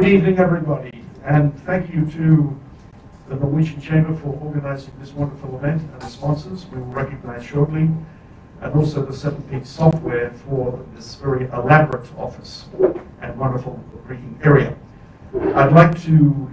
Good 0.00 0.08
evening, 0.08 0.38
everybody, 0.38 1.04
and 1.26 1.54
thank 1.64 1.92
you 1.92 2.06
to 2.12 2.58
the 3.28 3.34
Norwegian 3.34 3.82
Chamber 3.82 4.16
for 4.16 4.28
organizing 4.28 4.94
this 4.98 5.12
wonderful 5.12 5.54
event 5.58 5.82
and 5.82 6.00
the 6.00 6.06
sponsors 6.06 6.64
we 6.68 6.78
will 6.78 6.86
recognize 6.86 7.44
shortly, 7.44 7.90
and 8.62 8.74
also 8.74 9.04
the 9.04 9.12
Seven 9.12 9.42
Peaks 9.42 9.68
Software 9.68 10.30
for 10.30 10.82
this 10.94 11.16
very 11.16 11.48
elaborate 11.48 12.10
office 12.16 12.64
and 13.20 13.38
wonderful 13.38 13.78
reading 14.06 14.40
area. 14.42 14.74
I'd 15.54 15.74
like 15.74 16.00
to 16.04 16.50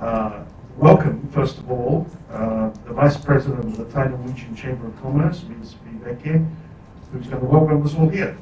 uh, 0.00 0.44
welcome, 0.76 1.28
first 1.32 1.58
of 1.58 1.72
all, 1.72 2.06
uh, 2.30 2.70
the 2.86 2.92
Vice 2.92 3.16
President 3.16 3.64
of 3.64 3.78
the 3.78 3.86
Thai 3.86 4.06
Norwegian 4.10 4.54
Chamber 4.54 4.86
of 4.86 5.02
Commerce, 5.02 5.42
Ms. 5.42 5.74
Viveke, 5.88 6.48
who's 7.12 7.26
going 7.26 7.40
to 7.40 7.46
welcome 7.46 7.84
us 7.84 7.96
all 7.96 8.08
here. 8.08 8.38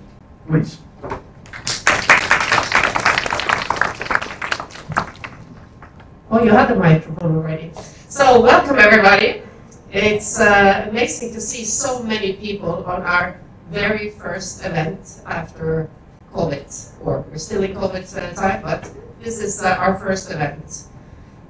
Please. 0.47 0.81
Oh, 6.31 6.45
you 6.45 6.51
have 6.51 6.69
the 6.69 6.75
microphone 6.75 7.37
already. 7.37 7.73
So, 8.11 8.43
welcome 8.43 8.79
everybody. 8.79 9.41
It's 9.91 10.39
uh, 10.39 10.85
amazing 10.91 11.33
to 11.33 11.41
see 11.41 11.65
so 11.65 12.03
many 12.03 12.35
people 12.35 12.85
on 12.85 13.01
our 13.01 13.41
very 13.71 14.11
first 14.11 14.63
event 14.63 15.23
after 15.25 15.89
COVID, 16.35 16.69
or 17.01 17.25
we're 17.31 17.39
still 17.39 17.63
in 17.63 17.73
COVID 17.73 18.05
time, 18.37 18.61
but 18.61 18.93
this 19.23 19.41
is 19.41 19.63
uh, 19.63 19.71
our 19.81 19.99
first 19.99 20.31
event. 20.31 20.85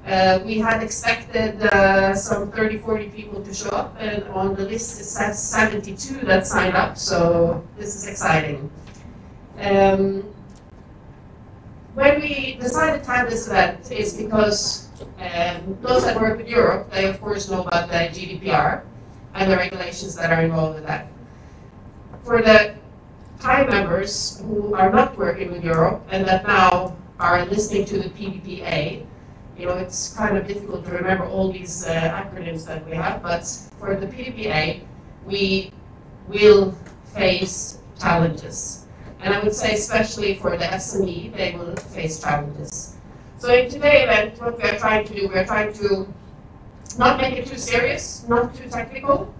Uh, 0.07 0.39
we 0.45 0.59
had 0.59 0.81
expected 0.81 1.61
uh, 1.61 2.15
some 2.15 2.49
30, 2.49 2.77
40 2.77 3.09
people 3.09 3.43
to 3.43 3.53
show 3.53 3.71
up, 3.71 3.97
and 3.99 4.23
on 4.29 4.55
the 4.55 4.63
list 4.63 5.01
it 5.01 5.03
says 5.03 5.43
72 5.43 6.25
that 6.25 6.47
signed 6.47 6.75
up, 6.75 6.97
so 6.97 7.61
this 7.77 7.97
is 7.97 8.07
exciting. 8.07 8.71
Um, 9.59 10.23
when 11.93 12.21
we 12.21 12.57
decided 12.59 13.03
to 13.03 13.11
have 13.11 13.29
this 13.29 13.47
event 13.47 13.91
is 13.91 14.13
because 14.13 14.89
um, 15.19 15.77
those 15.81 16.03
that 16.03 16.19
work 16.19 16.37
with 16.37 16.47
Europe, 16.47 16.91
they 16.91 17.07
of 17.07 17.19
course 17.21 17.49
know 17.49 17.63
about 17.63 17.89
the 17.89 17.95
GDPR 17.95 18.83
and 19.33 19.51
the 19.51 19.57
regulations 19.57 20.15
that 20.15 20.31
are 20.31 20.41
involved 20.41 20.75
with 20.75 20.85
that. 20.87 21.07
For 22.23 22.41
the 22.41 22.75
Thai 23.39 23.65
members 23.65 24.41
who 24.45 24.75
are 24.75 24.91
not 24.91 25.17
working 25.17 25.51
with 25.51 25.63
Europe 25.63 26.03
and 26.11 26.25
that 26.27 26.45
now 26.45 26.97
are 27.19 27.45
listening 27.45 27.85
to 27.85 27.99
the 27.99 28.09
PDPA, 28.09 29.05
you 29.57 29.65
know, 29.65 29.73
it's 29.73 30.13
kind 30.13 30.37
of 30.37 30.47
difficult 30.47 30.85
to 30.85 30.91
remember 30.91 31.25
all 31.25 31.51
these 31.51 31.85
uh, 31.85 31.91
acronyms 31.91 32.65
that 32.65 32.85
we 32.85 32.95
have, 32.95 33.21
but 33.21 33.45
for 33.79 33.95
the 33.95 34.07
PDPA, 34.07 34.81
we 35.25 35.71
will 36.27 36.71
face 37.13 37.79
challenges. 37.99 38.85
And 39.19 39.33
I 39.33 39.43
would 39.43 39.53
say 39.53 39.73
especially 39.73 40.35
for 40.35 40.57
the 40.57 40.65
SME, 40.65 41.35
they 41.35 41.55
will 41.55 41.75
face 41.75 42.21
challenges. 42.21 42.95
So 43.37 43.53
in 43.53 43.69
today's 43.69 44.03
event, 44.03 44.39
what 44.41 44.57
we 44.57 44.63
are 44.69 44.77
trying 44.77 45.05
to 45.07 45.13
do, 45.13 45.27
we 45.27 45.35
are 45.35 45.45
trying 45.45 45.73
to 45.73 46.07
not 46.97 47.19
make 47.19 47.35
it 47.35 47.47
too 47.47 47.57
serious, 47.57 48.25
not 48.27 48.55
too 48.55 48.69
technical, 48.69 49.33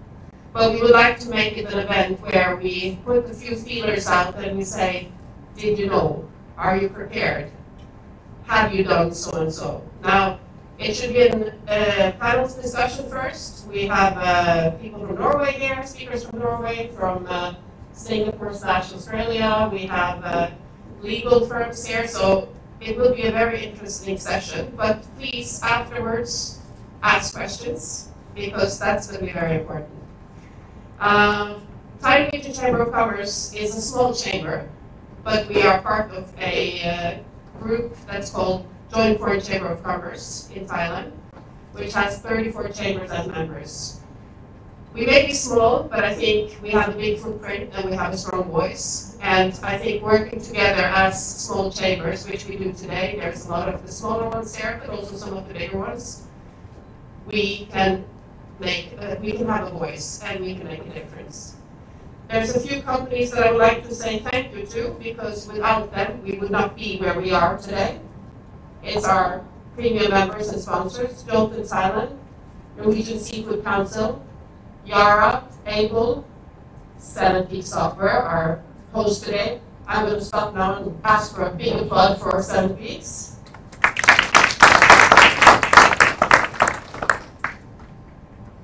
but 0.52 0.72
we 0.72 0.80
would 0.82 0.90
like 0.90 1.18
to 1.20 1.28
make 1.30 1.56
it 1.56 1.72
an 1.72 1.78
event 1.80 2.20
where 2.20 2.56
we 2.56 2.98
put 3.04 3.24
a 3.26 3.34
few 3.34 3.56
feelers 3.56 4.06
out 4.06 4.36
and 4.36 4.56
we 4.56 4.64
say, 4.64 5.08
did 5.56 5.78
you 5.78 5.86
know? 5.86 6.28
Are 6.56 6.76
you 6.76 6.88
prepared? 6.88 7.50
Have 8.46 8.74
you 8.74 8.84
done 8.84 9.12
so 9.12 9.30
and 9.40 9.52
so? 9.52 9.82
Now, 10.02 10.40
it 10.78 10.94
should 10.94 11.12
be 11.12 11.22
a 11.22 12.16
panel 12.18 12.48
discussion 12.48 13.08
first. 13.08 13.66
We 13.68 13.86
have 13.86 14.16
uh, 14.16 14.70
people 14.72 15.06
from 15.06 15.16
Norway 15.16 15.52
here, 15.52 15.84
speakers 15.86 16.24
from 16.24 16.38
Norway, 16.38 16.90
from 16.96 17.26
uh, 17.28 17.54
Singapore 17.92 18.52
slash 18.54 18.92
Australia. 18.92 19.68
We 19.72 19.86
have 19.86 20.24
uh, 20.24 20.50
legal 21.02 21.46
firms 21.46 21.84
here, 21.84 22.06
so 22.06 22.48
it 22.80 22.96
will 22.96 23.14
be 23.14 23.22
a 23.22 23.32
very 23.32 23.64
interesting 23.64 24.18
session. 24.18 24.72
But 24.76 25.04
please, 25.16 25.60
afterwards, 25.62 26.60
ask 27.02 27.34
questions 27.34 28.08
because 28.34 28.78
that's 28.78 29.06
going 29.06 29.20
to 29.20 29.26
be 29.26 29.32
very 29.32 29.56
important. 29.56 29.90
Um, 31.00 31.66
Chamber 32.60 32.82
of 32.82 32.92
Commerce 32.92 33.54
is 33.54 33.74
a 33.74 33.80
small 33.80 34.12
chamber, 34.12 34.68
but 35.24 35.48
we 35.48 35.62
are 35.62 35.80
part 35.80 36.10
of 36.10 36.32
a 36.38 36.82
uh, 36.82 37.58
group 37.58 37.96
that's 38.06 38.30
called 38.30 38.66
Joint 38.92 39.18
Foreign 39.18 39.40
Chamber 39.40 39.68
of 39.68 39.82
Commerce 39.82 40.50
in 40.54 40.66
Thailand, 40.66 41.12
which 41.72 41.92
has 41.94 42.18
34 42.18 42.68
chambers 42.68 43.10
as 43.10 43.26
members. 43.28 43.99
We 44.92 45.06
may 45.06 45.26
be 45.26 45.32
small, 45.32 45.84
but 45.84 46.02
I 46.02 46.12
think 46.14 46.58
we 46.62 46.70
have 46.70 46.88
a 46.88 46.98
big 46.98 47.20
footprint 47.20 47.70
and 47.74 47.88
we 47.88 47.96
have 47.96 48.12
a 48.12 48.16
strong 48.16 48.50
voice. 48.50 49.16
And 49.20 49.58
I 49.62 49.78
think 49.78 50.02
working 50.02 50.40
together 50.40 50.82
as 50.82 51.14
small 51.46 51.70
chambers, 51.70 52.26
which 52.28 52.46
we 52.46 52.56
do 52.56 52.72
today, 52.72 53.16
there's 53.20 53.46
a 53.46 53.50
lot 53.50 53.68
of 53.68 53.86
the 53.86 53.92
smaller 53.92 54.28
ones 54.28 54.52
there, 54.56 54.82
but 54.84 54.90
also 54.90 55.16
some 55.16 55.36
of 55.36 55.46
the 55.46 55.54
bigger 55.54 55.78
ones, 55.78 56.26
we 57.26 57.66
can 57.70 58.04
make, 58.58 58.96
uh, 58.98 59.14
we 59.20 59.32
can 59.32 59.46
have 59.46 59.68
a 59.68 59.70
voice 59.70 60.22
and 60.24 60.44
we 60.44 60.56
can 60.56 60.66
make 60.66 60.80
a 60.80 60.90
difference. 60.90 61.54
There's 62.28 62.56
a 62.56 62.60
few 62.60 62.82
companies 62.82 63.30
that 63.30 63.46
I 63.46 63.52
would 63.52 63.60
like 63.60 63.86
to 63.86 63.94
say 63.94 64.18
thank 64.18 64.54
you 64.54 64.66
to 64.66 64.96
because 65.00 65.46
without 65.46 65.92
them 65.92 66.20
we 66.24 66.32
would 66.38 66.50
not 66.50 66.76
be 66.76 66.98
where 66.98 67.18
we 67.18 67.30
are 67.30 67.58
today. 67.58 68.00
It's 68.82 69.04
our 69.04 69.44
premium 69.76 70.10
members 70.10 70.48
and 70.48 70.60
sponsors, 70.60 71.22
Jolton 71.22 71.64
Silent, 71.64 72.18
Norwegian 72.76 73.18
Seafood 73.18 73.62
Council, 73.64 74.24
Yara, 74.84 75.44
Able, 75.66 76.26
Seven 76.98 77.46
Peak 77.46 77.64
Software, 77.64 78.10
our 78.10 78.62
host 78.92 79.24
today. 79.24 79.60
I'm 79.86 80.06
going 80.06 80.18
to 80.18 80.24
stop 80.24 80.54
now 80.54 80.82
and 80.82 81.00
ask 81.04 81.34
for 81.34 81.46
a 81.46 81.50
big 81.50 81.74
applause 81.74 82.18
for 82.18 82.42
Seven 82.42 82.76
Peaks. 82.76 83.36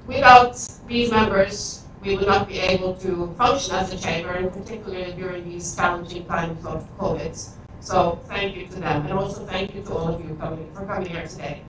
Without 0.07 0.57
these 0.87 1.11
members, 1.11 1.85
we 2.03 2.17
would 2.17 2.27
not 2.27 2.47
be 2.49 2.59
able 2.61 2.95
to 2.95 3.35
function 3.37 3.75
as 3.75 3.93
a 3.93 3.99
chamber, 3.99 4.33
and 4.33 4.53
particularly 4.53 5.13
during 5.13 5.45
these 5.45 5.75
challenging 5.75 6.25
times 6.27 6.65
of 6.65 6.87
COVID. 6.99 7.37
So 7.81 8.21
thank 8.27 8.57
you 8.57 8.67
to 8.69 8.81
them, 8.81 9.07
and 9.07 9.13
also 9.13 9.45
thank 9.47 9.75
you 9.75 9.83
to 9.83 9.93
all 9.93 10.15
of 10.15 10.25
you 10.25 10.35
coming, 10.37 10.73
for 10.73 10.87
coming 10.87 11.09
here 11.09 11.27
today. 11.27 11.63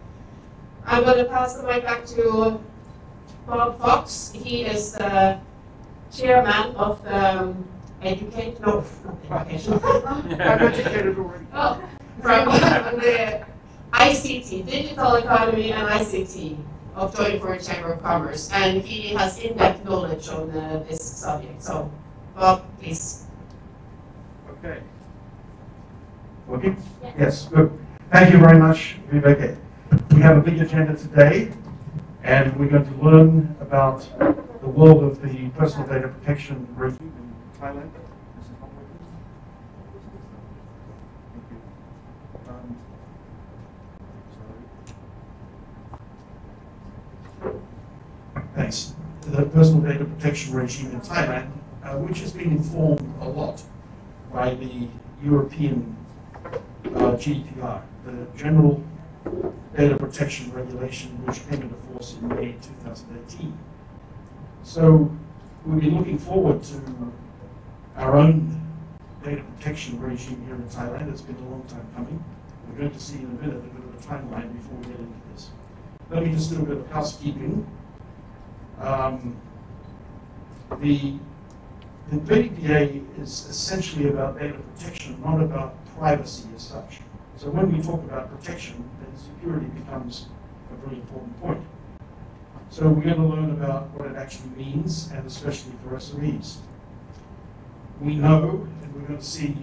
I'm 0.85 1.03
going 1.03 1.17
to 1.17 1.25
pass 1.25 1.55
the 1.55 1.63
mic 1.63 1.83
back 1.83 2.05
to 2.07 2.61
Bob 3.47 3.79
Fox. 3.79 4.31
He 4.35 4.63
is 4.65 4.93
the 4.93 5.39
chairman 6.11 6.75
of 6.75 7.03
the 7.03 7.41
um, 7.41 7.65
Educate, 8.01 8.59
no, 8.61 8.85
not 9.27 9.47
education. 9.47 9.79
I'm 9.83 10.61
educated 10.61 11.17
already. 11.17 11.45
Oh, 11.51 11.81
from 12.21 12.45
the 12.45 13.43
ICT, 13.91 14.65
Digital 14.67 15.15
Economy 15.15 15.71
and 15.71 15.87
ICT 15.89 16.57
of 16.93 17.15
Joint 17.17 17.41
Foreign 17.41 17.59
Chamber 17.59 17.93
of 17.93 18.03
Commerce. 18.03 18.51
And 18.53 18.83
he 18.83 19.15
has 19.15 19.39
in-depth 19.39 19.83
knowledge 19.83 20.29
on 20.29 20.51
uh, 20.51 20.83
this 20.87 21.01
subject. 21.01 21.63
So, 21.63 21.91
Bob, 22.35 22.65
please. 22.79 23.25
Okay. 24.51 24.79
Okay? 26.49 26.75
Yes, 27.17 27.47
good. 27.47 27.71
Thank 28.11 28.31
you 28.31 28.39
very 28.39 28.59
much, 28.59 28.97
Viveke. 29.09 29.57
We 30.11 30.21
have 30.21 30.37
a 30.37 30.41
big 30.41 30.61
agenda 30.61 30.95
today, 30.95 31.51
and 32.27 32.53
we're 32.59 32.67
going 32.67 32.85
to 32.85 33.03
learn 33.05 33.55
about 33.61 34.05
the 34.59 34.67
world 34.67 35.01
of 35.01 35.21
the 35.21 35.47
personal 35.51 35.87
data 35.87 36.09
protection 36.09 36.67
regime 36.75 37.13
in 37.17 37.59
Thailand. 37.61 37.89
Thanks. 48.55 48.93
The 49.21 49.43
personal 49.43 49.81
data 49.89 50.03
protection 50.03 50.53
regime 50.53 50.91
in 50.91 50.99
Thailand, 50.99 51.49
uh, 51.81 51.95
which 51.99 52.19
has 52.19 52.33
been 52.33 52.51
informed 52.51 53.09
a 53.21 53.29
lot 53.29 53.63
by 54.33 54.53
the 54.53 54.89
European 55.23 55.95
uh, 56.43 57.15
GDPR, 57.15 57.83
the 58.05 58.27
General 58.35 58.83
Data 59.77 59.95
Protection 59.95 60.51
Regulation, 60.53 61.23
which 61.23 61.47
came 61.47 61.61
into 61.61 61.75
force 61.75 62.15
in 62.19 62.27
May 62.29 62.53
2018. 62.53 63.55
So 64.63 65.15
we've 65.67 65.81
been 65.81 65.95
looking 65.95 66.17
forward 66.17 66.63
to 66.63 66.81
our 67.95 68.15
own 68.15 68.59
data 69.23 69.43
protection 69.43 70.01
regime 70.01 70.43
here 70.47 70.55
in 70.55 70.63
Thailand. 70.63 71.11
It's 71.11 71.21
been 71.21 71.35
a 71.35 71.49
long 71.49 71.63
time 71.67 71.87
coming. 71.95 72.23
We're 72.67 72.79
going 72.79 72.91
to 72.91 72.99
see 72.99 73.19
in 73.19 73.25
a 73.25 73.27
minute 73.27 73.57
a 73.57 73.59
bit 73.59 73.83
of 73.83 73.93
a 73.93 74.07
timeline 74.07 74.51
before 74.55 74.77
we 74.79 74.85
get 74.85 74.99
into 74.99 75.13
this. 75.31 75.51
Let 76.09 76.23
me 76.23 76.31
just 76.31 76.49
do 76.49 76.63
a 76.63 76.65
bit 76.65 76.77
of 76.77 76.89
housekeeping. 76.89 77.67
Um, 78.79 79.39
the, 80.81 81.19
the 82.09 82.17
BDA 82.17 83.21
is 83.21 83.45
essentially 83.47 84.09
about 84.09 84.39
data 84.39 84.57
protection, 84.57 85.21
not 85.23 85.39
about 85.39 85.75
privacy 85.99 86.49
as 86.55 86.63
such. 86.63 87.01
So 87.37 87.51
when 87.51 87.71
we 87.71 87.83
talk 87.83 88.03
about 88.03 88.35
protection, 88.35 88.83
then 88.99 89.15
security 89.15 89.67
becomes 89.67 90.25
a 90.73 90.87
very 90.87 90.99
important 90.99 91.39
point. 91.39 91.61
So 92.71 92.89
we're 92.89 93.03
going 93.03 93.17
to 93.17 93.27
learn 93.27 93.51
about 93.51 93.91
what 93.91 94.09
it 94.09 94.17
actually 94.17 94.49
means, 94.57 95.11
and 95.13 95.25
especially 95.27 95.73
for 95.83 95.95
SMEs. 95.95 96.57
We 98.01 98.15
know, 98.15 98.67
and 98.81 98.95
we're 98.95 99.07
going 99.07 99.19
to 99.19 99.25
see 99.25 99.55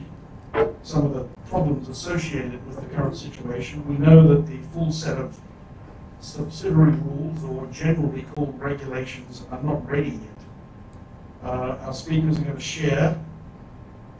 some 0.85 1.07
of 1.07 1.15
the 1.15 1.25
problems 1.49 1.89
associated 1.89 2.65
with 2.65 2.77
the 2.77 2.95
current 2.95 3.17
situation. 3.17 3.87
We 3.89 3.97
know 3.99 4.29
that 4.29 4.47
the 4.47 4.59
full 4.73 4.93
set 4.93 5.19
of 5.19 5.41
subsidiary 6.21 6.93
rules, 6.93 7.43
or 7.43 7.67
generally 7.73 8.23
called 8.37 8.59
regulations, 8.61 9.43
are 9.51 9.63
not 9.65 9.85
ready 9.91 10.11
yet. 10.11 10.39
Uh, 11.43 11.77
our 11.83 11.93
speakers 11.93 12.39
are 12.39 12.43
going 12.43 12.55
to 12.55 12.63
share 12.63 13.21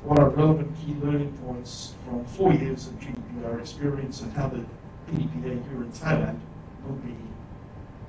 what 0.03 0.19
are 0.19 0.29
relevant 0.31 0.77
key 0.85 0.95
learning 1.03 1.33
points 1.47 1.95
from 2.05 2.25
four 2.27 2.53
years 2.53 2.89
of 2.89 3.01
GDPR 3.45 3.61
experience 3.61 4.21
and 4.23 4.33
how 4.33 4.49
the 4.49 4.65
PDPA 5.11 5.43
here 5.43 5.83
in 5.83 5.93
Thailand 5.93 6.39
will 6.87 6.97
be, 6.97 7.17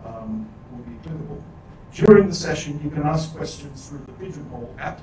um, 0.05 0.47
will 0.71 0.83
be 0.83 0.95
applicable. 0.99 1.43
During 1.93 2.27
the 2.27 2.35
session, 2.35 2.79
you 2.83 2.89
can 2.89 3.03
ask 3.03 3.35
questions 3.35 3.87
through 3.87 3.99
the 4.05 4.11
Pigeonhole 4.13 4.75
app, 4.79 5.01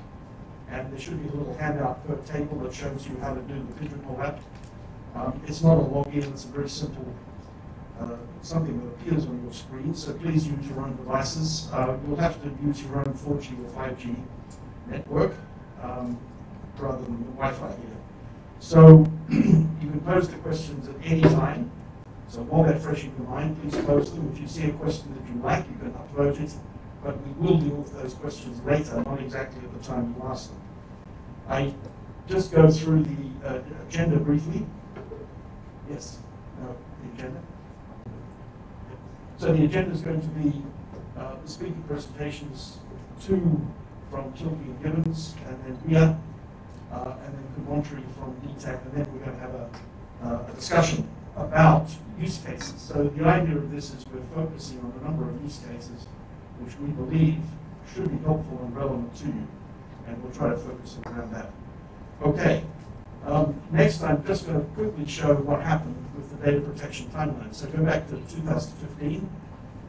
and 0.69 0.91
there 0.91 0.99
should 0.99 1.21
be 1.23 1.29
a 1.29 1.33
little 1.33 1.55
handout 1.55 2.05
per 2.07 2.15
table 2.31 2.59
that 2.59 2.73
shows 2.73 3.07
you 3.07 3.17
how 3.19 3.33
to 3.33 3.41
do 3.41 3.55
the 3.55 3.73
Pigeonhole 3.73 4.21
app. 4.21 4.39
Um, 5.15 5.41
it's 5.47 5.61
not 5.61 5.77
a 5.77 5.81
login, 5.81 6.31
it's 6.31 6.45
a 6.45 6.47
very 6.47 6.69
simple 6.69 7.05
uh, 7.99 8.17
something 8.41 8.79
that 8.79 8.87
appears 8.87 9.25
on 9.27 9.41
your 9.43 9.53
screen, 9.53 9.93
so 9.93 10.13
please 10.13 10.47
use 10.47 10.67
your 10.67 10.79
own 10.81 10.95
devices. 10.95 11.69
Uh, 11.71 11.95
you'll 12.05 12.17
have 12.17 12.41
to 12.41 12.49
use 12.65 12.83
your 12.83 12.97
own 12.97 13.05
4G 13.05 13.63
or 13.63 13.87
5G 13.87 14.15
network 14.87 15.33
um, 15.81 16.17
rather 16.77 17.03
than 17.03 17.17
the 17.19 17.31
Wi-Fi 17.31 17.67
here. 17.67 18.02
So 18.63 19.05
you 19.29 19.67
can 19.81 20.01
pose 20.05 20.29
the 20.29 20.37
questions 20.37 20.87
at 20.87 20.95
any 21.03 21.21
time. 21.21 21.69
So 22.29 22.41
while 22.43 22.63
they're 22.63 22.79
fresh 22.79 23.03
in 23.03 23.13
your 23.17 23.27
mind, 23.27 23.61
please 23.61 23.75
pose 23.85 24.09
them. 24.09 24.31
If 24.33 24.39
you 24.39 24.47
see 24.47 24.69
a 24.69 24.73
question 24.73 25.13
that 25.13 25.29
you 25.29 25.41
like, 25.41 25.65
you 25.69 25.75
can 25.77 25.91
upvote 25.91 26.39
it, 26.39 26.53
but 27.03 27.15
we 27.27 27.33
will 27.33 27.57
deal 27.57 27.75
with 27.75 27.93
those 27.93 28.13
questions 28.13 28.61
later, 28.63 29.03
not 29.03 29.19
exactly 29.19 29.61
at 29.65 29.73
the 29.73 29.85
time 29.85 30.15
you 30.17 30.25
ask 30.25 30.49
them. 30.49 30.61
I 31.49 31.73
just 32.25 32.53
go 32.53 32.71
through 32.71 33.03
the 33.03 33.47
uh, 33.47 33.59
agenda 33.85 34.17
briefly. 34.17 34.65
Yes, 35.89 36.19
no, 36.61 36.73
the 37.03 37.21
agenda. 37.21 37.41
So 39.39 39.51
the 39.51 39.65
agenda 39.65 39.91
is 39.91 40.01
going 40.01 40.21
to 40.21 40.27
be 40.27 40.63
uh, 41.17 41.35
the 41.43 41.49
speaker 41.49 41.81
presentations, 41.85 42.77
two 43.21 43.67
from 44.09 44.31
Tilleke 44.31 44.63
and 44.63 44.81
Gibbins, 44.81 45.33
and 45.45 45.63
then 45.65 45.79
Mia, 45.85 46.17
uh, 46.93 47.15
and 47.25 47.33
then 47.33 47.45
Kumontri 47.55 48.03
from 48.15 48.35
DTAC, 48.41 48.85
and 48.85 48.93
then 48.93 49.13
we're 49.13 49.25
going 49.25 49.35
to 49.35 49.41
have 49.41 49.55
a, 49.55 49.69
uh, 50.23 50.51
a 50.51 50.55
discussion 50.55 51.07
about 51.35 51.89
use 52.19 52.37
cases. 52.37 52.79
So 52.79 53.05
the 53.15 53.25
idea 53.25 53.57
of 53.57 53.71
this 53.71 53.93
is 53.93 54.05
we're 54.13 54.21
focusing 54.35 54.79
on 54.79 54.93
a 55.01 55.03
number 55.03 55.27
of 55.27 55.41
use 55.41 55.59
cases 55.59 56.05
which 56.59 56.77
we 56.77 56.89
believe 56.89 57.41
should 57.93 58.09
be 58.09 58.23
helpful 58.23 58.59
and 58.63 58.75
relevant 58.75 59.15
to 59.17 59.25
you, 59.25 59.47
and 60.07 60.21
we'll 60.23 60.31
try 60.31 60.49
to 60.49 60.57
focus 60.57 60.99
around 61.05 61.33
that. 61.33 61.51
Okay, 62.21 62.63
um, 63.25 63.59
next 63.71 64.03
I'm 64.03 64.23
just 64.25 64.45
going 64.45 64.59
to 64.59 64.65
quickly 64.73 65.07
show 65.07 65.33
what 65.35 65.61
happened 65.61 65.95
with 66.15 66.29
the 66.29 66.45
data 66.45 66.61
protection 66.61 67.07
timeline. 67.09 67.53
So 67.53 67.67
go 67.67 67.83
back 67.83 68.07
to 68.07 68.15
2015. 68.15 69.29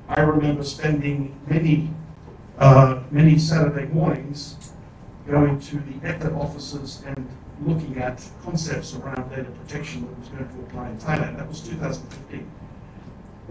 I 0.09 0.21
remember 0.21 0.65
spending 0.65 1.39
many, 1.47 1.91
uh, 2.59 3.03
many 3.11 3.39
Saturday 3.39 3.87
mornings 3.87 4.74
going 5.27 5.59
to 5.59 5.77
the 5.77 5.93
ETDA 6.07 6.37
offices 6.37 7.03
and 7.07 7.29
looking 7.63 7.99
at 7.99 8.23
concepts 8.43 8.95
around 8.95 9.31
data 9.31 9.51
protection 9.63 10.03
that 10.03 10.19
was 10.19 10.29
going 10.29 10.49
to 10.49 10.61
apply 10.67 10.91
in 10.91 10.99
Thailand. 10.99 11.37
That 11.37 11.49
was 11.49 11.61
2015. 11.61 12.51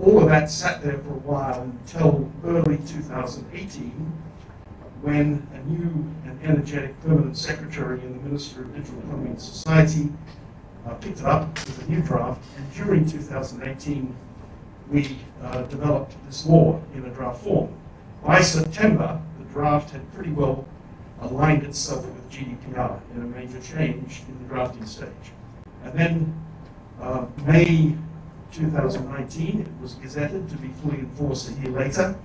All 0.02 0.24
of 0.24 0.30
that 0.30 0.50
sat 0.50 0.84
there 0.84 0.98
for 0.98 1.10
a 1.10 1.24
while 1.24 1.62
until 1.62 2.32
early 2.44 2.78
2018 2.78 4.14
when 5.02 5.46
a 5.54 5.70
new 5.70 6.10
and 6.26 6.40
energetic 6.44 7.00
permanent 7.02 7.38
secretary 7.38 8.00
in 8.00 8.18
the 8.18 8.24
Ministry 8.24 8.64
of 8.64 8.74
Digital 8.74 9.00
Economy 9.00 9.32
and 9.32 9.42
Society 9.42 10.10
uh, 10.88 10.94
picked 10.96 11.20
it 11.20 11.26
up 11.26 11.54
with 11.54 11.86
a 11.86 11.92
new 11.92 12.02
draft, 12.02 12.42
and 12.58 12.74
during 12.74 13.06
2018, 13.06 14.16
we 14.90 15.18
uh, 15.42 15.64
developed 15.64 16.16
this 16.26 16.46
law 16.46 16.82
in 16.94 17.06
a 17.06 17.10
draft 17.10 17.44
form. 17.44 17.74
By 18.24 18.42
September, 18.42 19.22
the 19.40 19.46
draft 19.46 19.92
had 19.92 20.12
pretty 20.14 20.32
well 20.32 20.66
aligned 21.24 21.64
itself 21.64 22.06
with 22.06 22.32
GDPR 22.32 23.00
in 23.16 23.22
a 23.22 23.26
major 23.26 23.60
change 23.62 24.24
in 24.28 24.38
the 24.42 24.54
drafting 24.54 24.86
stage. 24.86 25.10
And 25.84 25.98
then 25.98 26.46
uh, 27.02 27.26
May 27.46 27.96
2019, 28.52 29.62
it 29.62 29.82
was 29.82 29.96
gazetted 29.96 30.50
to 30.50 30.58
be 30.58 30.70
fully 30.82 31.00
enforced 31.00 31.50
a 31.50 31.54
year 31.54 31.72
later. 31.72 32.16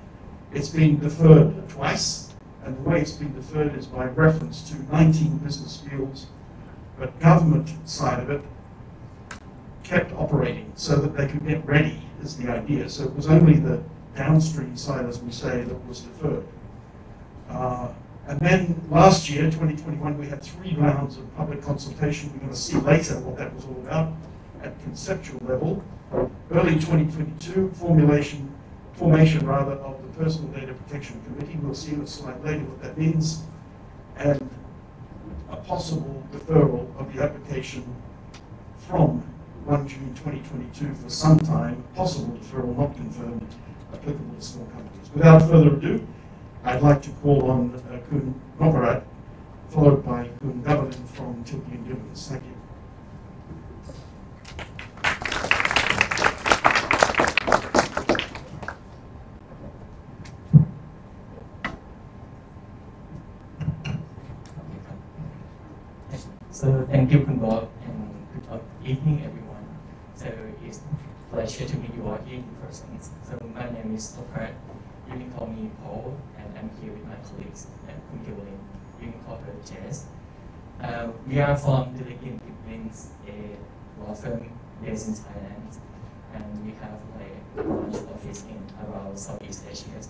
It's 0.53 0.69
been 0.69 0.99
deferred 0.99 1.69
twice, 1.69 2.35
and 2.65 2.77
the 2.77 2.89
way 2.89 3.00
it's 3.00 3.12
been 3.12 3.35
deferred 3.35 3.77
is 3.77 3.87
by 3.87 4.06
reference 4.06 4.69
to 4.71 4.77
19 4.93 5.39
business 5.39 5.81
fields, 5.81 6.27
but 6.99 7.19
government 7.21 7.71
side 7.89 8.21
of 8.23 8.31
it 8.31 8.43
kept 9.85 10.12
operating 10.12 10.71
so 10.75 10.97
that 10.97 11.17
they 11.17 11.27
could 11.27 11.47
get 11.47 11.65
ready 11.67 12.03
is 12.23 12.37
the 12.37 12.50
idea. 12.50 12.89
So 12.89 13.05
it 13.05 13.15
was 13.15 13.27
only 13.27 13.55
the 13.55 13.83
downstream 14.15 14.77
side, 14.77 15.06
as 15.06 15.21
we 15.21 15.33
say, 15.33 15.62
that 15.62 15.87
was 15.87 16.00
deferred. 16.00 16.45
Uh, 17.49 17.89
and 18.28 18.38
then 18.40 18.82
last 18.90 19.30
year, 19.30 19.44
2021, 19.44 20.19
we 20.19 20.26
had 20.26 20.42
three 20.42 20.76
rounds 20.76 21.16
of 21.16 21.34
public 21.34 21.62
consultation. 21.62 22.30
We're 22.34 22.40
going 22.40 22.50
to 22.50 22.56
see 22.56 22.76
later 22.76 23.19
what 23.20 23.38
that 23.38 23.54
was 23.54 23.64
all 23.64 23.80
about 23.80 24.12
at 24.62 24.78
conceptual 24.82 25.40
level. 25.46 25.82
Early 26.50 26.75
2022, 26.75 27.70
formulation, 27.70 28.52
formation 28.92 29.46
rather, 29.46 29.72
of 29.72 30.02
the 30.02 30.22
Personal 30.22 30.50
Data 30.52 30.75
Protection 30.75 31.22
Committee. 31.25 31.58
We'll 31.62 31.75
see 31.75 31.92
in 31.92 32.02
a 32.02 32.06
slide 32.06 32.44
later 32.44 32.64
what 32.64 32.82
that 32.82 32.98
means. 32.98 33.44
And 34.19 34.50
a 35.50 35.56
possible 35.56 36.22
deferral 36.30 36.94
of 37.00 37.14
the 37.14 37.22
application 37.22 37.96
from 38.76 39.23
1 39.64 39.88
June 39.88 40.14
2022 40.14 40.94
for 41.02 41.08
some 41.08 41.38
time, 41.38 41.82
possible 41.94 42.37
deferral 42.37 42.76
not 42.76 42.94
confirmed, 42.94 43.54
applicable 43.94 44.35
to 44.35 44.42
small 44.42 44.66
companies. 44.66 45.11
Without 45.14 45.42
further 45.49 45.75
ado, 45.76 46.06
I'd 46.68 46.82
like 46.82 47.00
to 47.00 47.10
call 47.22 47.50
on 47.50 47.75
uh, 47.75 47.98
Kun 48.10 48.38
Novarat, 48.60 49.02
followed 49.70 50.04
by 50.04 50.28
Kun 50.38 50.62
Gavanin 50.62 51.08
from 51.08 51.42
Tilleke 51.42 51.72
and 51.72 51.87
Gibbins. 51.88 52.28
Thank 52.28 52.44
you. 52.44 52.54
So 66.50 66.87
thank 66.90 67.10
you, 67.10 67.25
Kun 67.25 67.38
Bob, 67.38 67.70
and 67.87 68.14
good 68.50 68.60
evening, 68.84 69.25
everyone. 69.25 69.64
So 70.14 70.30
it's 70.66 70.80
a 70.80 71.34
pleasure 71.34 71.64
to 71.64 71.76
meet 71.78 71.94
you 71.94 72.06
all 72.06 72.18
here 72.26 72.40
in 72.40 72.44
person. 72.60 73.00
So 73.00 73.40
my 73.54 73.70
name 73.70 73.94
is 73.94 74.14
Toprat. 74.14 74.52
You 75.08 75.14
can 75.14 75.32
call 75.32 75.46
me 75.46 75.70
Paul, 75.82 76.14
I'm 76.59 76.71
here 76.83 76.91
with 76.93 77.07
my 77.07 77.15
colleagues, 77.23 77.69
uh, 77.87 77.93
Kun 78.11 78.25
Gillian. 78.25 78.59
You 79.00 79.12
can 79.12 79.21
call. 79.25 79.38
Uh, 80.83 81.09
we 81.29 81.38
are 81.41 81.57
from 81.57 81.95
Tilleke 81.95 82.38
& 82.38 82.43
Gibbins, 82.43 83.11
a 83.29 84.03
law 84.03 84.12
firm 84.15 84.50
based 84.83 85.07
in 85.09 85.15
Thailand, 85.15 85.79
and 86.35 86.67
we 86.67 86.73
have 86.81 86.99
like 87.15 87.38
a 87.59 87.62
large 87.62 87.95
office 87.95 88.45
in 88.50 88.59
around 88.85 89.17
Southeast 89.17 89.65
Asia. 89.71 90.09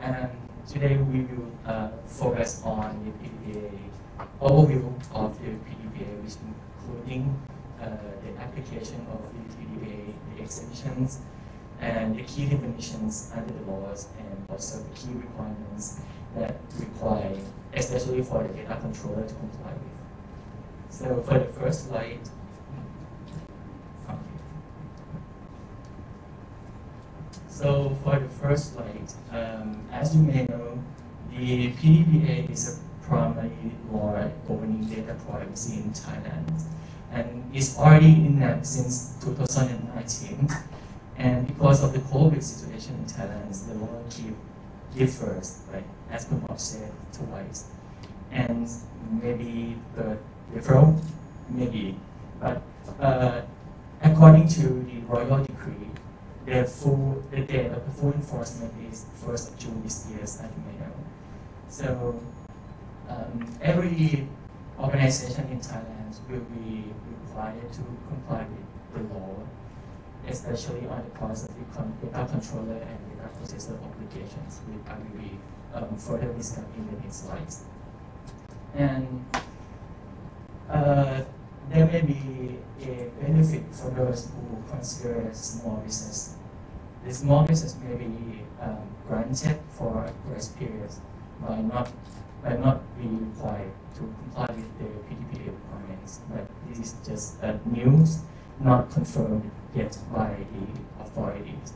And 0.00 0.30
today 0.68 0.98
we 0.98 1.22
will 1.22 1.50
uh, 1.66 1.88
focus 2.06 2.62
on 2.64 3.02
the 3.04 3.10
PDPA 3.18 3.70
overview 4.40 4.92
of 5.12 5.36
the 5.42 5.50
PDPA, 5.66 6.22
which 6.22 6.36
including 6.46 7.40
uh, 7.80 7.88
the 8.22 8.40
application 8.40 9.04
of 9.10 9.20
the 9.34 9.54
PDPA, 9.56 10.14
the 10.36 10.42
exemptions, 10.42 11.18
and 11.80 12.16
the 12.16 12.22
key 12.22 12.46
definitions 12.46 13.32
under 13.34 13.52
the 13.52 13.70
laws, 13.70 14.08
and 14.18 14.46
also 14.50 14.78
the 14.78 14.94
key 14.94 15.14
requirements 15.14 16.00
that 16.36 16.56
require, 16.78 17.36
especially 17.74 18.22
for 18.22 18.42
the 18.42 18.48
data 18.54 18.78
controller 18.80 19.26
to 19.26 19.34
comply 19.34 19.72
with. 19.72 20.90
So 20.90 21.22
for 21.22 21.38
the 21.38 21.46
first 21.46 21.88
slide, 21.88 22.20
So 27.56 27.96
for 28.04 28.18
the 28.18 28.28
first 28.28 28.74
slide, 28.74 29.08
um, 29.32 29.80
as 29.90 30.14
you 30.14 30.22
may 30.22 30.44
know, 30.44 30.78
the 31.30 31.72
PDPA 31.72 32.50
is 32.50 32.68
a 32.68 33.06
primary 33.06 33.72
law 33.90 34.28
governing 34.46 34.84
data 34.84 35.16
privacy 35.26 35.76
in 35.76 35.90
Thailand, 35.90 36.52
and 37.10 37.48
it's 37.54 37.78
already 37.78 38.12
in 38.12 38.26
enacted 38.26 38.66
since 38.66 39.16
2019. 39.24 40.50
And 41.18 41.46
because 41.46 41.82
of 41.82 41.92
the 41.92 42.00
COVID 42.00 42.42
situation 42.42 42.94
in 42.96 43.04
Thailand, 43.04 43.48
the 43.66 43.74
law 43.74 44.02
keep 44.10 44.34
differs, 44.94 45.60
right? 45.72 45.84
As 46.10 46.24
Kumar 46.26 46.58
said, 46.58 46.92
twice, 47.12 47.64
and 48.30 48.68
maybe 49.22 49.76
the 49.94 50.18
referral, 50.54 51.00
maybe, 51.48 51.96
but 52.40 52.62
uh, 53.00 53.42
according 54.02 54.48
to 54.48 54.62
the 54.84 55.00
royal 55.08 55.44
decree, 55.44 55.90
the 56.44 56.64
full 56.64 57.22
the 57.30 57.40
date 57.40 57.72
of 57.72 57.84
the 57.84 57.90
full 57.92 58.12
enforcement 58.12 58.72
is 58.90 59.06
first 59.14 59.50
of 59.52 59.58
June 59.58 59.82
this 59.82 60.06
year, 60.10 60.20
as 60.22 60.40
you 60.42 60.62
may 60.70 60.78
know. 60.78 60.92
So 61.68 62.20
um, 63.08 63.48
every 63.60 64.28
organization 64.78 65.48
in 65.50 65.58
Thailand 65.60 66.14
will 66.28 66.46
be 66.54 66.84
required 67.10 67.72
to 67.72 67.82
comply 68.08 68.46
with 68.92 69.08
the 69.08 69.14
law, 69.14 69.34
especially 70.28 70.86
on 70.88 71.02
the 71.04 71.18
parts 71.18 71.44
of 71.44 71.54
the 71.54 72.06
data 72.06 72.28
controller 72.30 72.74
and 72.74 72.98
data 73.10 73.28
processor 73.38 73.76
obligations, 73.82 74.60
which 74.66 74.86
I 74.88 74.98
will 74.98 75.20
be 75.20 75.38
um, 75.74 75.96
further 75.96 76.32
discussed 76.32 76.66
in 76.76 76.86
the 76.86 77.00
next 77.02 77.26
slides. 77.26 77.64
And 78.74 79.24
uh, 80.68 81.22
there 81.70 81.86
may 81.86 82.02
be 82.02 82.58
a 82.80 83.10
benefit 83.20 83.62
for 83.72 83.90
those 83.90 84.28
who 84.30 84.62
consider 84.70 85.30
small 85.32 85.76
business. 85.78 86.36
The 87.04 87.14
small 87.14 87.46
business 87.46 87.76
may 87.82 87.94
be 87.94 88.42
um, 88.60 88.78
granted 89.06 89.58
for 89.70 90.04
a 90.04 90.12
grace 90.28 90.48
period 90.48 90.90
by 91.40 91.60
not 91.60 91.90
by 92.42 92.56
not 92.56 92.82
being 92.98 93.30
required 93.30 93.72
to 93.94 94.00
comply 94.00 94.46
with 94.54 94.78
the 94.78 94.84
PDPA 94.84 95.46
requirements. 95.46 96.20
But 96.30 96.46
this 96.68 96.78
is 96.78 96.94
just 97.06 97.42
uh, 97.42 97.54
news, 97.64 98.20
not 98.60 98.90
confirmed 98.90 99.50
yet 99.76 99.96
by 100.12 100.34
the 100.52 101.02
authorities. 101.02 101.74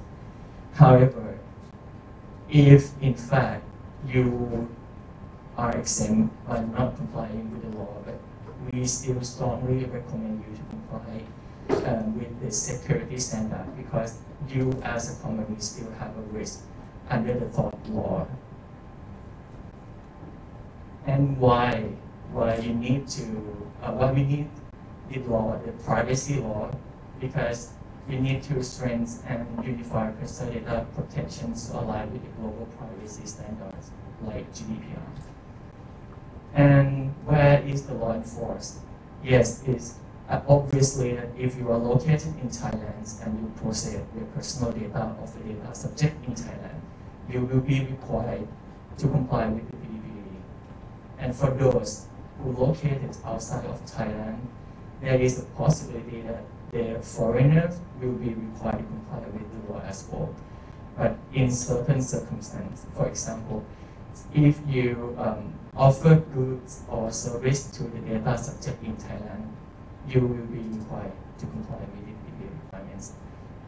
However, 0.75 1.39
if 2.49 3.01
in 3.03 3.15
fact 3.15 3.65
you 4.07 4.69
are 5.57 5.77
exempt 5.77 6.35
by 6.49 6.65
not 6.65 6.97
complying 6.97 7.51
with 7.53 7.71
the 7.71 7.79
law, 7.79 7.97
but 8.05 8.19
we 8.73 8.87
still 8.87 9.21
strongly 9.21 9.85
recommend 9.85 10.43
you 10.49 10.57
to 10.57 10.63
comply 10.71 11.23
um, 11.91 12.19
with 12.19 12.41
the 12.41 12.51
security 12.51 13.19
standard 13.19 13.67
because 13.77 14.19
you 14.49 14.73
as 14.83 15.19
a 15.19 15.23
company 15.23 15.57
still 15.59 15.91
have 15.99 16.17
a 16.17 16.23
risk 16.33 16.63
under 17.11 17.35
the 17.39 17.47
tort 17.51 17.75
law. 17.91 18.27
And 21.07 21.39
why? 21.39 21.91
Why 22.33 22.57
you 22.57 22.73
need 22.75 23.09
to, 23.09 23.23
uh, 23.83 23.93
why 23.93 24.13
we 24.13 24.23
need 24.23 24.49
the 25.11 25.19
law, 25.21 25.59
the 25.67 25.73
privacy 25.73 26.39
law, 26.39 26.71
because 27.21 27.73
we 28.11 28.19
need 28.19 28.43
to 28.43 28.63
strengthen 28.65 29.25
and 29.29 29.65
unify 29.65 30.11
personal 30.11 30.53
data 30.53 30.85
protections 30.97 31.71
to 31.71 31.79
align 31.79 32.13
with 32.13 32.23
the 32.23 32.29
global 32.41 32.67
privacy 32.77 33.25
standards 33.25 33.91
like 34.25 34.53
GDPR. 34.53 34.99
And 36.53 37.15
where 37.25 37.63
is 37.63 37.87
the 37.87 37.95
law 37.95 38.15
enforced? 38.15 38.79
Yes, 39.23 39.63
it's 39.65 39.95
uh, 40.29 40.41
obviously 40.49 41.11
if 41.39 41.57
you 41.57 41.71
are 41.71 41.79
located 41.79 42.35
in 42.43 42.49
Thailand 42.49 43.25
and 43.25 43.41
you 43.41 43.53
process 43.63 44.03
your 44.17 44.27
personal 44.35 44.73
data 44.73 45.15
of 45.23 45.33
the 45.35 45.55
data 45.55 45.73
subject 45.73 46.27
in 46.27 46.35
Thailand, 46.35 46.81
you 47.31 47.43
will 47.43 47.61
be 47.61 47.85
required 47.85 48.49
to 48.99 49.09
comply 49.09 49.47
with 49.47 49.71
the 49.71 49.77
PDPA. 49.77 50.35
And 51.21 51.37
for 51.37 51.51
those 51.51 52.07
who 52.43 52.51
located 52.51 53.17
outside 53.25 53.67
of 53.67 53.81
Thailand, 53.87 54.41
there 55.01 55.21
is 55.21 55.39
a 55.39 55.45
possibility 55.57 56.23
that 56.23 56.43
the 56.71 57.01
foreigners 57.03 57.79
will 58.01 58.13
be 58.13 58.35
required 58.35 58.79
to 58.79 58.85
comply 58.85 59.19
with 59.33 59.67
the 59.67 59.73
law 59.73 59.83
as 59.83 60.07
well. 60.11 60.35
But 60.97 61.17
in 61.33 61.51
certain 61.51 62.03
circumstances, 62.03 62.87
for 62.95 63.09
example, 63.09 63.65
if 64.35 64.59
you 64.69 65.17
um, 65.19 65.55
offer 65.77 66.17
goods 66.17 66.83
or 66.89 67.11
service 67.11 67.65
to 67.73 67.85
the 67.85 67.99
data 68.01 68.37
subject 68.39 68.83
in 68.83 68.97
Thailand, 68.97 69.49
you 70.09 70.21
will 70.21 70.47
be 70.47 70.61
required 70.79 71.13
to 71.39 71.47
comply 71.47 71.79
with 71.79 72.07
the 72.39 72.47
requirements. 72.65 73.13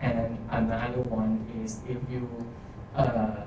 And 0.00 0.38
another 0.50 1.02
one 1.02 1.46
is 1.64 1.80
if 1.88 1.98
you 2.10 2.28
uh, 2.94 3.44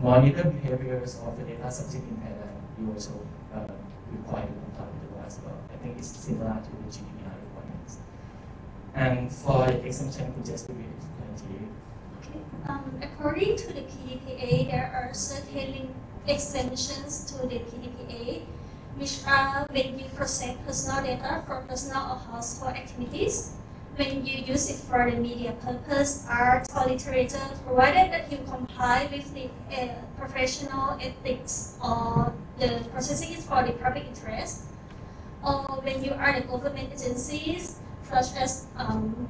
monitor 0.00 0.50
behaviors 0.50 1.20
of 1.24 1.38
the 1.38 1.44
data 1.44 1.70
subject 1.70 2.04
in 2.08 2.16
Thailand, 2.16 2.56
you 2.78 2.92
also 2.92 3.12
uh, 3.54 3.66
require 4.12 4.46
to 4.46 4.52
comply 4.52 4.86
with 4.86 5.10
the 5.10 5.16
law 5.16 5.24
as 5.26 5.38
well. 5.44 5.58
I 5.72 5.76
think 5.76 5.98
it's 5.98 6.08
similar 6.08 6.60
to 6.62 6.70
the 6.70 6.88
GDPR. 6.90 7.35
And 8.96 9.30
for 9.30 9.68
exemption, 9.68 10.32
we 10.36 10.42
just 10.42 10.68
will 10.68 10.80
explain 10.80 11.36
to 11.36 11.44
you. 11.52 11.68
Okay. 12.24 12.40
Um, 12.66 12.98
according 13.02 13.56
to 13.56 13.66
the 13.74 13.82
PDPA, 13.82 14.70
there 14.70 14.88
are 14.88 15.12
certain 15.12 15.94
exemptions 16.26 17.30
to 17.30 17.46
the 17.46 17.60
PDPA, 17.60 18.40
which 18.96 19.20
are 19.28 19.66
when 19.70 19.98
you 19.98 20.06
process 20.16 20.56
personal 20.64 21.04
data 21.04 21.44
for 21.46 21.60
personal 21.68 22.16
or 22.16 22.18
household 22.32 22.72
activities, 22.72 23.52
when 23.96 24.24
you 24.24 24.38
use 24.44 24.70
it 24.70 24.76
for 24.76 25.10
the 25.10 25.16
media 25.16 25.52
purpose, 25.60 26.26
art 26.28 26.66
or 26.74 26.86
literature, 26.88 27.52
provided 27.66 28.12
that 28.12 28.32
you 28.32 28.38
comply 28.48 29.08
with 29.12 29.28
the 29.34 29.50
uh, 29.76 29.92
professional 30.18 30.96
ethics 31.00 31.76
or 31.84 32.32
the 32.58 32.80
processing 32.90 33.32
is 33.36 33.44
for 33.44 33.62
the 33.62 33.72
public 33.72 34.06
interest, 34.06 34.64
or 35.44 35.84
when 35.84 36.02
you 36.02 36.12
are 36.12 36.32
the 36.32 36.46
government 36.46 36.88
agencies, 36.92 37.76
such 38.08 38.36
as 38.36 38.66
um, 38.76 39.28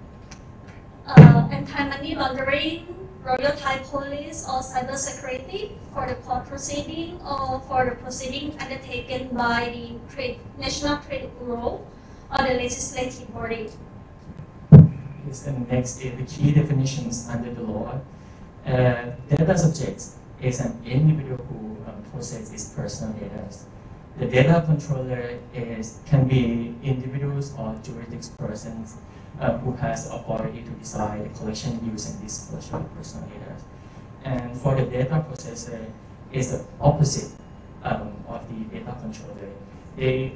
uh, 1.07 1.49
anti-money 1.51 2.15
laundering, 2.15 2.87
Royal 3.25 3.57
Thai 3.57 3.79
Police, 3.79 4.47
or 4.47 4.61
cybersecurity 4.63 5.73
for 5.93 6.07
the 6.07 6.15
court 6.17 6.47
proceeding 6.47 7.21
or 7.23 7.61
for 7.67 7.85
the 7.87 7.97
proceeding 7.97 8.57
undertaken 8.61 9.35
by 9.35 9.73
the 9.75 10.15
trade, 10.15 10.39
National 10.59 10.99
Trade 10.99 11.31
Bureau 11.39 11.85
or 12.31 12.39
the 12.39 12.55
legislative 12.55 13.33
body. 13.35 13.71
Yes, 15.27 15.47
and 15.47 15.69
next 15.69 16.01
is 16.01 16.15
the 16.17 16.25
key 16.25 16.53
definitions 16.53 17.29
under 17.29 17.53
the 17.53 17.63
law. 17.63 18.01
Uh, 18.65 19.11
data 19.29 19.59
subject 19.59 20.05
is 20.41 20.61
an 20.61 20.81
individual 20.85 21.39
who 21.51 21.77
um, 21.91 22.03
possesses 22.13 22.73
personal 22.77 23.13
data. 23.15 23.43
The 24.19 24.27
data 24.27 24.63
controller 24.65 25.39
is 25.53 26.01
can 26.07 26.27
be 26.27 26.75
individuals 26.83 27.53
or 27.59 27.77
juridical 27.83 28.31
persons 28.39 28.97
uh, 29.39 29.59
who 29.59 29.73
has 29.73 30.09
authority 30.11 30.63
to 30.63 30.71
decide 30.71 31.25
the 31.25 31.39
collection, 31.39 31.79
use, 31.85 32.09
and 32.11 32.23
disclosure 32.23 32.77
of 32.77 32.97
personal 32.97 33.29
data. 33.29 33.57
And 34.25 34.57
for 34.57 34.75
the 34.75 34.87
data 34.87 35.25
processor, 35.29 35.85
is 36.33 36.53
the 36.53 36.65
opposite 36.81 37.33
um, 37.83 38.13
of 38.29 38.47
the 38.49 38.79
data 38.79 38.97
controller. 39.01 39.51
They 39.97 40.33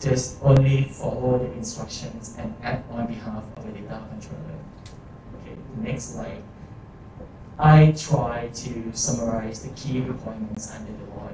just 0.00 0.38
only 0.42 0.84
follow 0.84 1.38
the 1.38 1.52
instructions 1.52 2.34
and 2.38 2.54
act 2.62 2.90
on 2.90 3.06
behalf 3.06 3.44
of 3.56 3.66
the 3.66 3.72
data 3.72 4.02
controller. 4.10 4.58
Okay, 5.42 5.56
next 5.76 6.14
slide. 6.14 6.42
I 7.58 7.94
try 7.96 8.48
to 8.48 8.92
summarize 8.96 9.62
the 9.62 9.70
key 9.74 10.00
requirements 10.00 10.74
under 10.74 10.92
the 10.92 11.10
law 11.10 11.28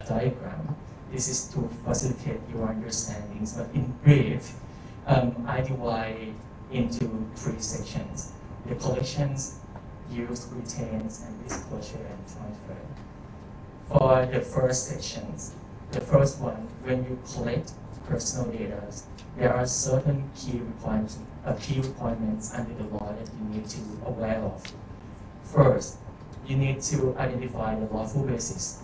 a 0.00 0.08
diagram. 0.08 0.76
This 1.12 1.28
is 1.28 1.48
to 1.54 1.68
facilitate 1.84 2.40
your 2.52 2.68
understandings, 2.68 3.54
but 3.54 3.68
in 3.74 3.94
brief, 4.04 4.54
um, 5.06 5.44
I 5.46 5.62
divide 5.62 6.34
into 6.70 7.26
three 7.34 7.60
sections. 7.60 8.32
The 8.66 8.74
collections, 8.74 9.60
use, 10.10 10.46
retains, 10.52 11.24
and 11.26 11.48
disclosure 11.48 12.04
and 12.10 12.18
transfer. 12.26 12.76
For 13.88 14.26
the 14.26 14.40
first 14.40 14.88
sections, 14.88 15.54
the 15.92 16.00
first 16.02 16.40
one, 16.40 16.68
when 16.82 17.04
you 17.04 17.18
collect 17.32 17.72
personal 18.06 18.52
data, 18.52 18.82
there 19.38 19.54
are 19.54 19.66
certain 19.66 20.30
key 20.36 20.60
requirements, 20.60 21.18
uh, 21.46 21.54
key 21.54 21.80
requirements 21.80 22.52
under 22.54 22.74
the 22.74 22.84
law 22.84 23.14
that 23.18 23.30
you 23.32 23.56
need 23.56 23.68
to 23.68 23.78
be 23.78 23.96
aware 24.04 24.40
of. 24.40 24.62
First, 25.44 25.96
you 26.48 26.56
need 26.56 26.80
to 26.80 27.14
identify 27.18 27.78
the 27.78 27.86
lawful 27.94 28.22
basis. 28.22 28.82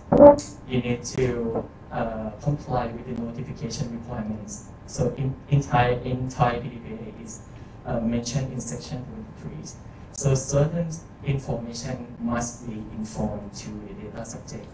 You 0.69 0.81
need 0.81 1.03
to 1.17 1.67
uh, 1.91 2.29
comply 2.41 2.87
with 2.87 3.05
the 3.07 3.21
notification 3.21 3.99
requirements. 3.99 4.69
So 4.85 5.13
in, 5.17 5.61
Thai, 5.61 5.93
in 6.05 6.29
PDPA 6.29 7.23
is 7.23 7.41
uh, 7.85 7.99
mentioned 7.99 8.53
in 8.53 8.61
section 8.61 9.03
23. 9.41 9.71
So 10.11 10.35
certain 10.35 10.89
information 11.25 12.15
must 12.19 12.67
be 12.67 12.83
informed 12.97 13.51
to 13.55 13.69
the 13.69 13.93
data 13.95 14.23
subject 14.25 14.67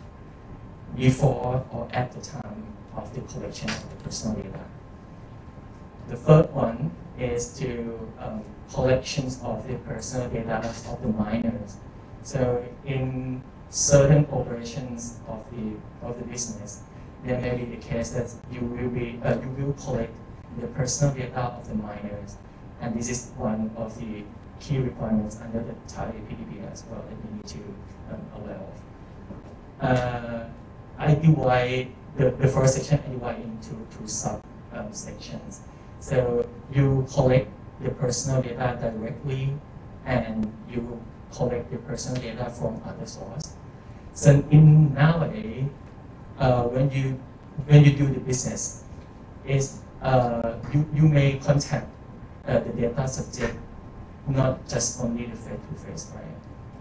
before 0.95 1.65
or 1.71 1.87
at 1.93 2.11
the 2.11 2.19
time 2.19 2.65
of 2.95 3.13
the 3.15 3.21
collection 3.21 3.69
of 3.69 3.89
the 3.89 4.03
personal 4.03 4.35
data. 4.35 4.59
The 6.09 6.17
third 6.17 6.53
one 6.53 6.91
is 7.17 7.57
to 7.59 7.97
um, 8.19 8.43
collections 8.73 9.39
of 9.43 9.65
the 9.67 9.75
personal 9.75 10.29
data 10.29 10.57
of 10.57 11.01
the 11.01 11.07
minors. 11.07 11.77
So 12.23 12.63
in 12.85 13.41
certain 13.69 14.25
operations 14.31 15.19
of 15.27 15.45
the 15.51 15.75
of 16.05 16.19
the 16.19 16.25
business, 16.25 16.83
there 17.23 17.39
may 17.39 17.55
be 17.57 17.65
the 17.75 17.81
case 17.81 18.11
that 18.11 18.29
you 18.51 18.61
will 18.61 18.89
be 18.89 19.19
uh, 19.23 19.39
you 19.39 19.65
will 19.65 19.73
collect 19.73 20.13
the 20.59 20.67
personal 20.67 21.13
data 21.13 21.39
of 21.39 21.67
the 21.67 21.75
minors, 21.75 22.37
and 22.81 22.95
this 22.95 23.09
is 23.09 23.31
one 23.37 23.71
of 23.75 23.97
the 23.99 24.23
key 24.59 24.77
requirements 24.77 25.39
under 25.41 25.63
the 25.63 25.73
Thai 25.87 26.13
PDP 26.29 26.71
as 26.71 26.83
well 26.89 27.03
that 27.09 27.17
you 27.23 27.35
need 27.35 27.47
to 27.47 28.13
um, 28.13 28.21
aware 28.35 28.59
of. 28.59 28.81
Uh, 29.81 30.45
I 30.99 31.15
divide 31.15 31.91
the, 32.15 32.29
the 32.31 32.47
first 32.47 32.75
section 32.75 33.19
I 33.23 33.33
into 33.35 33.87
two 33.97 34.07
sub 34.07 34.43
um, 34.73 34.93
sections. 34.93 35.61
So 35.99 36.47
you 36.71 37.07
collect 37.11 37.49
the 37.81 37.89
personal 37.89 38.41
data 38.43 38.77
directly 38.79 39.53
and 40.05 40.51
you 40.69 41.01
collect 41.33 41.71
the 41.71 41.77
personal 41.77 42.21
data 42.21 42.49
from 42.49 42.81
other 42.85 43.05
source. 43.05 43.55
So 44.13 44.43
in 44.51 44.93
nowadays, 44.93 45.65
uh, 46.39 46.63
when 46.63 46.91
you 46.91 47.19
when 47.67 47.83
you 47.83 47.91
do 47.91 48.07
the 48.07 48.19
business, 48.19 48.83
is 49.45 49.79
uh, 50.01 50.57
you, 50.73 50.87
you 50.93 51.07
may 51.07 51.37
contact 51.37 51.87
uh, 52.47 52.59
the 52.59 52.69
data 52.73 53.07
subject, 53.07 53.57
not 54.27 54.67
just 54.67 54.99
only 55.01 55.25
the 55.25 55.35
face-to-face, 55.35 56.11
right? 56.15 56.25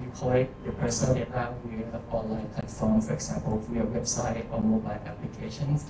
You 0.00 0.10
collect 0.18 0.64
the 0.64 0.72
personal 0.72 1.14
data 1.14 1.54
via 1.64 2.00
online 2.10 2.48
platform, 2.48 3.00
for 3.00 3.12
example, 3.12 3.58
via 3.68 3.84
website 3.84 4.50
or 4.50 4.60
mobile 4.60 4.90
applications. 5.04 5.84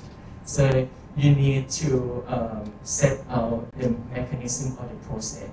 So 0.44 0.88
you 1.16 1.34
need 1.34 1.68
to 1.70 2.24
um, 2.26 2.72
set 2.82 3.20
out 3.30 3.70
the 3.78 3.94
mechanism 4.12 4.76
or 4.80 4.88
the 4.88 5.06
process, 5.06 5.48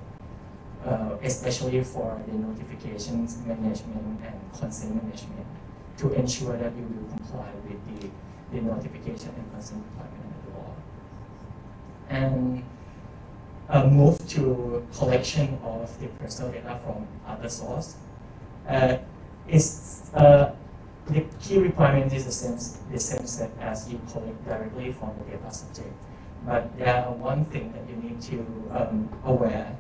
uh, 0.87 1.17
especially 1.21 1.83
for 1.83 2.21
the 2.27 2.33
notifications 2.33 3.37
management 3.45 4.21
and 4.23 4.53
consent 4.57 5.03
management, 5.03 5.45
to 5.97 6.13
ensure 6.13 6.57
that 6.57 6.73
you 6.75 6.83
will 6.83 7.09
comply 7.17 7.49
with 7.67 8.01
the, 8.01 8.09
the 8.51 8.61
notification 8.61 9.33
and 9.37 9.51
consent 9.51 9.83
requirement 9.91 10.33
of 10.37 10.45
the 10.45 10.59
law. 10.59 10.75
And 12.09 12.63
uh, 13.69 13.85
move 13.87 14.17
to 14.29 14.85
collection 14.95 15.59
of 15.63 15.99
the 15.99 16.07
personal 16.19 16.51
data 16.51 16.79
from 16.85 17.07
other 17.27 17.49
source. 17.49 17.95
Uh, 18.67 18.97
it's, 19.47 20.09
uh, 20.13 20.53
the 21.07 21.21
key 21.41 21.57
requirement 21.57 22.11
is 22.13 22.25
the 22.25 22.31
same, 22.31 22.57
the 22.91 22.99
same 22.99 23.25
set 23.25 23.51
as 23.59 23.89
you 23.89 23.99
collect 24.11 24.45
directly 24.45 24.91
from 24.91 25.11
the 25.19 25.37
data 25.37 25.51
subject. 25.51 25.93
But 26.45 26.77
there 26.77 26.95
are 26.95 27.11
one 27.11 27.45
thing 27.45 27.73
that 27.73 27.89
you 27.89 27.95
need 27.97 28.21
to 28.21 28.45
um, 28.71 29.09
aware. 29.25 29.75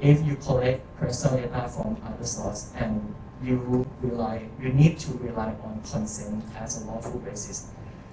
If 0.00 0.26
you 0.26 0.36
collect 0.36 0.96
personal 0.96 1.38
data 1.38 1.68
from 1.68 1.96
other 2.04 2.24
source 2.24 2.72
and 2.76 3.14
you 3.42 3.86
rely, 4.00 4.48
you 4.60 4.70
need 4.70 4.98
to 5.00 5.12
rely 5.14 5.54
on 5.62 5.80
consent 5.88 6.44
as 6.56 6.82
a 6.82 6.86
lawful 6.86 7.20
basis. 7.20 7.70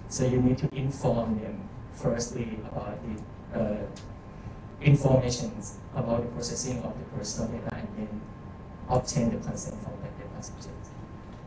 So 0.10 0.26
you 0.26 0.42
need 0.42 0.58
to 0.60 0.76
inform 0.76 1.40
them 1.40 1.70
firstly 1.94 2.60
about 2.72 2.98
the 3.04 3.60
uh, 3.60 3.86
information 4.82 5.52
about 5.96 6.22
the 6.22 6.30
processing 6.30 6.78
of 6.84 6.94
the 6.98 7.18
personal 7.18 7.52
data 7.52 7.76
and 7.76 7.88
then 7.98 8.22
obtain 8.90 9.30
the 9.30 9.38
consent 9.38 9.82
from 9.82 9.94
the 10.02 10.08
data 10.24 10.42
subject. 10.44 10.76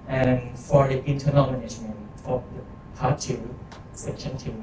And 0.09 0.59
for 0.59 0.89
the 0.89 1.03
internal 1.05 1.51
management, 1.51 1.97
for 2.17 2.43
the 2.55 2.99
part 2.99 3.21
two, 3.21 3.55
section 3.93 4.37
two, 4.37 4.55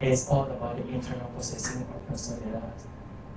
is 0.00 0.28
all 0.28 0.44
about 0.44 0.76
the 0.76 0.88
internal 0.88 1.28
processing 1.28 1.82
of 1.82 2.08
personal 2.08 2.40
data. 2.40 2.72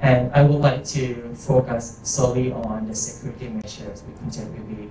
And 0.01 0.33
I 0.33 0.41
would 0.41 0.59
like 0.59 0.83
to 0.97 1.33
focus 1.35 1.99
solely 2.03 2.51
on 2.51 2.87
the 2.87 2.95
security 2.95 3.49
measures 3.49 4.03
we 4.03 4.31
can 4.31 4.51
will 4.51 4.65
be 4.65 4.89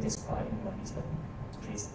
described 0.00 0.48
in 0.48 0.58
detail. 0.58 1.02
Please. 1.60 1.88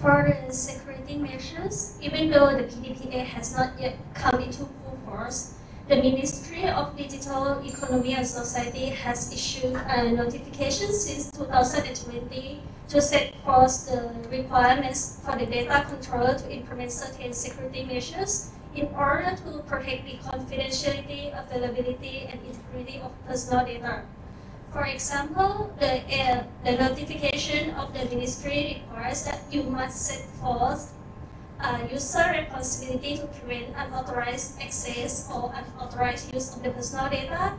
For 0.00 0.34
the 0.48 0.52
security 0.52 1.16
measures, 1.16 1.96
even 2.02 2.30
though 2.30 2.56
the 2.56 2.64
PDPA 2.64 3.24
has 3.24 3.56
not 3.56 3.78
yet 3.78 3.94
come 4.14 4.40
into 4.40 4.66
full 4.66 4.98
force, 5.06 5.54
the 5.86 5.96
Ministry 5.96 6.66
of 6.66 6.96
Digital 6.96 7.62
Economy 7.64 8.14
and 8.14 8.26
Society 8.26 8.86
has 8.86 9.32
issued 9.32 9.74
a 9.74 10.10
notification 10.10 10.92
since 10.92 11.30
2020 11.30 12.62
to 12.88 13.00
set 13.00 13.34
forth 13.44 13.86
the 13.86 14.10
requirements 14.28 15.20
for 15.24 15.38
the 15.38 15.46
data 15.46 15.86
controller 15.88 16.34
to 16.34 16.50
implement 16.50 16.90
certain 16.90 17.32
security 17.32 17.84
measures 17.84 18.50
in 18.74 18.86
order 18.94 19.34
to 19.34 19.58
protect 19.66 20.06
the 20.06 20.16
confidentiality, 20.22 21.34
availability, 21.34 22.28
and 22.30 22.40
integrity 22.46 23.00
of 23.02 23.10
personal 23.26 23.66
data. 23.66 24.02
For 24.72 24.84
example, 24.86 25.74
the, 25.80 25.98
uh, 26.06 26.44
the 26.64 26.72
notification 26.78 27.74
of 27.74 27.92
the 27.92 28.04
ministry 28.06 28.84
requires 28.86 29.24
that 29.24 29.42
you 29.50 29.64
must 29.64 29.98
set 30.06 30.22
forth 30.38 30.94
a 31.58 31.88
user 31.90 32.24
responsibility 32.30 33.16
to 33.18 33.26
prevent 33.26 33.74
unauthorized 33.76 34.60
access 34.62 35.28
or 35.28 35.52
unauthorized 35.52 36.32
use 36.32 36.54
of 36.54 36.62
the 36.62 36.70
personal 36.70 37.10
data. 37.10 37.54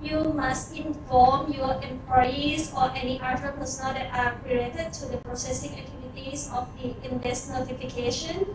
You 0.00 0.32
must 0.32 0.74
inform 0.74 1.52
your 1.52 1.80
employees 1.82 2.72
or 2.74 2.90
any 2.94 3.20
other 3.20 3.52
personnel 3.52 3.94
that 3.94 4.10
are 4.14 4.34
related 4.46 4.92
to 4.94 5.06
the 5.06 5.18
processing 5.18 5.78
activities 5.78 6.48
of 6.52 6.66
the 6.80 6.94
index 7.02 7.48
notification 7.48 8.46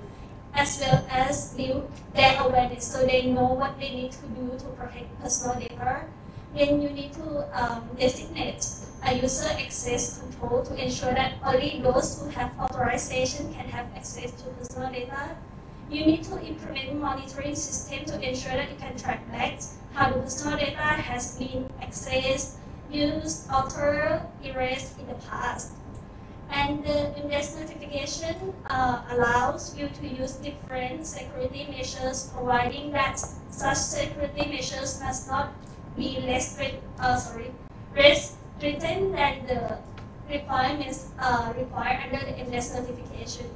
as 0.54 0.80
well 0.80 1.06
as 1.10 1.54
build 1.54 1.92
their 2.14 2.40
awareness 2.42 2.88
so 2.88 3.06
they 3.06 3.28
know 3.28 3.54
what 3.54 3.80
they 3.80 3.90
need 3.92 4.12
to 4.12 4.26
do 4.28 4.52
to 4.58 4.66
protect 4.78 5.08
personal 5.22 5.60
data 5.60 6.06
then 6.56 6.82
you 6.82 6.90
need 6.90 7.14
to 7.14 7.46
um, 7.54 7.88
designate 8.00 8.66
a 9.06 9.14
user 9.14 9.50
access 9.50 10.20
control 10.20 10.64
to 10.64 10.76
ensure 10.84 11.14
that 11.14 11.34
only 11.46 11.80
those 11.84 12.20
who 12.20 12.30
have 12.30 12.52
authorization 12.60 13.54
can 13.54 13.66
have 13.70 13.86
access 13.96 14.32
to 14.32 14.50
personal 14.58 14.92
data. 14.92 15.38
You 15.90 16.06
need 16.06 16.24
to 16.24 16.42
implement 16.44 17.00
monitoring 17.00 17.56
system 17.56 18.06
to 18.06 18.28
ensure 18.28 18.54
that 18.54 18.70
you 18.70 18.76
can 18.78 18.98
track 18.98 19.30
back 19.32 19.60
how 19.94 20.12
the 20.12 20.20
personal 20.20 20.58
data 20.58 20.78
has 20.78 21.38
been 21.38 21.70
accessed, 21.82 22.56
used, 22.92 23.50
altered, 23.50 24.22
erased 24.44 25.00
in 25.00 25.08
the 25.08 25.16
past. 25.30 25.72
And 26.50 26.84
the 26.84 27.16
index 27.18 27.56
notification 27.56 28.54
uh, 28.70 29.04
allows 29.12 29.78
you 29.78 29.90
to 29.90 30.08
use 30.08 30.34
different 30.34 31.06
security 31.06 31.68
measures, 31.70 32.32
providing 32.34 32.92
that 32.92 33.20
such 33.50 33.78
security 33.78 34.50
measures 34.50 35.00
must 35.02 35.28
not 35.28 35.54
be 35.96 36.20
less 36.22 36.60
uh, 37.00 37.18
sorry, 37.18 37.52
less 37.96 38.36
written 38.62 39.12
than 39.12 39.46
the 39.48 39.78
requirements 40.30 41.10
uh, 41.20 41.54
required 41.58 42.00
under 42.06 42.26
the 42.26 42.38
index 42.38 42.74
notification. 42.74 43.48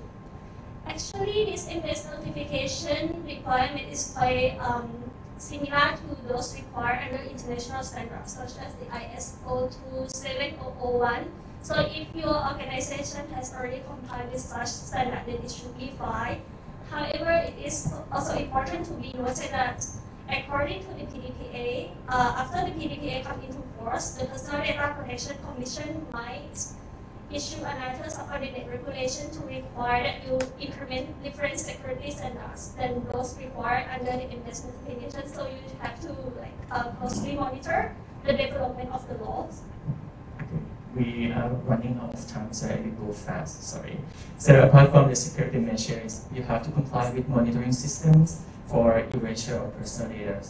Actually, 0.85 1.45
this 1.45 1.67
index 1.67 2.05
notification 2.05 3.23
requirement 3.25 3.91
is 3.91 4.13
quite 4.15 4.57
um, 4.59 4.89
similar 5.37 5.97
to 5.97 6.27
those 6.27 6.55
required 6.55 6.99
under 7.11 7.23
international 7.23 7.83
standards, 7.83 8.33
such 8.33 8.57
as 8.61 8.73
the 8.75 8.85
ISO 8.85 9.71
27001. 9.93 11.25
So 11.61 11.75
if 11.79 12.13
your 12.15 12.35
organization 12.35 13.29
has 13.35 13.53
already 13.53 13.81
complied 13.87 14.31
with 14.31 14.41
such 14.41 14.67
standard, 14.67 15.23
then 15.25 15.43
it 15.43 15.51
should 15.51 15.77
be 15.77 15.93
fine. 15.97 16.41
However, 16.89 17.31
it 17.31 17.55
is 17.63 17.93
also 18.11 18.35
important 18.35 18.85
to 18.87 18.93
be 18.93 19.13
noted 19.13 19.51
that 19.51 19.85
According 20.31 20.79
to 20.87 20.91
the 20.95 21.03
PDPA, 21.11 21.91
uh, 22.07 22.39
after 22.39 22.63
the 22.63 22.71
PDPA 22.71 23.25
comes 23.25 23.43
into 23.43 23.59
force, 23.77 24.11
the 24.11 24.25
Personal 24.25 24.63
Data 24.63 24.95
Protection 24.97 25.35
Commission 25.43 26.07
might 26.13 26.55
issue 27.29 27.59
another 27.63 28.09
subordinate 28.09 28.67
regulation 28.71 29.29
to 29.31 29.39
require 29.43 30.03
that 30.03 30.23
you 30.25 30.39
implement 30.59 31.21
different 31.21 31.59
security 31.59 32.11
standards 32.11 32.71
than 32.79 33.03
those 33.11 33.37
required 33.37 33.87
under 33.91 34.11
the 34.11 34.31
investment 34.31 34.75
notification. 34.87 35.27
So 35.27 35.47
you 35.47 35.59
have 35.79 35.99
to 36.01 36.13
like 36.39 36.55
uh, 36.71 36.91
closely 36.95 37.35
monitor 37.35 37.93
the 38.23 38.31
development 38.31 38.91
of 38.91 39.07
the 39.09 39.15
laws. 39.23 39.63
We 40.95 41.31
are 41.31 41.49
running 41.65 41.99
out 42.01 42.13
of 42.13 42.27
time, 42.27 42.51
so 42.51 42.67
I 42.67 42.81
will 42.81 43.07
go 43.07 43.13
fast, 43.13 43.63
sorry. 43.63 43.97
So 44.37 44.61
apart 44.63 44.91
from 44.91 45.09
the 45.09 45.15
security 45.15 45.59
measures, 45.59 46.25
you 46.33 46.43
have 46.43 46.63
to 46.63 46.71
comply 46.71 47.09
with 47.11 47.29
monitoring 47.29 47.71
systems, 47.71 48.41
for 48.71 49.03
erasure 49.13 49.55
of 49.57 49.77
personal 49.77 50.11
data, 50.11 50.41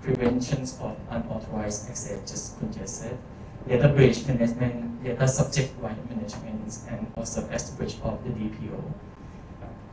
prevention 0.00 0.62
of 0.62 0.96
unauthorized 1.10 1.90
access, 1.90 2.30
just 2.30 2.60
Kun 2.60 2.72
just 2.72 3.02
said, 3.02 3.18
data 3.66 3.88
breach 3.88 4.26
management, 4.26 5.02
data 5.02 5.26
subject 5.26 5.72
right 5.80 5.98
management, 6.10 6.78
and 6.88 7.12
also 7.16 7.40
establish 7.50 7.96
of 8.02 8.22
the 8.22 8.30
DPO. 8.30 8.82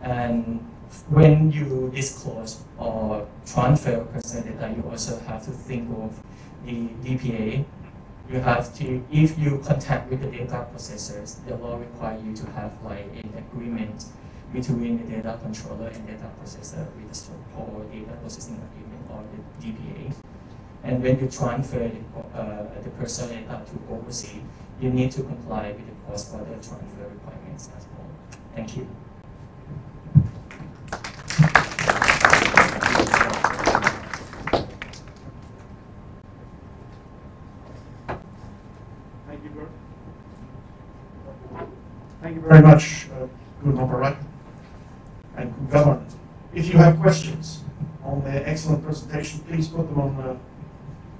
And 0.01 0.59
when 1.09 1.51
you 1.51 1.91
disclose 1.93 2.63
or 2.77 3.27
transfer 3.45 4.03
personal 4.05 4.43
data, 4.53 4.73
you 4.75 4.83
also 4.89 5.19
have 5.19 5.43
to 5.45 5.51
think 5.51 5.89
of 5.97 6.19
the 6.65 6.89
DPA. 7.03 7.65
You 8.31 8.39
have 8.39 8.73
to, 8.75 9.03
if 9.11 9.37
you 9.37 9.61
contact 9.65 10.09
with 10.09 10.21
the 10.21 10.27
data 10.27 10.65
processors, 10.73 11.45
the 11.45 11.57
law 11.57 11.77
require 11.77 12.17
you 12.17 12.33
to 12.33 12.45
have 12.51 12.71
like 12.81 13.07
an 13.21 13.33
agreement 13.37 14.05
between 14.53 14.99
the 14.99 15.15
data 15.15 15.37
controller 15.41 15.87
and 15.87 16.07
data 16.07 16.31
processor 16.41 16.85
with 16.95 17.09
the 17.09 17.15
so-called 17.15 17.91
data 17.91 18.13
processing 18.21 18.55
agreement 18.71 19.05
or 19.09 19.25
the 19.35 19.67
DPA. 19.67 20.13
And 20.83 21.03
when 21.03 21.19
you 21.19 21.27
transfer 21.27 21.79
the, 21.79 22.39
uh, 22.39 22.81
the 22.81 22.89
personal 22.91 23.35
data 23.35 23.63
to 23.65 23.93
overseas, 23.93 24.41
you 24.79 24.89
need 24.91 25.11
to 25.11 25.23
comply 25.23 25.73
with 25.73 25.85
the 25.85 26.05
cross-border 26.05 26.53
transfer 26.53 27.11
requirements 27.13 27.69
as 27.75 27.85
well. 27.87 28.07
Thank 28.55 28.77
you. 28.77 28.87
Very 42.51 42.63
much, 42.63 43.07
uh, 43.11 43.27
Gunnar 43.63 44.17
and 45.37 45.55
could 45.55 45.71
govern. 45.71 46.05
If 46.53 46.67
you 46.67 46.77
have 46.79 46.99
questions 46.99 47.63
on 48.03 48.21
their 48.25 48.45
excellent 48.45 48.83
presentation, 48.83 49.39
please 49.47 49.69
put 49.69 49.87
them 49.87 50.01
on 50.01 50.17
the 50.17 50.35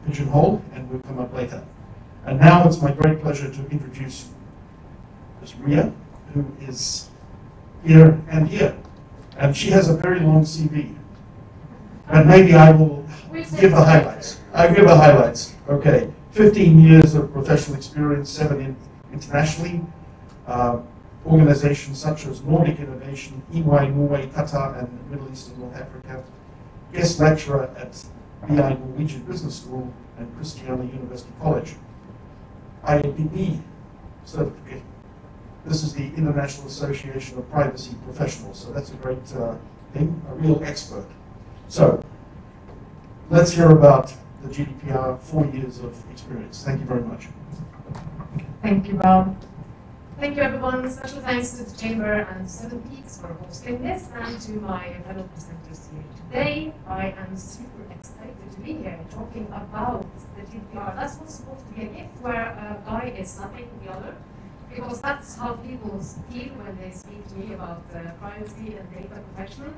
pigeonhole 0.05 0.61
and 0.73 0.89
we'll 0.89 0.99
come 0.99 1.19
up 1.19 1.33
later. 1.33 1.63
And 2.25 2.37
now 2.37 2.67
it's 2.67 2.81
my 2.81 2.91
great 2.91 3.21
pleasure 3.21 3.49
to 3.49 3.61
introduce 3.69 4.27
Ms. 5.39 5.55
Ria, 5.55 5.93
who 6.33 6.45
is 6.59 7.09
here 7.85 8.21
and 8.29 8.47
here 8.47 8.75
And 9.37 9.55
she 9.55 9.69
has 9.71 9.87
a 9.87 9.95
very 9.95 10.19
long 10.19 10.43
CV. 10.43 10.93
And 12.09 12.27
maybe 12.27 12.53
I 12.55 12.71
will 12.71 13.05
give 13.57 13.71
the 13.71 13.85
highlights. 13.85 14.41
I'll 14.53 14.75
give 14.75 14.85
the 14.85 14.95
highlights. 14.95 15.55
Okay. 15.69 16.11
15 16.31 16.81
years 16.81 17.15
of 17.15 17.31
professional 17.31 17.77
experience, 17.77 18.29
seven 18.29 18.59
in, 18.59 18.75
internationally. 19.13 19.81
Uh, 20.45 20.81
organizations 21.25 21.99
such 21.99 22.25
as 22.25 22.41
Nordic 22.41 22.79
Innovation, 22.79 23.41
EY 23.53 23.61
Norway, 23.89 24.27
Qatar, 24.27 24.79
and 24.79 25.11
Middle 25.11 25.31
East 25.31 25.49
and 25.49 25.59
North 25.59 25.75
Africa. 25.75 26.23
Guest 26.91 27.19
lecturer 27.19 27.73
at 27.77 28.03
BI 28.47 28.73
Norwegian 28.73 29.21
Business 29.23 29.61
School 29.61 29.93
and 30.17 30.27
Kristiania 30.37 30.91
University 30.93 31.31
College. 31.39 31.75
IAPP 32.83 33.61
certificate. 34.25 34.81
This 35.65 35.83
is 35.83 35.93
the 35.93 36.07
International 36.17 36.67
Association 36.67 37.37
of 37.37 37.49
Privacy 37.51 37.95
Professionals, 38.03 38.59
so 38.59 38.71
that's 38.73 38.91
a 38.91 38.95
great 38.95 39.19
uh, 39.35 39.55
thing, 39.93 40.19
a 40.29 40.35
real 40.35 40.61
expert. 40.63 41.05
So, 41.67 42.03
let's 43.29 43.51
hear 43.51 43.69
about 43.69 44.11
the 44.41 44.49
GDPR, 44.49 45.19
four 45.19 45.45
years 45.45 45.79
of 45.79 45.95
experience. 46.11 46.63
Thank 46.63 46.81
you 46.81 46.87
very 46.87 47.03
much. 47.03 47.27
Thank 48.63 48.87
you, 48.87 48.95
Bob. 48.95 49.37
Thank 50.21 50.37
you, 50.37 50.43
everyone. 50.43 50.87
Special 50.87 51.19
thanks 51.21 51.53
to 51.53 51.63
the 51.63 51.75
Chamber 51.75 52.13
and 52.13 52.47
Seven 52.47 52.79
Peaks 52.83 53.19
for 53.19 53.33
hosting 53.41 53.81
this, 53.81 54.07
and 54.13 54.39
to 54.41 54.51
my 54.51 54.93
fellow 55.03 55.27
presenters 55.33 55.89
here 55.91 56.03
today. 56.15 56.73
I 56.87 57.07
am 57.17 57.35
super 57.35 57.91
excited 57.91 58.51
to 58.51 58.59
be 58.59 58.73
here 58.73 58.99
talking 59.09 59.47
about 59.47 60.05
the 60.35 60.43
GDPR. 60.43 60.95
That's 60.95 61.17
what's 61.17 61.33
supposed 61.33 61.65
to 61.69 61.73
be 61.73 61.81
a 61.81 61.87
gift 61.87 62.21
where 62.21 62.53
a 62.53 62.83
guy 62.85 63.15
is 63.17 63.31
slapping 63.31 63.67
the 63.83 63.91
other, 63.91 64.15
because 64.69 65.01
that's 65.01 65.37
how 65.37 65.53
people 65.53 65.97
feel 66.29 66.53
when 66.53 66.77
they 66.77 66.91
speak 66.91 67.27
to 67.29 67.35
me 67.37 67.55
about 67.55 67.81
uh, 67.95 68.11
privacy 68.21 68.77
and 68.77 68.93
data 68.93 69.19
protection. 69.33 69.73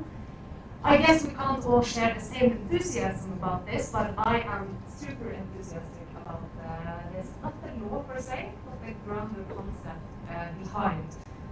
I 0.83 0.97
guess 0.97 1.23
we 1.23 1.33
can't 1.35 1.65
all 1.65 1.83
share 1.83 2.15
the 2.15 2.19
same 2.19 2.51
enthusiasm 2.51 3.31
about 3.31 3.65
this, 3.65 3.91
but 3.93 4.13
I 4.17 4.41
am 4.41 4.77
super 4.93 5.29
enthusiastic 5.31 6.07
about 6.21 6.43
uh, 6.59 6.99
this, 7.13 7.29
not 7.41 7.53
the 7.63 7.85
law 7.85 8.03
per 8.03 8.19
se, 8.19 8.51
but 8.65 8.85
the 8.85 8.93
grander 9.05 9.45
concept 9.55 10.12
uh, 10.29 10.47
behind 10.63 11.07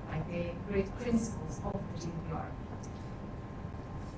like 0.10 0.28
the 0.30 0.52
great 0.68 1.00
principles 1.00 1.62
of 1.66 1.74
the 1.74 2.06
GDPR. 2.06 2.46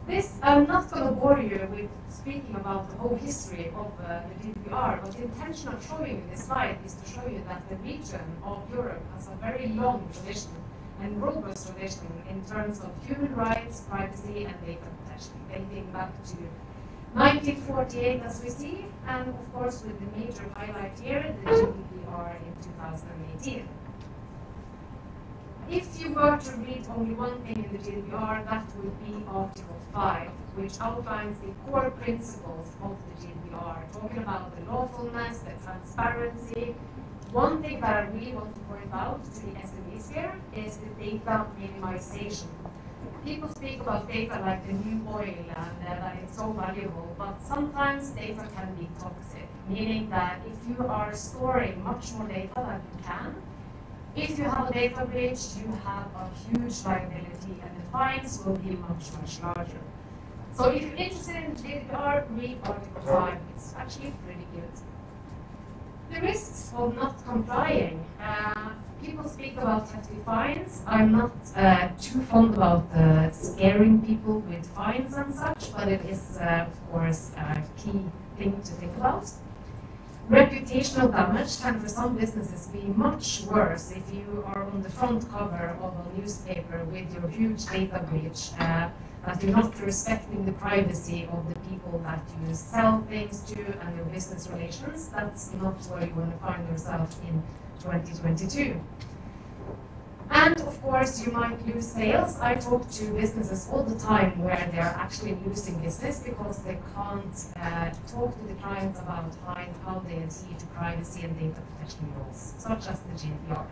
This, 0.08 0.38
I'm 0.44 0.68
not 0.68 0.92
going 0.92 1.06
to 1.06 1.12
bore 1.12 1.40
you 1.40 1.66
with 1.72 1.90
speaking 2.10 2.56
about 2.56 2.90
the 2.90 2.98
whole 2.98 3.16
history 3.16 3.72
of 3.76 3.92
uh, 4.02 4.22
the 4.28 4.48
GDPR, 4.48 5.02
but 5.02 5.12
the 5.14 5.24
intention 5.24 5.70
of 5.70 5.86
showing 5.86 6.18
you 6.18 6.24
this 6.30 6.44
slide 6.46 6.78
is 6.86 6.96
to 6.96 7.10
show 7.10 7.26
you 7.26 7.42
that 7.48 7.68
the 7.70 7.78
region 7.78 8.26
of 8.44 8.70
Europe 8.70 9.02
has 9.16 9.28
a 9.28 9.36
very 9.36 9.68
long 9.70 10.10
tradition 10.14 10.52
and 11.02 11.22
robust 11.22 11.68
tradition 11.68 12.08
in 12.30 12.44
terms 12.44 12.82
of 12.82 12.92
human 13.08 13.34
rights, 13.36 13.82
privacy, 13.90 14.46
and 14.46 14.56
data 14.66 14.88
protection, 15.04 15.34
dating 15.50 15.90
back 15.92 16.12
to 16.26 16.36
1948, 17.14 18.22
as 18.24 18.44
we 18.44 18.50
see, 18.50 18.86
and 19.08 19.30
of 19.30 19.54
course 19.54 19.84
with 19.84 19.98
the 20.00 20.20
major 20.20 20.44
highlight 20.56 20.98
here, 21.00 21.36
the 21.46 21.52
GDPR 21.52 22.36
in 22.36 22.54
2018. 22.64 23.68
If 25.70 26.00
you 26.00 26.14
were 26.14 26.38
to 26.38 26.52
read 26.58 26.86
only 26.96 27.16
one 27.16 27.42
thing 27.44 27.64
in 27.64 27.72
the 27.72 27.80
GDPR, 27.80 28.46
that 28.46 28.66
would 28.78 29.06
be 29.06 29.24
Article 29.28 29.80
5, 29.94 30.30
which 30.56 30.74
outlines 30.80 31.40
the 31.40 31.52
core 31.66 31.90
principles 31.92 32.68
of 32.82 32.98
the 33.08 33.28
GDPR, 33.28 33.92
talking 33.92 34.18
about 34.20 34.56
the 34.56 34.72
lawfulness, 34.72 35.40
the 35.40 35.54
transparency. 35.64 36.76
One 37.32 37.62
thing 37.64 37.80
that 37.80 37.96
I 37.96 38.08
really 38.10 38.34
want 38.34 38.54
to 38.54 38.62
point 38.62 38.94
out 38.94 39.24
to 39.24 39.40
the 39.40 39.54
SMEs 39.62 40.14
here 40.14 40.36
is 40.56 40.78
the 40.78 40.90
data 41.02 41.48
minimization. 41.60 42.48
People 43.26 43.50
speak 43.50 43.80
about 43.80 44.08
data 44.08 44.40
like 44.42 44.68
the 44.68 44.74
new 44.74 45.02
oil 45.10 45.24
and 45.24 45.78
uh, 45.88 45.96
that 45.96 46.18
it's 46.22 46.38
so 46.38 46.52
valuable, 46.52 47.16
but 47.18 47.42
sometimes 47.42 48.10
data 48.10 48.48
can 48.54 48.76
be 48.76 48.90
toxic, 49.00 49.48
meaning 49.68 50.10
that 50.10 50.42
if 50.46 50.58
you 50.68 50.86
are 50.88 51.14
storing 51.16 51.82
much 51.84 52.12
more 52.14 52.28
data 52.28 52.52
than 52.56 52.82
you 52.92 53.04
can, 53.04 53.36
if 54.16 54.38
you 54.38 54.46
have 54.46 54.70
a 54.70 54.74
data 54.74 55.06
breach, 55.06 55.40
you 55.58 55.72
have 55.84 56.08
a 56.16 56.30
huge 56.46 56.86
liability 56.86 57.56
and 57.64 57.78
the 57.78 57.84
fines 57.92 58.44
will 58.46 58.58
be 58.58 58.72
much, 58.72 59.12
much 59.20 59.42
larger. 59.42 59.82
So 60.54 60.70
if 60.70 60.84
you're 60.84 60.96
interested 60.96 61.36
in 61.36 61.56
GDPR, 61.56 62.26
read 62.38 62.58
Article 62.64 63.02
5. 63.02 63.38
It's 63.56 63.74
actually 63.76 64.14
pretty 64.24 64.48
good. 64.54 64.70
The 66.12 66.22
risks 66.22 66.72
of 66.76 66.96
not 66.96 67.26
complying. 67.26 68.06
Uh, 68.22 68.70
people 69.04 69.28
speak 69.28 69.58
about 69.58 69.90
hefty 69.90 70.18
fines. 70.24 70.84
I'm 70.86 71.12
not 71.12 71.32
uh, 71.56 71.90
too 72.00 72.22
fond 72.22 72.54
about 72.54 72.92
uh, 72.94 73.32
scaring 73.32 74.06
people 74.06 74.40
with 74.42 74.66
fines 74.76 75.16
and 75.16 75.34
such, 75.34 75.74
but 75.76 75.88
it 75.88 76.06
is, 76.06 76.38
uh, 76.40 76.68
of 76.68 76.92
course, 76.92 77.32
a 77.36 77.64
key 77.78 78.06
thing 78.38 78.62
to 78.62 78.72
think 78.74 78.96
about. 78.98 79.32
Reputational 80.30 81.12
damage 81.12 81.60
can, 81.60 81.80
for 81.82 81.90
some 81.90 82.16
businesses, 82.16 82.68
be 82.68 82.80
much 82.96 83.42
worse 83.42 83.92
if 83.92 84.14
you 84.14 84.42
are 84.48 84.64
on 84.64 84.82
the 84.82 84.90
front 84.90 85.30
cover 85.30 85.78
of 85.82 85.94
a 85.94 86.18
newspaper 86.18 86.82
with 86.86 87.14
your 87.14 87.28
huge 87.28 87.66
data 87.66 88.06
breach, 88.10 88.52
uh, 88.58 88.90
that 89.26 89.44
you're 89.44 89.52
not 89.52 89.78
respecting 89.82 90.46
the 90.46 90.54
privacy 90.54 91.28
of 91.30 91.54
the 91.54 91.60
people 91.70 92.00
that 92.06 92.22
you 92.40 92.56
sell 92.56 93.02
things 93.10 93.42
to 93.42 93.60
and 93.82 93.98
your 93.98 94.06
business 94.06 94.48
relations. 94.50 95.10
That's 95.10 95.52
not 95.56 95.76
where 95.88 96.06
you 96.08 96.14
want 96.16 96.32
to 96.32 96.38
find 96.46 96.70
yourself 96.70 97.20
in 97.28 97.44
2022. 97.82 98.80
And 100.30 100.60
of 100.62 100.82
course, 100.82 101.26
you 101.26 101.32
might 101.32 101.66
lose 101.68 101.88
sales. 101.88 102.40
I 102.40 102.56
talk 102.56 102.90
to 102.92 103.06
businesses 103.14 103.68
all 103.72 103.84
the 103.84 104.00
time 104.00 104.42
where 104.44 104.70
they're 104.72 104.96
actually 104.98 105.38
losing 105.46 105.80
business 105.80 106.20
because 106.20 106.60
they 106.64 106.78
can't 106.96 107.46
uh, 107.56 107.92
talk 108.08 108.38
to 108.40 108.48
the 108.48 108.56
clients 108.56 109.00
about 109.00 109.32
how, 109.86 110.00
they 110.00 110.16
adhere 110.16 110.58
to 110.58 110.66
privacy 110.68 111.22
and 111.24 111.38
data 111.40 111.62
protection 111.62 112.14
rules, 112.18 112.54
such 112.58 112.88
as 112.88 113.00
the 113.02 113.14
GDPR. 113.14 113.66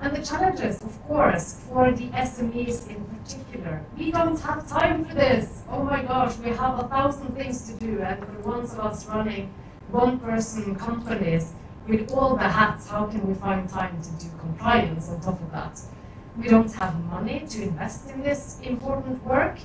And 0.00 0.16
the 0.16 0.22
challenges, 0.22 0.80
of 0.80 1.02
course, 1.06 1.60
for 1.68 1.90
the 1.90 2.08
SMEs 2.10 2.88
in 2.88 3.04
particular. 3.04 3.84
We 3.96 4.12
don't 4.12 4.38
have 4.40 4.68
time 4.68 5.04
for 5.04 5.14
this. 5.14 5.62
Oh 5.68 5.82
my 5.82 6.02
gosh, 6.02 6.36
we 6.38 6.50
have 6.50 6.78
a 6.78 6.86
thousand 6.88 7.34
things 7.34 7.66
to 7.68 7.72
do. 7.74 8.00
And 8.02 8.24
for 8.24 8.30
the 8.30 8.48
ones 8.48 8.72
of 8.74 8.80
us 8.80 9.06
running 9.06 9.52
one 9.90 10.20
person 10.20 10.76
companies, 10.76 11.52
with 11.88 12.12
all 12.12 12.36
the 12.36 12.48
hats, 12.48 12.88
how 12.88 13.06
can 13.06 13.26
we 13.26 13.34
find 13.34 13.68
time 13.68 14.00
to 14.02 14.10
do 14.22 14.30
compliance 14.38 15.08
on 15.08 15.20
top 15.20 15.40
of 15.40 15.50
that? 15.52 15.80
We 16.36 16.46
don't 16.46 16.72
have 16.74 17.02
money 17.04 17.44
to 17.48 17.62
invest 17.62 18.10
in 18.10 18.22
this 18.22 18.60
important 18.62 19.24
work. 19.24 19.58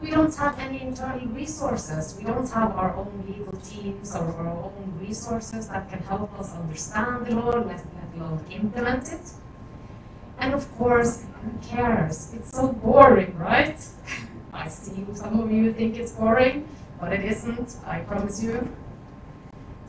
We 0.00 0.10
don't 0.10 0.34
have 0.36 0.58
any 0.58 0.80
internal 0.80 1.28
resources. 1.28 2.16
We 2.18 2.24
don't 2.24 2.48
have 2.50 2.74
our 2.74 2.96
own 2.96 3.24
legal 3.28 3.52
teams 3.60 4.16
or 4.16 4.24
our 4.24 4.48
own 4.48 4.98
resources 4.98 5.68
that 5.68 5.90
can 5.90 5.98
help 6.00 6.32
us 6.40 6.54
understand 6.54 7.26
the 7.26 7.34
law, 7.34 7.58
let 7.58 7.84
alone 8.16 8.44
implement 8.50 9.12
it. 9.12 9.32
And 10.38 10.54
of 10.54 10.66
course, 10.78 11.26
who 11.42 11.50
cares? 11.68 12.32
It's 12.34 12.50
so 12.50 12.72
boring, 12.72 13.36
right? 13.36 13.78
I 14.54 14.68
see 14.68 15.04
some 15.12 15.38
of 15.38 15.52
you 15.52 15.74
think 15.74 15.98
it's 15.98 16.12
boring, 16.12 16.66
but 16.98 17.12
it 17.12 17.22
isn't, 17.22 17.76
I 17.86 18.00
promise 18.00 18.42
you. 18.42 18.66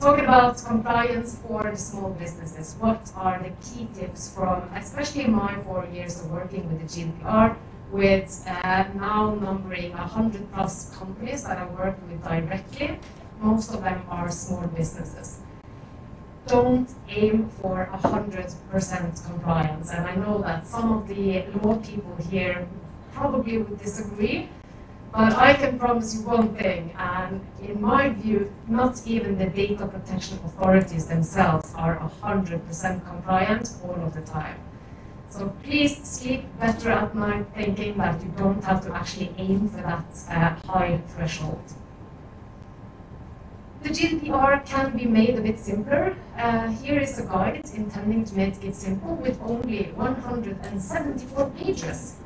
Talking 0.02 0.26
about 0.26 0.58
compliance 0.66 1.38
for 1.46 1.76
small 1.76 2.10
businesses, 2.10 2.76
what 2.80 3.12
are 3.16 3.38
the 3.38 3.52
key 3.62 3.88
tips 3.94 4.34
from, 4.34 4.68
especially 4.74 5.28
my 5.28 5.62
four 5.62 5.86
years 5.94 6.20
of 6.20 6.32
working 6.32 6.68
with 6.68 6.82
the 6.82 6.88
GDPR, 6.90 7.56
with 7.92 8.44
uh, 8.48 8.86
now 8.96 9.36
numbering 9.36 9.92
100 9.92 10.52
plus 10.54 10.98
companies 10.98 11.44
that 11.44 11.60
I 11.60 11.66
work 11.68 11.98
with 12.10 12.24
directly. 12.24 12.98
Most 13.40 13.76
of 13.76 13.84
them 13.84 14.02
are 14.10 14.32
small 14.32 14.66
businesses. 14.70 15.42
Don't 16.48 16.90
aim 17.08 17.50
for 17.62 17.88
100% 17.94 19.26
compliance. 19.28 19.92
And 19.92 20.08
I 20.08 20.16
know 20.16 20.42
that 20.42 20.66
some 20.66 20.94
of 20.94 21.08
the 21.08 21.46
law 21.62 21.76
people 21.76 22.18
here 22.28 22.68
probably 23.14 23.60
would 23.60 23.78
disagree, 23.78 24.50
but 25.12 25.34
I 25.34 25.54
can 25.54 25.78
promise 25.78 26.16
you 26.16 26.22
one 26.22 26.56
thing, 26.56 26.94
and 26.98 27.42
in 27.62 27.82
my 27.82 28.10
view, 28.10 28.54
not 28.68 29.06
even 29.06 29.38
the 29.38 29.48
data 29.48 29.86
protection 29.86 30.40
authorities 30.46 31.08
themselves 31.08 31.74
are 31.76 31.98
100% 32.24 33.06
compliant 33.06 33.72
all 33.84 33.96
of 33.96 34.14
the 34.14 34.22
time. 34.22 34.58
So 35.30 35.50
please 35.64 35.98
sleep 36.04 36.46
better 36.60 36.92
at 36.92 37.14
night 37.16 37.46
thinking 37.56 37.98
that 37.98 38.24
you 38.24 38.32
don't 38.38 38.64
have 38.64 38.86
to 38.86 38.94
actually 38.94 39.34
aim 39.38 39.68
for 39.70 39.82
that 39.82 40.06
uh, 40.30 40.56
high 40.68 41.02
threshold. 41.16 41.64
The 43.84 43.90
GDPR 43.90 44.66
can 44.66 44.96
be 44.96 45.06
made 45.06 45.38
a 45.38 45.42
bit 45.42 45.58
simpler. 45.58 46.16
Uh, 46.38 46.68
here 46.68 47.00
is 47.00 47.18
a 47.18 47.24
guide 47.24 47.66
intending 47.74 48.24
to 48.26 48.36
make 48.36 48.64
it 48.64 48.76
simple 48.76 49.16
with 49.16 49.42
only 49.42 49.92
174 49.96 51.50
pages. 51.52 52.21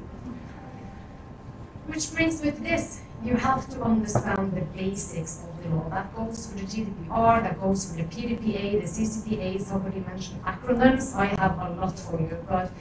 Which 1.88 2.14
brings 2.14 2.42
with 2.42 2.64
this, 2.64 3.02
you 3.24 3.36
have 3.36 3.70
to 3.70 3.82
understand 3.82 4.54
the 4.54 4.62
basics 4.62 5.44
of 5.44 5.64
the 5.64 5.70
law. 5.76 5.88
That 5.90 6.16
goes 6.16 6.48
for 6.48 6.58
the 6.58 6.66
GDPR, 6.66 7.44
that 7.44 7.60
goes 7.60 7.92
for 7.92 7.98
the 7.98 8.04
PDPA, 8.04 8.82
the 8.82 8.88
CCPA, 8.88 9.62
somebody 9.62 10.00
mentioned 10.00 10.44
acronyms. 10.44 11.16
I 11.16 11.26
have 11.26 11.58
a 11.60 11.70
lot 11.80 11.98
for 11.98 12.20
you, 12.20 12.38
but 12.50 12.72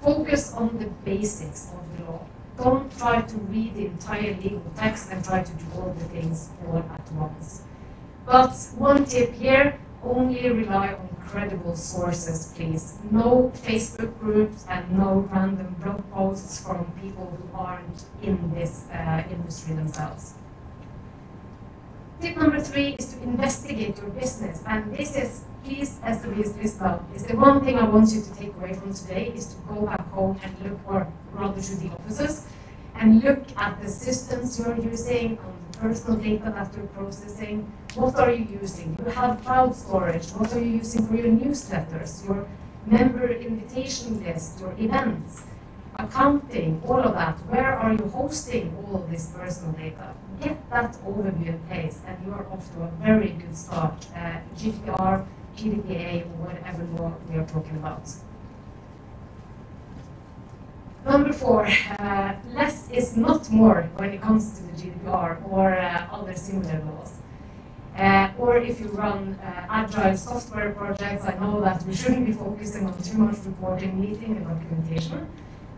focus 0.00 0.54
on 0.54 0.78
the 0.78 0.86
basics 1.04 1.70
of 1.74 1.98
the 1.98 2.04
law. 2.04 2.26
Don't 2.56 2.96
try 2.98 3.20
to 3.20 3.36
read 3.36 3.74
the 3.74 3.86
entire 3.86 4.34
legal 4.34 4.62
text 4.76 5.10
and 5.10 5.24
try 5.24 5.42
to 5.42 5.52
do 5.52 5.64
all 5.74 5.94
the 5.98 6.04
things 6.04 6.50
all 6.66 6.78
at 6.78 7.12
once. 7.12 7.62
But 8.24 8.52
one 8.76 9.04
tip 9.04 9.34
here, 9.34 9.78
only 10.06 10.48
rely 10.50 10.94
on 10.94 11.08
credible 11.20 11.76
sources, 11.76 12.52
please. 12.56 12.98
No 13.10 13.52
Facebook 13.54 14.18
groups 14.20 14.64
and 14.68 14.98
no 14.98 15.28
random 15.32 15.76
blog 15.82 16.10
posts 16.10 16.60
from 16.64 16.92
people 17.02 17.26
who 17.36 17.58
aren't 17.58 18.04
in 18.22 18.54
this 18.54 18.86
uh, 18.92 19.22
industry 19.30 19.74
themselves. 19.74 20.34
Tip 22.20 22.36
number 22.36 22.60
three 22.60 22.96
is 22.98 23.12
to 23.12 23.22
investigate 23.22 23.98
your 23.98 24.08
business. 24.10 24.62
And 24.66 24.96
this 24.96 25.16
is, 25.16 25.44
please, 25.64 26.00
as 26.02 26.22
the 26.22 26.28
business 26.28 26.80
now, 26.80 27.04
is 27.14 27.24
the 27.24 27.36
one 27.36 27.62
thing 27.64 27.78
I 27.78 27.84
want 27.84 28.10
you 28.12 28.22
to 28.22 28.34
take 28.34 28.54
away 28.56 28.72
from 28.72 28.94
today 28.94 29.32
is 29.34 29.54
to 29.54 29.60
go 29.68 29.86
back 29.86 30.08
home 30.12 30.40
and 30.42 30.54
look, 30.62 30.80
or 30.86 31.12
rather 31.32 31.60
to 31.60 31.74
the 31.76 31.90
offices, 31.90 32.46
and 32.94 33.22
look 33.22 33.44
at 33.58 33.82
the 33.82 33.88
systems 33.88 34.58
you're 34.58 34.78
using, 34.78 35.38
personal 35.80 36.18
data 36.18 36.70
you're 36.76 36.86
processing. 36.86 37.70
What 37.94 38.16
are 38.16 38.32
you 38.32 38.58
using? 38.60 38.96
You 39.04 39.10
have 39.12 39.42
cloud 39.44 39.74
storage. 39.74 40.28
What 40.30 40.52
are 40.54 40.60
you 40.60 40.78
using 40.82 41.06
for 41.06 41.16
your 41.16 41.32
newsletters, 41.32 42.26
your 42.26 42.46
member 42.86 43.28
invitation 43.28 44.24
list, 44.24 44.60
your 44.60 44.74
events? 44.78 45.44
accounting, 45.98 46.82
all 46.86 47.00
of 47.00 47.14
that, 47.14 47.38
where 47.48 47.72
are 47.72 47.92
you 47.92 48.08
hosting 48.08 48.76
all 48.76 48.96
of 48.96 49.10
this 49.10 49.32
personal 49.34 49.72
data? 49.72 50.14
Get 50.40 50.70
that 50.70 50.92
overview 51.04 51.48
in 51.48 51.58
place 51.68 52.00
and 52.06 52.16
you 52.24 52.32
are 52.32 52.46
off 52.50 52.72
to 52.74 52.82
a 52.82 52.90
very 53.00 53.30
good 53.30 53.56
start. 53.56 54.06
Uh, 54.14 54.38
GDPR, 54.56 55.26
PDPA, 55.56 56.22
or 56.24 56.46
whatever 56.46 56.84
law 56.98 57.14
we 57.30 57.38
are 57.38 57.46
talking 57.46 57.76
about. 57.76 58.02
Number 61.06 61.32
four, 61.32 61.64
uh, 62.00 62.34
less 62.52 62.90
is 62.90 63.16
not 63.16 63.48
more 63.48 63.88
when 63.94 64.10
it 64.10 64.20
comes 64.20 64.58
to 64.58 64.62
the 64.64 64.72
GDPR 64.72 65.38
or 65.48 65.72
uh, 65.72 66.08
other 66.10 66.34
similar 66.34 66.82
laws. 66.84 67.12
Uh, 67.96 68.32
or 68.36 68.58
if 68.58 68.80
you 68.80 68.88
run 68.88 69.38
uh, 69.40 69.66
agile 69.70 70.16
software 70.16 70.72
projects, 70.72 71.24
I 71.24 71.38
know 71.38 71.60
that 71.60 71.84
we 71.84 71.94
shouldn't 71.94 72.26
be 72.26 72.32
focusing 72.32 72.86
on 72.86 73.00
too 73.00 73.18
much 73.18 73.36
reporting, 73.44 74.00
meeting, 74.00 74.36
and 74.36 74.46
documentation. 74.48 75.28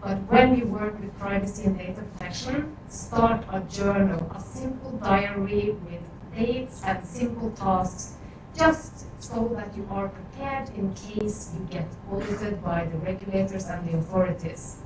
But 0.03 0.17
when 0.33 0.57
you 0.57 0.65
work 0.65 0.99
with 0.99 1.17
privacy 1.19 1.65
and 1.65 1.77
data 1.77 2.01
protection, 2.01 2.75
start 2.89 3.45
a 3.53 3.61
journal, 3.61 4.33
a 4.35 4.41
simple 4.41 4.93
diary 4.93 5.77
with 5.85 6.01
dates 6.35 6.83
and 6.87 7.05
simple 7.07 7.51
tasks, 7.51 8.15
just 8.57 9.05
so 9.23 9.53
that 9.55 9.77
you 9.77 9.87
are 9.91 10.09
prepared 10.09 10.71
in 10.71 10.95
case 10.95 11.53
you 11.55 11.67
get 11.71 11.87
audited 12.11 12.65
by 12.65 12.87
the 12.87 12.97
regulators 12.97 13.67
and 13.67 13.87
the 13.87 13.99
authorities. 13.99 14.79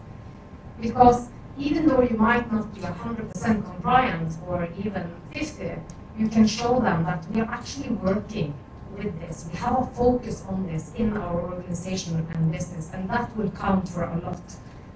Because 0.83 1.29
even 1.57 1.87
though 1.87 2.03
you 2.03 2.17
might 2.17 2.53
not 2.53 2.75
be 2.75 2.81
100% 2.81 3.65
compliant 3.65 4.35
or 4.49 4.69
even 4.77 5.15
50, 5.33 5.71
you 6.19 6.29
can 6.29 6.47
show 6.47 6.81
them 6.81 7.05
that 7.05 7.25
we 7.31 7.41
are 7.41 7.51
actually 7.51 7.91
working 7.91 8.53
with 8.97 9.19
this. 9.21 9.49
We 9.51 9.57
have 9.59 9.79
a 9.79 9.87
focus 9.87 10.45
on 10.49 10.67
this 10.67 10.93
in 10.95 11.17
our 11.17 11.41
organization 11.41 12.27
and 12.35 12.53
business, 12.53 12.91
and 12.93 13.09
that 13.09 13.35
will 13.37 13.51
count 13.51 13.89
for 13.89 14.03
a 14.03 14.19
lot 14.21 14.43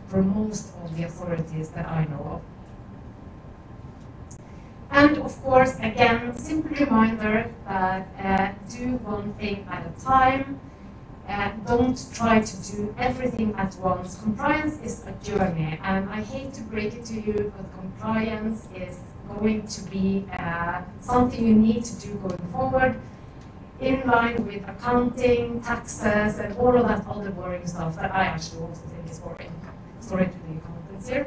for 0.09 0.23
most 0.23 0.73
of 0.83 0.97
the 0.97 1.05
authorities 1.05 1.71
that 1.71 1.87
I 1.89 2.05
know 2.05 2.23
of. 2.35 2.43
And 4.91 5.19
of 5.19 5.43
course, 5.43 5.77
again, 5.79 6.37
simple 6.37 6.77
reminder 6.77 7.51
that 7.67 8.09
uh, 8.19 8.75
do 8.77 8.97
one 8.99 9.35
thing 9.35 9.67
at 9.71 9.87
a 9.87 10.01
time. 10.01 10.61
Uh, 11.29 11.51
don't 11.67 11.99
try 12.15 12.41
to 12.41 12.57
do 12.71 12.95
everything 12.99 13.53
at 13.57 13.75
once. 13.77 14.21
Compliance 14.23 14.81
is 14.83 15.05
a 15.07 15.13
journey, 15.25 15.79
and 15.83 16.09
I 16.09 16.23
hate 16.23 16.55
to 16.55 16.63
break 16.63 16.95
it 16.95 17.05
to 17.07 17.15
you, 17.15 17.53
but 17.57 17.67
compliance 17.75 18.69
is 18.75 19.01
going 19.29 19.67
to 19.67 19.81
be 19.91 20.25
uh, 20.39 20.83
something 21.01 21.45
you 21.47 21.55
need 21.55 21.85
to 21.85 21.95
do 22.07 22.15
going 22.15 22.47
forward 22.53 23.01
in 23.81 24.07
line 24.07 24.47
with 24.47 24.67
accounting, 24.69 25.61
taxes, 25.61 26.39
and 26.39 26.57
all 26.59 26.77
of 26.77 26.87
that 26.89 27.07
other 27.07 27.31
boring 27.31 27.67
stuff 27.67 27.97
that 27.97 28.15
I 28.15 28.25
actually 28.25 28.63
also 28.63 28.83
think 28.87 29.11
is 29.11 29.19
boring. 29.19 29.53
Sorry 30.01 30.27
to 30.27 30.33
the 30.33 30.59
accountants 30.59 31.09
here. 31.09 31.27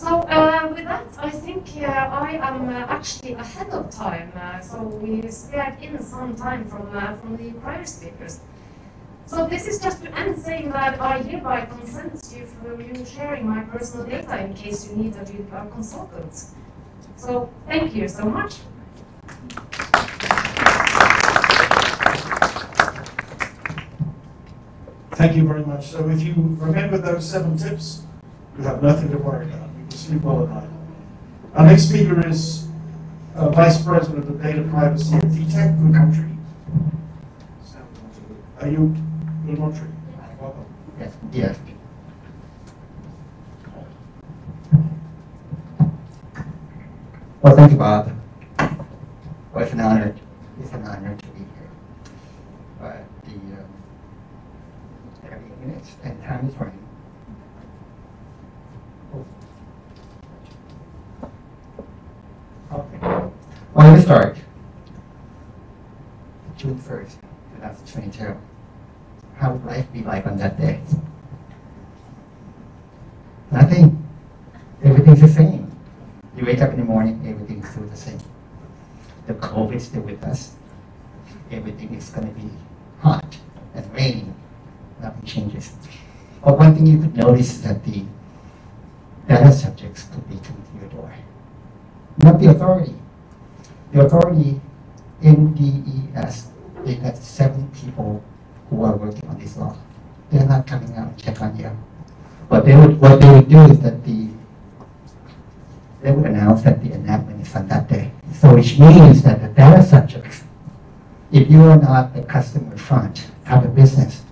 So 0.00 0.20
uh, 0.20 0.66
with 0.74 0.84
that, 0.84 1.04
I 1.18 1.28
think 1.28 1.68
uh, 1.76 1.84
I 1.84 2.38
am 2.40 2.70
uh, 2.70 2.86
actually 2.88 3.34
ahead 3.34 3.68
of 3.68 3.90
time. 3.90 4.32
Uh, 4.34 4.58
so 4.60 4.82
we 4.82 5.20
spared 5.30 5.76
in 5.82 6.02
some 6.02 6.34
time 6.34 6.64
from 6.64 6.88
uh, 6.96 7.12
from 7.16 7.36
the 7.36 7.52
prior 7.60 7.84
speakers. 7.84 8.40
So 9.26 9.46
this 9.46 9.68
is 9.68 9.78
just 9.78 10.02
to 10.02 10.18
end 10.18 10.38
saying 10.38 10.70
that 10.70 10.98
I 10.98 11.20
hereby 11.20 11.66
consent 11.66 12.16
for 12.62 12.80
you 12.80 13.04
sharing 13.04 13.46
my 13.46 13.60
personal 13.64 14.06
data 14.06 14.42
in 14.42 14.54
case 14.54 14.88
you 14.88 14.96
need 14.96 15.16
a 15.16 15.22
GDPR 15.22 15.70
consultant. 15.70 16.44
So 17.16 17.50
thank 17.66 17.94
you 17.94 18.08
so 18.08 18.24
much. 18.24 18.54
Thank 25.12 25.36
you 25.36 25.46
very 25.46 25.66
much. 25.66 25.88
So 25.88 26.08
if 26.08 26.22
you 26.22 26.34
remember 26.58 26.96
those 26.96 27.30
seven 27.30 27.58
tips, 27.58 28.00
you 28.56 28.64
have 28.64 28.82
nothing 28.82 29.10
to 29.10 29.18
worry 29.18 29.44
about. 29.44 29.69
You 30.00 30.06
can 30.06 30.20
sleep 30.20 30.22
well 30.22 30.44
at 30.44 30.50
night. 30.50 30.70
Our 31.54 31.66
next 31.66 31.88
speaker 31.88 32.26
is 32.26 32.66
uh, 33.34 33.50
Vice 33.50 33.84
President 33.84 34.18
of 34.20 34.38
the 34.38 34.42
Data 34.42 34.62
Privacy 34.70 35.14
at 35.16 35.24
DTAC, 35.24 35.78
good 35.78 35.94
country. 35.94 36.24
Are 38.60 38.68
you 38.68 38.96
good 39.46 39.58
country? 39.58 39.88
Welcome. 40.40 40.64
Yes. 40.98 41.16
Yes. 41.32 41.58
Well, 47.42 47.56
thank 47.56 47.72
you, 47.72 47.78
Bob. 47.78 48.12
Well, 48.58 49.64
it's 49.64 49.72
an 49.72 49.80
honor. 49.80 50.14
It's 50.62 50.72
an 50.72 50.82
honor 50.86 51.14
to 51.16 51.26
be 51.26 51.38
here. 51.40 51.70
But 52.78 53.04
the 53.24 53.34
um, 53.34 53.68
30 55.24 55.66
minutes 55.66 55.96
and 56.04 56.22
time 56.22 56.48
is 56.48 56.54
running. 56.56 56.80
Okay. 62.72 63.30
Well, 63.80 63.92
let 63.94 64.02
start. 64.02 64.36
June 66.58 66.78
1st, 66.78 67.16
2022. 67.56 68.36
How 69.36 69.52
would 69.52 69.64
life 69.64 69.90
be 69.90 70.02
like 70.02 70.26
on 70.26 70.36
that 70.36 70.60
day? 70.60 70.82
Nothing. 73.50 74.06
Everything's 74.84 75.22
the 75.22 75.28
same. 75.28 75.74
You 76.36 76.44
wake 76.44 76.60
up 76.60 76.72
in 76.74 76.80
the 76.80 76.84
morning, 76.84 77.24
everything's 77.26 77.70
still 77.70 77.84
the 77.84 77.96
same. 77.96 78.18
The 79.26 79.32
COVID 79.32 79.76
is 79.76 79.86
still 79.86 80.02
with 80.02 80.22
us. 80.24 80.56
Everything 81.50 81.94
is 81.94 82.10
going 82.10 82.28
to 82.28 82.38
be 82.38 82.50
hot 83.00 83.38
and 83.74 83.94
raining. 83.94 84.34
Nothing 85.00 85.24
changes. 85.24 85.72
But 86.44 86.58
one 86.58 86.74
thing 86.74 86.86
you 86.86 87.00
could 87.00 87.16
notice 87.16 87.54
is 87.54 87.62
that 87.62 87.82
the 87.82 88.04
data 89.26 89.50
subjects 89.50 90.02
could 90.12 90.28
be 90.28 90.36
coming 90.36 90.64
to 90.70 90.80
your 90.80 90.90
door. 90.90 91.14
Not 92.18 92.38
the 92.38 92.50
authority. 92.50 92.96
The 93.92 94.06
authority, 94.06 94.60
MDES, 95.22 96.46
they 96.84 96.94
got 96.94 97.16
seven 97.16 97.68
people 97.70 98.22
who 98.68 98.84
are 98.84 98.96
working 98.96 99.28
on 99.28 99.38
this 99.38 99.56
law. 99.56 99.76
They're 100.30 100.46
not 100.46 100.66
coming 100.66 100.94
out 100.96 101.18
to 101.18 101.24
check 101.24 101.42
on 101.42 101.56
you. 101.58 101.68
What 102.48 102.64
they 102.64 102.76
would, 102.76 103.00
what 103.00 103.20
they 103.20 103.30
would 103.32 103.48
do 103.48 103.58
is 103.62 103.80
that 103.80 104.04
the, 104.04 104.28
they 106.02 106.12
would 106.12 106.26
announce 106.26 106.62
that 106.62 106.82
the 106.82 106.92
enactment 106.92 107.46
is 107.46 107.54
on 107.54 107.66
that 107.68 107.88
day. 107.88 108.12
So 108.34 108.54
which 108.54 108.78
means 108.78 109.22
that 109.22 109.42
the 109.42 109.48
data 109.48 109.82
subjects, 109.82 110.44
if 111.32 111.50
you 111.50 111.62
are 111.62 111.76
not 111.76 112.14
the 112.14 112.22
customer 112.22 112.76
front, 112.76 113.30
of 113.50 113.74
business, 113.74 114.22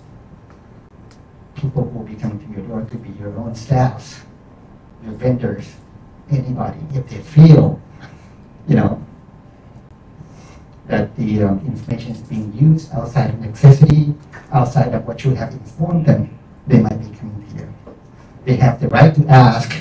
people 1.56 1.82
will 1.84 2.04
be 2.04 2.14
coming 2.14 2.38
to 2.38 2.52
your 2.52 2.66
door 2.68 2.82
to 2.88 2.96
be 2.96 3.10
your 3.18 3.36
own 3.36 3.54
staffs, 3.54 4.20
your 5.02 5.12
vendors, 5.14 5.74
anybody, 6.30 6.78
if 6.94 7.08
they 7.08 7.18
feel, 7.18 7.80
you 8.68 8.76
know, 8.76 9.04
that 10.88 11.14
the 11.16 11.42
um, 11.42 11.60
information 11.66 12.12
is 12.12 12.22
being 12.22 12.52
used 12.54 12.92
outside 12.92 13.30
of 13.30 13.40
necessity, 13.40 14.14
outside 14.52 14.94
of 14.94 15.06
what 15.06 15.22
you 15.22 15.34
have 15.34 15.52
informed 15.52 16.06
them, 16.06 16.36
they 16.66 16.80
might 16.80 16.98
be 16.98 17.16
coming 17.16 17.46
here. 17.54 17.72
They 18.44 18.56
have 18.56 18.80
the 18.80 18.88
right 18.88 19.14
to 19.14 19.26
ask 19.28 19.76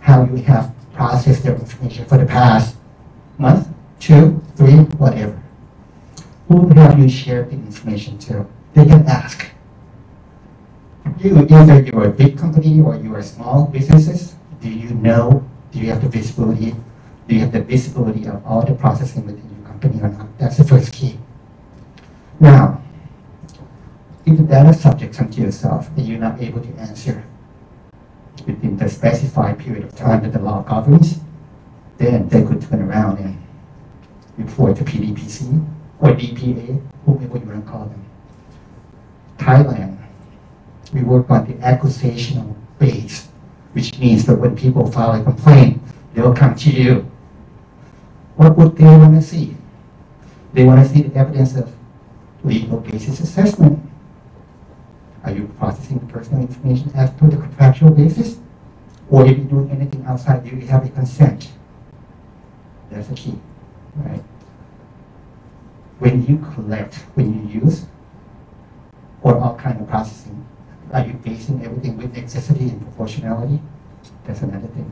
how 0.00 0.24
you 0.24 0.36
have 0.36 0.72
processed 0.94 1.42
their 1.42 1.56
information 1.56 2.04
for 2.06 2.18
the 2.18 2.26
past 2.26 2.76
month, 3.38 3.68
two, 3.98 4.40
three, 4.56 4.76
whatever. 4.98 5.40
Who 6.48 6.68
have 6.68 6.98
you 6.98 7.08
shared 7.08 7.50
the 7.50 7.54
information 7.54 8.18
to? 8.18 8.46
They 8.74 8.84
can 8.84 9.06
ask. 9.06 9.46
You, 11.18 11.46
either 11.50 11.82
you're 11.82 12.06
a 12.06 12.10
big 12.10 12.38
company 12.38 12.80
or 12.80 12.96
you 12.96 13.14
are 13.14 13.22
small 13.22 13.66
businesses, 13.66 14.36
do 14.60 14.70
you 14.70 14.90
know, 14.90 15.44
do 15.72 15.80
you 15.80 15.86
have 15.88 16.02
the 16.02 16.08
visibility, 16.08 16.74
do 17.26 17.34
you 17.34 17.40
have 17.40 17.52
the 17.52 17.62
visibility 17.62 18.26
of 18.26 18.44
all 18.46 18.64
the 18.64 18.74
processing 18.74 19.26
within 19.26 19.50
not? 19.50 19.59
That's 19.80 20.58
the 20.58 20.64
first 20.64 20.92
key. 20.92 21.18
Now, 22.38 22.82
if 24.26 24.36
the 24.36 24.42
data 24.42 24.74
subjects 24.74 25.18
comes 25.18 25.34
to 25.36 25.42
yourself 25.42 25.88
and 25.96 26.06
you're 26.06 26.18
not 26.18 26.40
able 26.40 26.60
to 26.60 26.68
answer 26.74 27.24
within 28.46 28.76
the 28.76 28.88
specified 28.88 29.58
period 29.58 29.84
of 29.84 29.94
time 29.96 30.22
that 30.22 30.32
the 30.32 30.38
law 30.38 30.62
governs, 30.62 31.20
then 31.98 32.28
they 32.28 32.42
could 32.42 32.62
turn 32.62 32.82
around 32.82 33.18
and 33.18 33.42
report 34.36 34.76
to 34.76 34.84
PDPC 34.84 35.66
or 35.98 36.10
DPA, 36.10 36.82
whomever 37.04 37.38
you 37.38 37.44
want 37.44 37.64
to 37.64 37.70
call 37.70 37.84
them. 37.86 38.04
Thailand, 39.38 39.98
we 40.92 41.02
work 41.02 41.30
on 41.30 41.46
the 41.46 41.54
accusational 41.54 42.54
base, 42.78 43.28
which 43.72 43.98
means 43.98 44.26
that 44.26 44.36
when 44.36 44.56
people 44.56 44.90
file 44.90 45.20
a 45.20 45.22
complaint, 45.22 45.80
they'll 46.14 46.34
come 46.34 46.54
to 46.54 46.70
you. 46.70 47.10
What 48.36 48.56
would 48.56 48.76
they 48.76 48.84
want 48.84 49.14
to 49.14 49.22
see? 49.22 49.56
They 50.52 50.64
want 50.64 50.86
to 50.86 50.92
see 50.92 51.02
the 51.02 51.16
evidence 51.18 51.56
of 51.56 51.72
legal 52.42 52.80
basis 52.80 53.20
assessment. 53.20 53.78
Are 55.24 55.32
you 55.32 55.52
processing 55.58 56.00
personal 56.08 56.40
information 56.42 56.90
as 56.94 57.10
per 57.10 57.28
the 57.28 57.36
contractual 57.36 57.90
basis? 57.90 58.38
Or 59.10 59.26
if 59.26 59.36
you're 59.36 59.46
doing 59.46 59.70
anything 59.70 60.04
outside, 60.06 60.44
do 60.44 60.56
you 60.56 60.66
have 60.66 60.84
a 60.84 60.88
consent? 60.88 61.50
That's 62.90 63.08
the 63.08 63.14
key, 63.14 63.38
right? 63.96 64.22
When 65.98 66.26
you 66.26 66.38
collect, 66.54 66.94
when 67.14 67.34
you 67.34 67.60
use, 67.60 67.86
or 69.22 69.38
all 69.38 69.56
kind 69.56 69.80
of 69.80 69.88
processing, 69.88 70.46
are 70.92 71.04
you 71.06 71.12
basing 71.12 71.64
everything 71.64 71.96
with 71.98 72.16
necessity 72.16 72.70
and 72.70 72.80
proportionality? 72.80 73.60
That's 74.24 74.40
another 74.40 74.66
thing. 74.68 74.90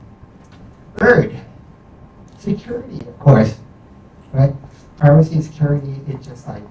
Third, 0.96 1.40
security, 2.38 3.06
of 3.06 3.18
course, 3.18 3.58
right? 4.32 4.54
Privacy 4.98 5.34
and 5.34 5.44
security 5.44 6.00
is 6.08 6.26
just 6.26 6.48
like 6.48 6.62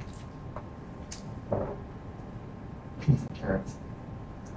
peas 3.00 3.20
and 3.30 3.40
carrots. 3.40 3.76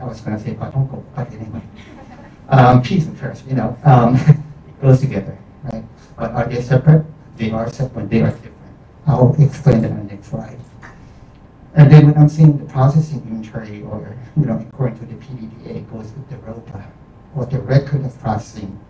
I 0.00 0.04
was 0.04 0.20
going 0.20 0.36
to 0.36 0.42
say 0.42 0.54
patonko, 0.54 1.04
but 1.14 1.32
anyway. 1.32 1.62
Um, 2.48 2.82
peas 2.82 3.06
and 3.06 3.16
carrots, 3.16 3.44
you 3.46 3.54
know, 3.54 3.78
um, 3.84 4.16
it 4.26 4.82
goes 4.82 4.98
together, 4.98 5.38
right? 5.62 5.84
But 6.16 6.32
are 6.32 6.48
they 6.48 6.60
separate? 6.60 7.06
They 7.36 7.52
are 7.52 7.70
separate, 7.70 8.10
they 8.10 8.22
are 8.22 8.32
different. 8.32 8.56
I'll 9.06 9.36
explain 9.38 9.82
that 9.82 9.92
on 9.92 9.98
the 9.98 10.14
next 10.14 10.30
slide. 10.30 10.58
And 11.76 11.92
then 11.92 12.06
when 12.06 12.18
I'm 12.18 12.28
saying 12.28 12.58
the 12.58 12.64
processing 12.64 13.18
inventory 13.18 13.82
or, 13.82 14.16
you 14.36 14.46
know, 14.46 14.66
according 14.68 14.98
to 14.98 15.06
the 15.06 15.14
PDPA, 15.14 15.76
it 15.76 15.92
goes 15.92 16.06
with 16.06 16.28
the 16.28 16.38
ROPA, 16.38 16.90
or 17.36 17.46
the 17.46 17.60
record 17.60 18.04
of 18.04 18.18
processing 18.20 18.80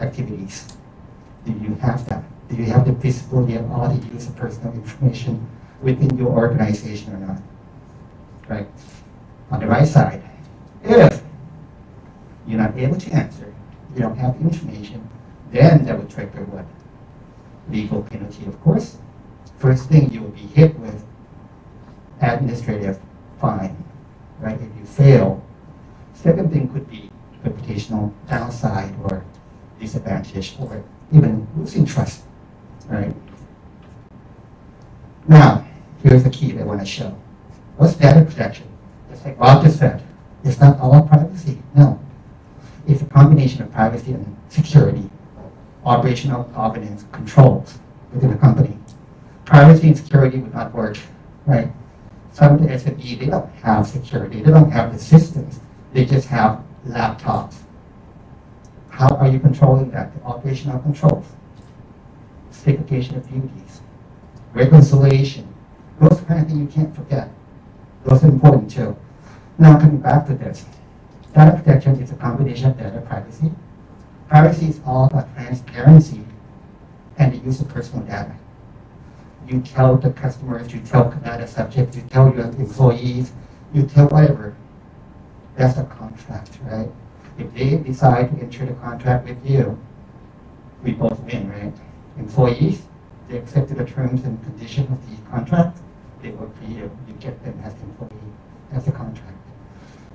activities. 0.00 0.66
Do 1.44 1.52
you 1.52 1.74
have 1.82 2.08
that? 2.08 2.24
Do 2.48 2.56
you 2.56 2.64
have 2.64 2.86
the 2.86 2.92
visibility 2.92 3.56
of 3.56 3.70
all 3.70 3.88
the 3.88 4.06
use 4.08 4.26
personal 4.28 4.72
information 4.72 5.46
within 5.82 6.16
your 6.16 6.28
organization 6.28 7.14
or 7.14 7.18
not? 7.18 7.42
Right? 8.48 8.66
On 9.50 9.60
the 9.60 9.66
right 9.66 9.86
side, 9.86 10.22
if 10.82 11.22
you're 12.46 12.58
not 12.58 12.76
able 12.76 12.96
to 12.96 13.10
answer, 13.12 13.54
you 13.94 14.00
don't 14.00 14.16
have 14.16 14.38
the 14.38 14.48
information, 14.48 15.06
then 15.50 15.84
that 15.84 15.98
would 15.98 16.10
trigger 16.10 16.44
what? 16.44 16.64
Legal 17.70 18.02
penalty, 18.02 18.46
of 18.46 18.60
course. 18.62 18.96
First 19.58 19.88
thing 19.88 20.10
you 20.10 20.22
will 20.22 20.30
be 20.30 20.46
hit 20.46 20.78
with 20.78 21.04
administrative 22.20 22.98
fine, 23.40 23.76
right? 24.40 24.60
If 24.60 24.76
you 24.78 24.84
fail. 24.84 25.44
Second 26.14 26.52
thing 26.52 26.68
could 26.72 26.88
be 26.90 27.10
reputational 27.44 28.12
downside 28.28 28.94
or 29.04 29.24
disadvantage 29.78 30.56
or 30.58 30.82
even 31.12 31.46
losing 31.56 31.84
trust, 31.84 32.24
right? 32.88 33.14
Now, 35.26 35.66
here's 36.02 36.24
the 36.24 36.30
key 36.30 36.58
I 36.58 36.62
want 36.62 36.80
to 36.80 36.86
show. 36.86 37.16
What's 37.76 37.94
data 37.94 38.24
protection? 38.24 38.66
Just 39.10 39.24
like 39.24 39.38
Rob 39.38 39.62
just 39.62 39.78
said, 39.78 40.02
it's 40.44 40.60
not 40.60 40.78
all 40.80 41.02
privacy. 41.02 41.62
No. 41.74 42.00
It's 42.86 43.02
a 43.02 43.06
combination 43.06 43.62
of 43.62 43.72
privacy 43.72 44.12
and 44.12 44.36
security, 44.48 45.10
operational 45.84 46.44
governance, 46.44 47.04
controls 47.12 47.78
within 48.12 48.32
a 48.32 48.38
company. 48.38 48.76
Privacy 49.44 49.88
and 49.88 49.96
security 49.96 50.38
would 50.38 50.54
not 50.54 50.74
work, 50.74 50.96
right? 51.46 51.70
Some 52.32 52.54
of 52.54 52.62
the 52.62 52.68
they 52.68 53.26
don't 53.26 53.52
have 53.56 53.86
security. 53.86 54.40
They 54.42 54.50
don't 54.50 54.70
have 54.70 54.92
the 54.92 54.98
systems. 54.98 55.60
They 55.92 56.04
just 56.04 56.28
have 56.28 56.62
laptops. 56.86 57.56
How 58.90 59.08
are 59.16 59.28
you 59.28 59.40
controlling 59.40 59.90
that? 59.90 60.14
The 60.14 60.22
operational 60.24 60.78
controls, 60.78 61.26
segregation 62.68 63.16
of 63.16 63.26
duties, 63.28 63.80
reconciliation. 64.52 65.54
Those 66.00 66.20
kind 66.20 66.40
of 66.42 66.48
things 66.48 66.60
you 66.60 66.66
can't 66.66 66.94
forget. 66.94 67.30
Those 68.04 68.22
are 68.24 68.28
important 68.28 68.70
too. 68.70 68.94
Now 69.58 69.78
coming 69.78 69.98
back 69.98 70.26
to 70.26 70.34
this, 70.34 70.66
data 71.34 71.56
protection 71.56 72.00
is 72.00 72.12
a 72.12 72.16
combination 72.16 72.66
of 72.66 72.78
data 72.78 73.00
privacy. 73.00 73.50
Privacy 74.28 74.66
is 74.66 74.80
all 74.84 75.06
about 75.06 75.34
transparency 75.34 76.24
and 77.16 77.32
the 77.32 77.38
use 77.38 77.60
of 77.60 77.68
personal 77.68 78.04
data. 78.04 78.36
You 79.46 79.62
tell 79.62 79.96
the 79.96 80.10
customers, 80.10 80.72
you 80.72 80.80
tell 80.80 81.10
data 81.10 81.48
subjects, 81.48 81.96
you 81.96 82.02
tell 82.02 82.34
your 82.34 82.44
employees, 82.44 83.32
you 83.72 83.84
tell 83.84 84.08
whatever. 84.08 84.54
That's 85.56 85.78
a 85.78 85.84
contract, 85.84 86.58
right? 86.64 86.90
If 87.38 87.54
they 87.54 87.76
decide 87.76 88.30
to 88.30 88.42
enter 88.42 88.66
the 88.66 88.74
contract 88.74 89.26
with 89.26 89.44
you, 89.44 89.78
we 90.84 90.92
both 90.92 91.18
win, 91.20 91.50
right? 91.50 91.72
Employees, 92.18 92.82
they 93.28 93.38
accepted 93.38 93.78
the 93.78 93.84
terms 93.84 94.24
and 94.24 94.42
conditions 94.44 94.90
of 94.90 95.10
the 95.10 95.30
contract, 95.30 95.78
they 96.22 96.30
work 96.30 96.56
for 96.56 96.64
you, 96.64 96.90
you 97.06 97.14
get 97.20 97.42
them 97.44 97.60
as 97.64 97.72
employee, 97.74 98.32
as 98.72 98.88
a 98.88 98.92
contract. 98.92 99.36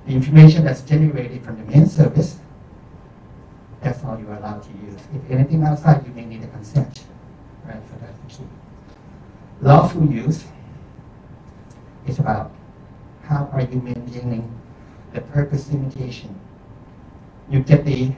The 0.05 0.13
information 0.13 0.65
that's 0.65 0.81
generated 0.81 1.43
from 1.43 1.57
the 1.57 1.63
main 1.63 1.87
service, 1.87 2.39
that's 3.81 4.03
all 4.03 4.19
you're 4.19 4.33
allowed 4.33 4.63
to 4.63 4.69
use. 4.85 4.99
If 5.13 5.31
anything 5.31 5.63
outside, 5.63 6.05
you 6.05 6.13
may 6.13 6.25
need 6.25 6.43
a 6.43 6.47
consent, 6.47 7.05
right? 7.65 7.81
for 7.87 7.95
that's 7.99 8.17
the 8.19 8.43
key. 8.43 8.49
Lawful 9.61 10.05
use 10.05 10.45
is 12.05 12.19
about 12.19 12.51
how 13.23 13.49
are 13.53 13.61
you 13.61 13.81
maintaining 13.81 14.59
the 15.13 15.21
purpose 15.21 15.71
limitation. 15.71 16.37
You 17.49 17.59
get 17.61 17.85
the, 17.85 18.13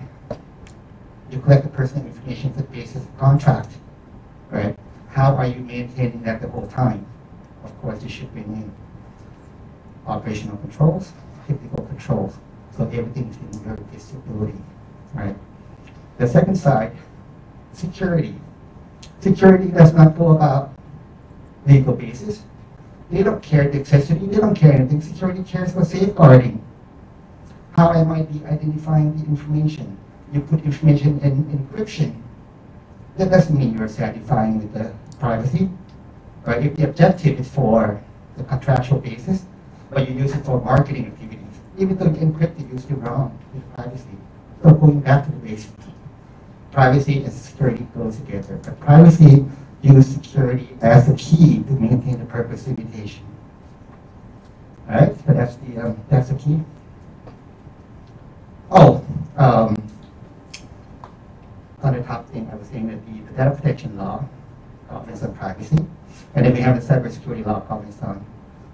you 1.31 1.39
collect 1.39 1.63
the 1.63 1.69
personal 1.69 2.05
information 2.05 2.53
for 2.53 2.61
the 2.61 2.67
basis 2.67 3.03
of 3.03 3.17
contract, 3.17 3.71
right? 4.51 4.77
How 5.09 5.35
are 5.35 5.47
you 5.47 5.59
maintaining 5.61 6.23
that 6.23 6.41
the 6.41 6.47
whole 6.47 6.67
time? 6.67 7.05
Of 7.63 7.75
course, 7.81 8.03
you 8.03 8.09
should 8.09 8.31
bring 8.33 8.45
in 8.45 8.71
operational 10.05 10.57
controls, 10.57 11.11
technical 11.47 11.85
controls, 11.85 12.37
so 12.75 12.83
everything 12.85 13.29
is 13.29 13.37
in 13.37 13.65
your 13.65 13.75
visibility, 13.91 14.61
right? 15.13 15.35
The 16.17 16.27
second 16.27 16.55
side, 16.55 16.95
security. 17.73 18.35
Security 19.19 19.69
does 19.69 19.93
not 19.93 20.17
go 20.17 20.31
about 20.31 20.73
legal 21.65 21.95
basis. 21.95 22.43
They 23.09 23.23
don't 23.23 23.41
care 23.41 23.69
the 23.69 23.79
accessory, 23.79 24.19
they 24.19 24.37
don't 24.37 24.55
care 24.55 24.73
anything. 24.73 25.01
Security 25.01 25.43
cares 25.43 25.73
for 25.73 25.83
safeguarding. 25.83 26.63
How 27.71 27.91
am 27.93 28.11
I 28.11 28.21
be 28.21 28.45
identifying 28.45 29.17
the 29.17 29.25
information. 29.25 29.97
You 30.33 30.41
put 30.41 30.63
information 30.63 31.19
in 31.19 31.45
encryption. 31.45 32.21
That 33.17 33.31
doesn't 33.31 33.57
mean 33.57 33.77
you're 33.77 33.87
satisfying 33.87 34.59
with 34.59 34.73
the 34.73 34.93
privacy. 35.19 35.69
Right? 36.45 36.65
If 36.65 36.75
the 36.75 36.89
objective 36.89 37.39
is 37.39 37.49
for 37.49 38.03
the 38.37 38.43
contractual 38.43 38.99
basis, 38.99 39.45
but 39.89 40.09
you 40.09 40.15
use 40.15 40.33
it 40.33 40.45
for 40.45 40.61
marketing 40.61 41.07
activities, 41.07 41.39
even 41.77 41.97
though 41.97 42.05
you 42.05 42.11
encrypt 42.11 42.59
it, 42.59 42.67
you're 42.67 42.79
still 42.79 42.97
wrong 42.97 43.37
with 43.53 43.75
privacy. 43.75 44.17
So 44.61 44.71
going 44.73 44.99
back 44.99 45.25
to 45.25 45.31
the 45.31 45.37
basics, 45.37 45.85
privacy 46.71 47.23
and 47.23 47.33
security 47.33 47.87
goes 47.95 48.17
together. 48.17 48.59
But 48.63 48.79
privacy 48.79 49.45
use 49.81 50.07
security 50.07 50.69
as 50.81 51.07
the 51.07 51.15
key 51.15 51.63
to 51.63 51.71
maintain 51.71 52.19
the 52.19 52.25
purpose 52.25 52.67
limitation. 52.67 53.23
All 54.89 54.95
right, 54.95 55.15
so 55.25 55.33
that's 55.33 55.55
the 55.55 55.79
um, 55.79 55.99
that's 56.09 56.29
the 56.29 56.35
key. 56.35 56.59
Oh, 58.71 59.03
um, 59.37 59.75
on 61.85 61.93
the 61.93 62.01
top 62.03 62.27
thing, 62.29 62.49
I 62.51 62.55
was 62.55 62.67
saying 62.67 62.87
that 62.87 63.05
the, 63.05 63.31
the 63.31 63.37
data 63.37 63.51
protection 63.51 63.97
law 63.97 64.25
governs 64.89 65.23
on 65.23 65.35
privacy, 65.35 65.77
and 66.33 66.45
then 66.45 66.53
we 66.53 66.59
have 66.61 66.75
the 66.75 66.93
cybersecurity 66.93 67.45
law 67.45 67.59
governs 67.61 68.01
on 68.01 68.25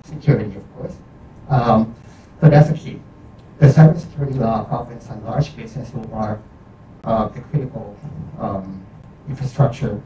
security, 0.03 0.55
of 0.55 0.75
course. 0.75 0.95
Um, 1.49 1.93
so 2.39 2.49
that's 2.49 2.69
the 2.69 2.77
key. 2.77 3.01
The 3.59 3.67
cybersecurity 3.67 4.37
law 4.39 4.63
governs 4.63 5.07
on 5.09 5.23
large 5.25 5.55
business 5.55 5.91
who 5.91 6.03
are 6.13 6.39
uh, 7.03 7.27
the 7.27 7.41
critical 7.41 7.97
um, 8.39 8.83
infrastructure 9.27 10.01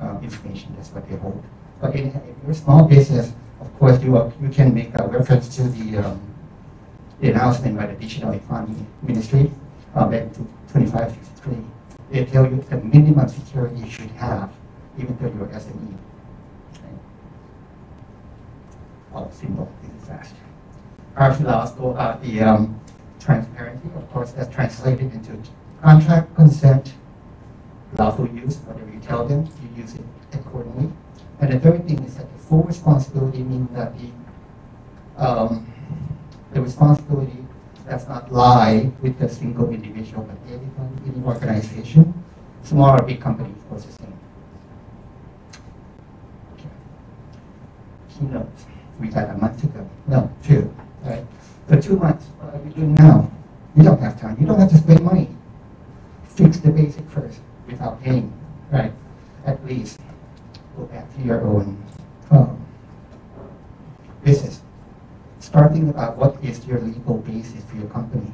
uh, 0.00 0.18
information. 0.22 0.74
That's 0.76 0.90
what 0.90 1.08
they 1.08 1.16
hold. 1.16 1.42
But 1.80 1.94
in, 1.94 2.08
if 2.08 2.36
you're 2.44 2.54
small 2.54 2.84
business, 2.84 3.32
of 3.60 3.78
course, 3.78 4.02
you, 4.02 4.16
are, 4.16 4.32
you 4.40 4.48
can 4.48 4.72
make 4.74 4.90
a 4.98 5.06
reference 5.06 5.54
to 5.56 5.64
the, 5.64 5.98
um, 5.98 6.20
the 7.20 7.30
announcement 7.30 7.76
by 7.76 7.86
the 7.86 7.94
Digital 7.94 8.32
Economy 8.32 8.86
Ministry 9.02 9.50
uh, 9.94 10.06
back 10.06 10.32
to 10.32 10.38
2563. 10.72 11.75
They 12.10 12.24
tell 12.24 12.44
you 12.44 12.64
the 12.68 12.76
minimum 12.76 13.28
security 13.28 13.80
you 13.80 13.90
should 13.90 14.10
have, 14.12 14.52
even 14.98 15.16
though 15.18 15.26
you're 15.26 15.48
SME. 15.48 15.96
Okay. 16.74 16.94
Oh, 19.14 19.28
simple, 19.32 19.70
this 19.82 20.02
is 20.02 20.08
fast. 20.08 20.34
Privacy 21.14 21.44
laws 21.44 21.72
go 21.72 21.90
about 21.90 22.22
the 22.22 22.40
um, 22.42 22.80
transparency, 23.18 23.88
of 23.96 24.10
course, 24.12 24.32
that's 24.32 24.54
translated 24.54 25.12
into 25.12 25.38
contract, 25.82 26.34
consent, 26.36 26.94
lawful 27.98 28.28
use, 28.28 28.58
whatever 28.58 28.90
you 28.90 29.00
tell 29.00 29.26
them, 29.26 29.48
you 29.62 29.82
use 29.82 29.94
it 29.94 30.04
accordingly. 30.32 30.92
And 31.40 31.52
the 31.52 31.58
third 31.58 31.86
thing 31.86 32.02
is 32.04 32.16
that 32.16 32.32
the 32.32 32.38
full 32.38 32.62
responsibility 32.62 33.42
means 33.42 33.68
that 33.74 33.94
the, 33.98 35.22
um, 35.22 35.72
the 36.52 36.62
responsibility 36.62 37.45
does 37.88 38.08
not 38.08 38.32
lie 38.32 38.90
with 39.00 39.20
a 39.22 39.28
single 39.28 39.70
individual, 39.70 40.24
but 40.24 40.36
in 40.50 41.22
the 41.22 41.26
organization, 41.26 42.12
small 42.62 42.98
or 42.98 43.02
big 43.02 43.20
company, 43.20 43.50
of 43.50 43.68
course, 43.68 43.84
the 43.84 43.92
same. 43.92 44.18
Okay. 46.54 46.68
Keynotes, 48.10 48.64
we 49.00 49.08
got 49.08 49.30
a 49.30 49.34
month 49.34 49.62
ago, 49.62 49.88
no, 50.08 50.30
two, 50.42 50.74
right? 51.04 51.24
For 51.68 51.80
two 51.80 51.96
months, 51.96 52.26
what 52.40 52.54
are 52.54 52.58
we 52.58 52.70
doing 52.70 52.94
now? 52.94 53.30
You 53.76 53.82
don't 53.82 54.00
have 54.00 54.20
time, 54.20 54.36
you 54.40 54.46
don't 54.46 54.58
have 54.58 54.70
to 54.70 54.78
spend 54.78 55.02
money. 55.02 55.28
Fix 56.24 56.58
the 56.58 56.70
basic 56.70 57.08
first 57.08 57.40
without 57.66 58.02
paying, 58.02 58.32
right? 58.70 58.92
At 59.44 59.64
least 59.64 60.00
go 60.76 60.84
back 60.84 61.14
to 61.16 61.22
your 61.22 61.40
own 61.42 61.82
um, 62.30 62.66
business. 64.24 64.60
Starting 65.46 65.88
about 65.88 66.16
what 66.16 66.34
is 66.42 66.66
your 66.66 66.80
legal 66.80 67.18
basis 67.18 67.62
for 67.70 67.76
your 67.76 67.86
company. 67.90 68.32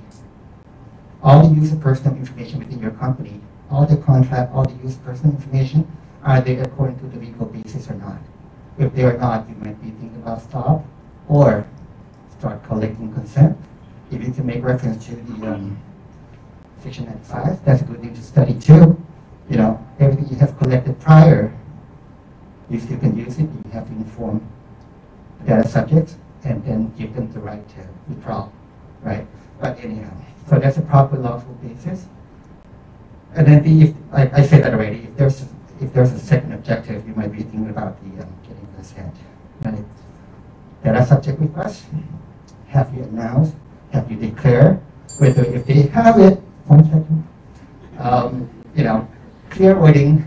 All 1.22 1.46
the 1.46 1.60
use 1.60 1.70
of 1.70 1.78
personal 1.78 2.16
information 2.16 2.58
within 2.58 2.80
your 2.80 2.92
company, 2.92 3.38
all 3.70 3.84
the 3.84 3.98
contract, 3.98 4.50
all 4.54 4.64
the 4.64 4.82
use 4.82 4.96
of 4.96 5.04
personal 5.04 5.34
information, 5.36 5.86
are 6.24 6.40
they 6.40 6.56
according 6.56 6.98
to 7.00 7.06
the 7.08 7.18
legal 7.20 7.44
basis 7.44 7.90
or 7.90 7.94
not? 7.96 8.16
If 8.78 8.94
they 8.94 9.04
are 9.04 9.18
not, 9.18 9.46
you 9.46 9.54
might 9.56 9.78
be 9.82 9.90
thinking 9.90 10.22
about 10.22 10.40
stop 10.40 10.86
or 11.28 11.66
start 12.38 12.64
collecting 12.64 13.12
consent. 13.12 13.58
If 14.10 14.24
you 14.24 14.32
can 14.32 14.46
make 14.46 14.64
reference 14.64 15.04
to 15.04 15.14
the 15.14 15.52
um, 15.52 15.78
section 16.82 17.04
95, 17.04 17.62
that's 17.62 17.82
a 17.82 17.84
good 17.84 18.00
thing 18.00 18.14
to 18.14 18.22
study 18.22 18.54
too. 18.54 18.98
You 19.50 19.58
know, 19.58 19.86
everything 20.00 20.28
you 20.30 20.36
have 20.36 20.56
collected 20.56 20.98
prior, 20.98 21.52
you 22.70 22.80
still 22.80 22.98
can 22.98 23.14
use 23.18 23.38
it. 23.38 23.42
You 23.42 23.70
have 23.74 23.86
to 23.86 23.92
inform 23.92 24.48
the 25.40 25.48
data 25.48 25.68
subjects 25.68 26.16
and 26.44 26.64
then 26.64 26.92
give 26.98 27.14
them 27.14 27.32
the 27.32 27.40
right 27.40 27.66
to 27.70 27.88
withdraw, 28.08 28.48
right? 29.02 29.26
But 29.60 29.78
anyhow, 29.80 30.10
so 30.48 30.58
that's 30.58 30.76
a 30.76 30.82
proper 30.82 31.16
lawful 31.16 31.54
basis. 31.54 32.06
And 33.34 33.46
then 33.46 33.62
the, 33.62 33.88
if, 33.88 33.94
I, 34.12 34.40
I 34.40 34.46
said 34.46 34.64
that 34.64 34.74
already, 34.74 35.04
if 35.04 35.16
there's, 35.16 35.44
if 35.80 35.92
there's 35.92 36.12
a 36.12 36.18
second 36.18 36.52
objective, 36.52 37.06
you 37.06 37.14
might 37.14 37.32
be 37.32 37.42
thinking 37.42 37.70
about 37.70 37.98
the 38.02 38.22
um, 38.22 38.28
getting 38.42 38.68
consent. 38.74 39.14
Right? 39.64 39.84
Data 40.84 41.06
subject 41.06 41.40
request, 41.40 41.84
have 42.68 42.92
you 42.94 43.04
announced, 43.04 43.54
have 43.92 44.10
you 44.10 44.16
declared, 44.16 44.80
whether 45.18 45.44
if 45.44 45.66
they 45.66 45.82
have 45.82 46.18
it, 46.18 46.38
one 46.66 46.84
second, 46.84 47.28
um, 47.98 48.50
you 48.74 48.82
know, 48.84 49.08
clear 49.50 49.78
wording, 49.78 50.26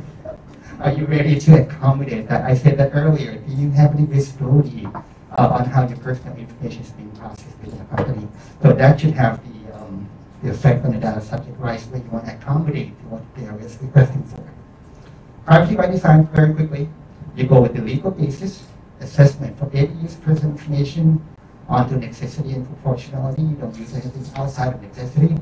are 0.79 0.91
you 0.91 1.05
ready 1.05 1.39
to 1.39 1.63
accommodate 1.63 2.27
that? 2.29 2.43
I 2.43 2.55
said 2.55 2.77
that 2.77 2.91
earlier, 2.93 3.35
do 3.37 3.53
you 3.53 3.71
have 3.71 3.95
any 3.95 4.05
visibility 4.05 4.87
on 5.37 5.65
how 5.65 5.87
your 5.87 5.97
personal 5.97 6.35
information 6.37 6.81
is 6.83 6.91
being 6.91 7.11
processed 7.11 7.57
within 7.61 7.79
the 7.79 7.85
company? 7.95 8.27
So 8.61 8.73
that 8.73 8.99
should 8.99 9.13
have 9.13 9.39
the, 9.43 9.75
um, 9.75 10.07
the 10.41 10.51
effect 10.51 10.85
on 10.85 10.93
the 10.93 10.99
data 10.99 11.21
subject 11.21 11.59
rights 11.59 11.85
when 11.87 12.03
you 12.03 12.09
want 12.09 12.25
to 12.25 12.33
accommodate 12.33 12.89
what 13.09 13.21
they 13.35 13.45
are 13.45 13.57
requesting 13.57 14.23
for. 14.23 14.43
Privacy 15.45 15.75
by 15.75 15.87
design, 15.87 16.27
very 16.27 16.53
quickly, 16.53 16.89
you 17.35 17.45
go 17.45 17.61
with 17.61 17.75
the 17.75 17.81
legal 17.81 18.11
basis, 18.11 18.65
assessment 18.99 19.57
for 19.59 19.65
every 19.73 19.95
use 20.01 20.15
personal 20.15 20.51
information 20.51 21.21
onto 21.67 21.95
necessity 21.95 22.53
and 22.53 22.65
proportionality. 22.65 23.41
You 23.41 23.55
don't 23.55 23.75
use 23.77 23.93
anything 23.93 24.25
outside 24.35 24.73
of 24.73 24.81
necessity. 24.81 25.35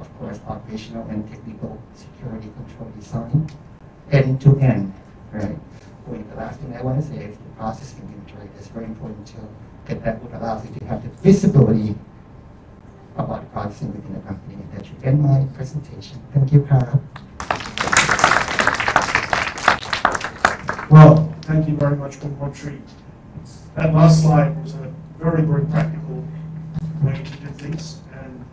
Of 0.00 0.18
course, 0.18 0.40
operational 0.46 1.06
and 1.08 1.28
technical 1.28 1.80
security 1.94 2.50
control 2.56 2.90
design, 2.98 3.50
end 4.12 4.40
to 4.42 4.58
end, 4.60 4.94
right? 5.32 5.58
Wait, 6.08 6.28
the 6.30 6.36
last 6.36 6.58
thing 6.60 6.74
I 6.74 6.80
want 6.82 7.00
to 7.00 7.06
say 7.06 7.16
is 7.24 7.36
the 7.36 7.44
processing 7.56 8.00
inventory. 8.00 8.48
is 8.58 8.68
very 8.68 8.86
important 8.86 9.26
to 9.26 9.36
get 9.86 10.02
that 10.04 10.22
what 10.22 10.32
allows 10.40 10.64
you 10.64 10.74
to 10.78 10.84
have 10.86 11.02
the 11.02 11.10
visibility 11.22 11.94
about 13.16 13.42
the 13.42 13.48
processing 13.50 13.92
within 13.92 14.14
the 14.14 14.20
company. 14.20 14.56
That 14.74 14.86
should 14.86 15.02
end 15.04 15.22
my 15.22 15.44
presentation. 15.54 16.18
Thank 16.32 16.52
you, 16.52 16.62
Kyle. 16.62 17.02
Well, 20.90 21.34
thank 21.42 21.68
you 21.68 21.76
very 21.76 21.96
much, 21.96 22.18
Khun 22.20 22.34
Montri. 22.38 22.80
That 23.74 23.92
last 23.92 24.22
slide 24.22 24.60
was 24.62 24.74
a 24.74 24.90
very, 25.18 25.42
very 25.42 25.66
practical 25.66 26.24
way 27.02 27.22
to 27.22 27.36
do 27.36 27.46
things, 27.58 28.00
and 28.14 28.44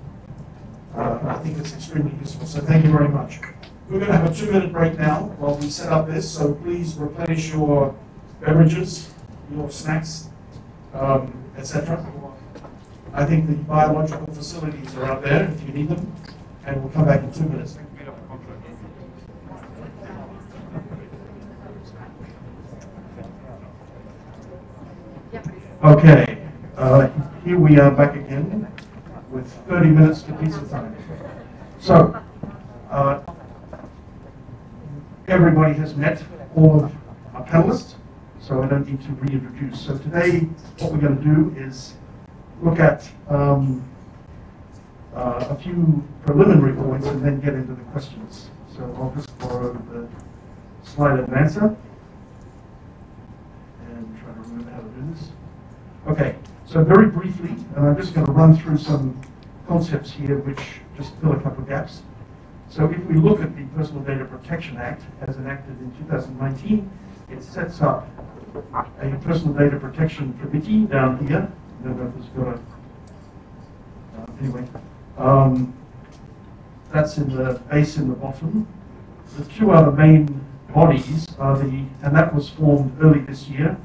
uh, 0.94 1.20
I 1.24 1.36
think 1.40 1.58
it's 1.58 1.74
extremely 1.74 2.14
useful, 2.20 2.46
so 2.46 2.60
thank 2.60 2.84
you 2.84 2.92
very 2.92 3.08
much. 3.08 3.40
We're 3.88 4.00
going 4.00 4.12
to 4.12 4.18
have 4.18 4.32
a 4.32 4.34
two-minute 4.34 4.74
break 4.74 4.98
now 4.98 5.26
while 5.38 5.58
we 5.58 5.70
set 5.70 5.92
up 5.92 6.08
this, 6.08 6.28
so 6.28 6.56
please 6.56 6.96
replenish 6.96 7.54
your 7.54 7.96
beverages, 8.42 9.14
your 9.52 9.70
snacks, 9.70 10.30
um, 10.96 11.32
etc. 11.56 12.04
I 13.14 13.26
think 13.26 13.46
the 13.46 13.54
biological 13.54 14.26
facilities 14.34 14.96
are 14.96 15.06
out 15.06 15.22
there 15.22 15.52
if 15.52 15.62
you 15.68 15.72
need 15.72 15.90
them, 15.90 16.12
and 16.66 16.82
we'll 16.82 16.92
come 16.94 17.06
back 17.06 17.22
in 17.22 17.32
two 17.32 17.44
minutes. 17.44 17.78
Okay, 25.84 26.48
uh, 26.76 27.08
here 27.44 27.60
we 27.60 27.78
are 27.78 27.92
back 27.92 28.16
again 28.16 28.68
with 29.30 29.48
30 29.70 29.90
minutes 29.90 30.24
to 30.24 30.34
pizza 30.34 30.68
time. 30.70 30.96
So, 31.80 32.20
uh, 32.90 33.22
everybody 35.28 35.74
has 35.74 35.96
met 35.96 36.24
all 36.56 36.84
of 36.86 36.96
our 37.34 37.46
panelists, 37.46 37.96
so 38.40 38.62
I 38.62 38.68
don't 38.68 38.88
need 38.88 39.02
to 39.04 39.12
reintroduce. 39.14 39.80
So 39.80 39.98
today, 39.98 40.40
what 40.80 40.92
we're 40.92 41.00
going 41.00 41.18
to 41.18 41.24
do 41.24 41.56
is 41.58 41.96
look 42.62 42.80
at 42.80 43.10
um, 43.28 43.84
uh, 45.16 45.48
a 45.50 45.56
few 45.56 46.04
preliminary 46.26 46.74
points 46.74 47.08
and 47.08 47.24
then 47.24 47.40
get 47.40 47.54
into 47.54 47.74
the 47.74 47.82
questions. 47.86 48.50
So 48.76 48.84
I'll 48.98 49.14
just 49.16 49.38
borrow 49.40 49.74
the 49.74 50.08
slide 50.84 51.20
advancer 51.20 51.76
and 53.88 54.20
try 54.20 54.34
to 54.34 54.40
remember 54.42 54.72
how 54.72 54.80
to 54.80 54.90
do 54.90 55.14
this. 55.14 55.30
Okay, 56.08 56.36
so 56.66 56.84
very 56.84 57.08
briefly, 57.08 57.56
and 57.76 57.88
I'm 57.88 57.98
just 57.98 58.14
going 58.14 58.26
to 58.26 58.32
run 58.32 58.56
through 58.56 58.78
some 58.78 59.20
concepts 59.68 60.12
here 60.12 60.38
which 60.38 60.60
just 60.96 61.16
fill 61.16 61.32
a 61.32 61.42
couple 61.42 61.64
of 61.64 61.70
gaps. 61.70 62.04
So 62.76 62.90
if 62.90 63.06
we 63.06 63.16
look 63.16 63.40
at 63.40 63.56
the 63.56 63.64
Personal 63.68 64.04
Data 64.04 64.26
Protection 64.26 64.76
Act 64.76 65.04
as 65.22 65.38
enacted 65.38 65.80
in 65.80 65.96
2019, 65.98 66.92
it 67.30 67.42
sets 67.42 67.82
up 67.82 68.06
a 69.02 69.10
Personal 69.24 69.54
Data 69.54 69.80
Protection 69.80 70.38
Committee 70.42 70.84
down 70.84 71.26
here. 71.26 71.50
I 71.80 71.84
don't 71.86 71.98
know 71.98 72.12
if 72.14 72.18
it's 72.18 72.36
got 72.36 72.48
a, 72.48 72.60
uh, 74.20 74.26
anyway. 74.42 74.68
Um, 75.18 75.74
that's 76.92 77.18
in 77.18 77.34
the 77.34 77.62
base 77.72 77.96
in 77.96 78.10
the 78.10 78.16
bottom. 78.16 78.68
The 79.38 79.46
two 79.46 79.72
other 79.72 79.94
main 79.94 80.46
bodies 80.74 81.34
are 81.40 81.58
the, 81.58 81.86
and 82.04 82.14
that 82.14 82.36
was 82.36 82.50
formed 82.50 82.92
early 83.02 83.22
this 83.22 83.48
year, 83.48 83.78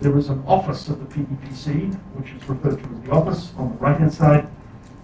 there 0.00 0.10
was 0.10 0.30
an 0.30 0.42
office 0.46 0.88
of 0.88 1.00
the 1.00 1.14
PDPC, 1.14 1.94
which 2.14 2.30
is 2.30 2.48
referred 2.48 2.82
to 2.82 2.94
as 2.96 3.02
the 3.02 3.10
office 3.10 3.52
on 3.58 3.72
the 3.72 3.76
right-hand 3.76 4.14
side, 4.14 4.48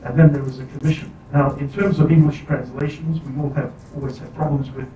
and 0.05 0.19
then 0.19 0.33
there 0.33 0.43
was 0.43 0.61
a 0.61 0.67
commission. 0.67 1.15
Now, 1.33 1.55
in 1.57 1.73
terms 1.73 1.99
of 1.99 2.11
English 2.11 2.45
translations, 2.45 3.21
we 3.21 3.41
all 3.41 3.51
have 3.51 3.73
always 3.95 4.19
have 4.19 4.35
problems 4.35 4.71
with 4.71 4.89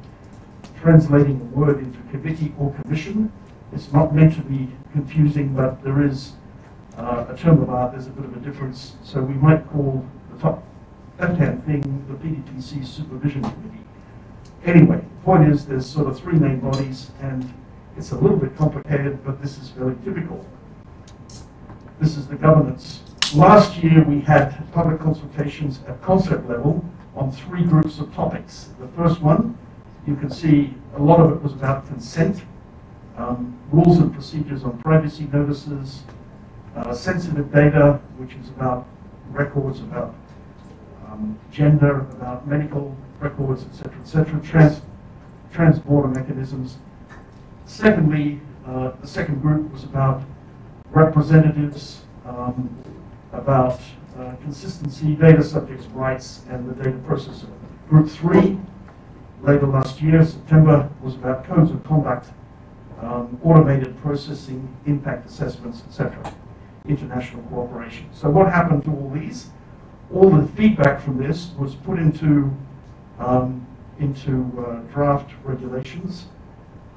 translating 0.80 1.40
a 1.40 1.58
word 1.58 1.78
into 1.78 1.98
committee 2.10 2.52
or 2.58 2.72
commission. 2.82 3.32
It's 3.72 3.92
not 3.92 4.14
meant 4.14 4.34
to 4.34 4.42
be 4.42 4.68
confusing, 4.92 5.54
but 5.54 5.82
there 5.82 6.02
is 6.04 6.32
uh, 6.96 7.26
a 7.28 7.36
term 7.36 7.62
of 7.62 7.70
art, 7.70 7.92
there's 7.92 8.06
a 8.06 8.10
bit 8.10 8.24
of 8.24 8.36
a 8.36 8.40
difference. 8.40 8.96
So 9.02 9.22
we 9.22 9.34
might 9.34 9.68
call 9.70 10.04
the 10.32 10.38
top 10.38 10.62
left-hand 11.18 11.64
thing 11.64 11.82
the 12.08 12.14
PDPC 12.14 12.86
Supervision 12.86 13.42
Committee. 13.42 13.84
Anyway, 14.64 14.96
the 14.96 15.24
point 15.24 15.50
is 15.50 15.66
there's 15.66 15.86
sort 15.86 16.08
of 16.08 16.18
three 16.18 16.38
main 16.38 16.60
bodies, 16.60 17.10
and 17.20 17.52
it's 17.96 18.12
a 18.12 18.16
little 18.16 18.36
bit 18.36 18.56
complicated, 18.56 19.24
but 19.24 19.40
this 19.40 19.58
is 19.58 19.70
very 19.70 19.96
typical. 20.04 20.46
This 22.00 22.16
is 22.16 22.28
the 22.28 22.36
governance. 22.36 23.02
Last 23.34 23.82
year, 23.82 24.04
we 24.04 24.20
had 24.20 24.70
public 24.72 25.00
consultations 25.00 25.80
at 25.88 26.00
concept 26.02 26.48
level 26.48 26.84
on 27.16 27.32
three 27.32 27.64
groups 27.64 27.98
of 27.98 28.14
topics. 28.14 28.70
The 28.78 28.88
first 28.88 29.22
one, 29.22 29.56
you 30.06 30.16
can 30.16 30.30
see 30.30 30.74
a 30.96 31.02
lot 31.02 31.20
of 31.20 31.32
it 31.32 31.42
was 31.42 31.52
about 31.52 31.86
consent, 31.86 32.42
um, 33.16 33.58
rules 33.70 33.98
and 33.98 34.12
procedures 34.12 34.64
on 34.64 34.78
privacy 34.78 35.28
notices, 35.32 36.02
uh, 36.76 36.94
sensitive 36.94 37.52
data, 37.52 38.00
which 38.18 38.34
is 38.34 38.48
about 38.48 38.86
records 39.30 39.80
about 39.80 40.14
um, 41.06 41.38
gender, 41.50 42.00
about 42.00 42.46
medical 42.46 42.96
records, 43.20 43.64
etc., 43.64 44.00
etc., 44.00 44.40
trans, 44.40 44.82
trans-border 45.52 46.08
mechanisms, 46.08 46.76
Secondly, 47.72 48.38
uh, 48.66 48.92
the 49.00 49.06
second 49.06 49.40
group 49.40 49.72
was 49.72 49.82
about 49.84 50.22
representatives 50.90 52.02
um, 52.26 52.68
about 53.32 53.80
uh, 54.18 54.34
consistency, 54.42 55.14
data 55.14 55.42
subjects' 55.42 55.86
rights, 55.86 56.42
and 56.50 56.68
the 56.68 56.74
data 56.74 56.98
processor. 56.98 57.48
Group 57.88 58.08
three, 58.08 58.58
later 59.42 59.66
last 59.66 60.00
year, 60.00 60.24
September, 60.24 60.90
was 61.00 61.14
about 61.14 61.44
codes 61.44 61.70
of 61.70 61.82
conduct, 61.84 62.28
um, 63.00 63.40
automated 63.42 64.00
processing, 64.00 64.76
impact 64.86 65.26
assessments, 65.26 65.82
etc., 65.88 66.34
international 66.86 67.42
cooperation. 67.44 68.08
So 68.12 68.30
what 68.30 68.52
happened 68.52 68.84
to 68.84 68.90
all 68.90 69.10
these? 69.10 69.50
All 70.12 70.30
the 70.30 70.46
feedback 70.46 71.00
from 71.00 71.18
this 71.18 71.52
was 71.58 71.74
put 71.74 71.98
into 71.98 72.54
um, 73.18 73.66
into 73.98 74.52
uh, 74.58 74.80
draft 74.92 75.30
regulations. 75.44 76.26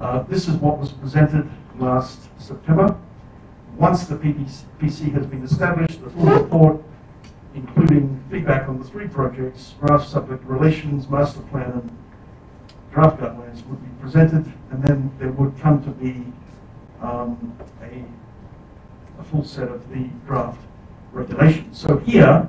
Uh, 0.00 0.22
this 0.24 0.48
is 0.48 0.56
what 0.56 0.78
was 0.78 0.92
presented 0.92 1.48
last 1.78 2.28
September. 2.38 2.98
Once 3.76 4.06
the 4.06 4.16
PDPC 4.16 5.12
has 5.12 5.26
been 5.26 5.44
established, 5.44 6.02
the 6.02 6.08
full 6.10 6.24
report, 6.24 6.82
including 7.54 8.22
feedback 8.30 8.68
on 8.68 8.78
the 8.78 8.84
three 8.84 9.06
projects, 9.06 9.74
draft 9.84 10.08
subject 10.08 10.42
relations, 10.44 11.08
master 11.10 11.40
plan, 11.42 11.72
and 11.72 11.98
draft 12.90 13.20
guidelines 13.20 13.66
would 13.66 13.82
be 13.82 13.90
presented, 14.00 14.50
and 14.70 14.82
then 14.82 15.12
there 15.18 15.30
would 15.32 15.58
come 15.58 15.84
to 15.84 15.90
be 15.90 16.24
um, 17.02 17.54
a, 17.82 18.02
a 19.20 19.24
full 19.24 19.44
set 19.44 19.68
of 19.68 19.86
the 19.90 20.08
draft 20.26 20.60
regulations. 21.12 21.78
So 21.78 21.98
here, 21.98 22.48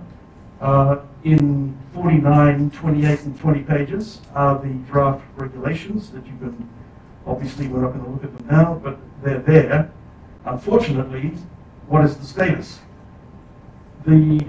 uh, 0.61 0.99
in 1.25 1.77
49, 1.93 2.71
28, 2.71 3.19
and 3.21 3.37
20 3.37 3.63
pages 3.63 4.21
are 4.33 4.57
the 4.59 4.73
draft 4.89 5.25
regulations 5.35 6.09
that 6.11 6.25
you 6.25 6.37
can, 6.39 6.69
obviously 7.25 7.67
we're 7.67 7.81
not 7.81 7.91
going 7.91 8.05
to 8.05 8.11
look 8.11 8.23
at 8.23 8.37
them 8.37 8.47
now, 8.47 8.79
but 8.81 8.97
they're 9.21 9.39
there. 9.39 9.91
Unfortunately, 10.47 11.33
what 11.87 12.05
is 12.05 12.15
the 12.15 12.25
status? 12.25 12.79
The 14.05 14.45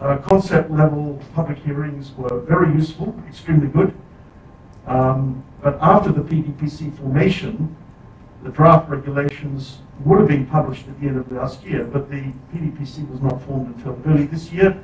uh, 0.00 0.18
concept 0.18 0.70
level 0.70 1.22
public 1.32 1.58
hearings 1.58 2.12
were 2.16 2.40
very 2.40 2.72
useful, 2.72 3.14
extremely 3.28 3.68
good. 3.68 3.94
Um, 4.86 5.44
but 5.62 5.78
after 5.80 6.10
the 6.10 6.22
PDPC 6.22 6.96
formation, 6.98 7.76
the 8.42 8.50
draft 8.50 8.88
regulations 8.88 9.78
would 10.04 10.18
have 10.18 10.28
been 10.28 10.46
published 10.46 10.88
at 10.88 11.00
the 11.00 11.06
end 11.06 11.18
of 11.18 11.30
last 11.30 11.62
year, 11.64 11.84
but 11.84 12.10
the 12.10 12.32
PDPC 12.52 13.08
was 13.08 13.20
not 13.20 13.40
formed 13.42 13.76
until 13.76 14.00
early 14.06 14.26
this 14.26 14.50
year. 14.50 14.82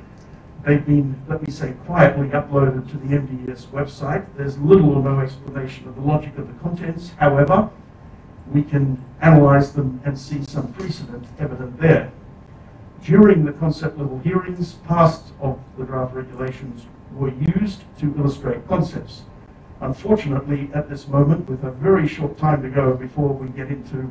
They've 0.65 0.85
been, 0.85 1.21
let 1.27 1.41
me 1.45 1.51
say, 1.51 1.73
quietly 1.85 2.29
uploaded 2.29 2.89
to 2.91 2.97
the 2.97 3.15
MDES 3.15 3.67
website. 3.67 4.25
There's 4.35 4.57
little 4.57 4.95
or 4.95 5.03
no 5.03 5.19
explanation 5.19 5.87
of 5.87 5.95
the 5.95 6.01
logic 6.01 6.37
of 6.37 6.47
the 6.47 6.53
contents. 6.61 7.11
However, 7.17 7.69
we 8.51 8.63
can 8.63 9.03
analyze 9.21 9.73
them 9.73 10.01
and 10.05 10.17
see 10.17 10.43
some 10.43 10.71
precedent 10.73 11.25
evident 11.39 11.79
there. 11.79 12.11
During 13.03 13.45
the 13.45 13.53
concept 13.53 13.97
level 13.97 14.19
hearings, 14.19 14.73
parts 14.73 15.31
of 15.39 15.59
the 15.77 15.85
draft 15.85 16.13
regulations 16.13 16.85
were 17.13 17.33
used 17.33 17.83
to 17.99 18.15
illustrate 18.17 18.67
concepts. 18.67 19.23
Unfortunately, 19.81 20.69
at 20.73 20.89
this 20.89 21.07
moment, 21.07 21.49
with 21.49 21.63
a 21.63 21.71
very 21.71 22.07
short 22.07 22.37
time 22.37 22.61
to 22.63 22.69
go 22.69 22.93
before 22.93 23.29
we 23.29 23.49
get 23.49 23.67
into 23.67 24.09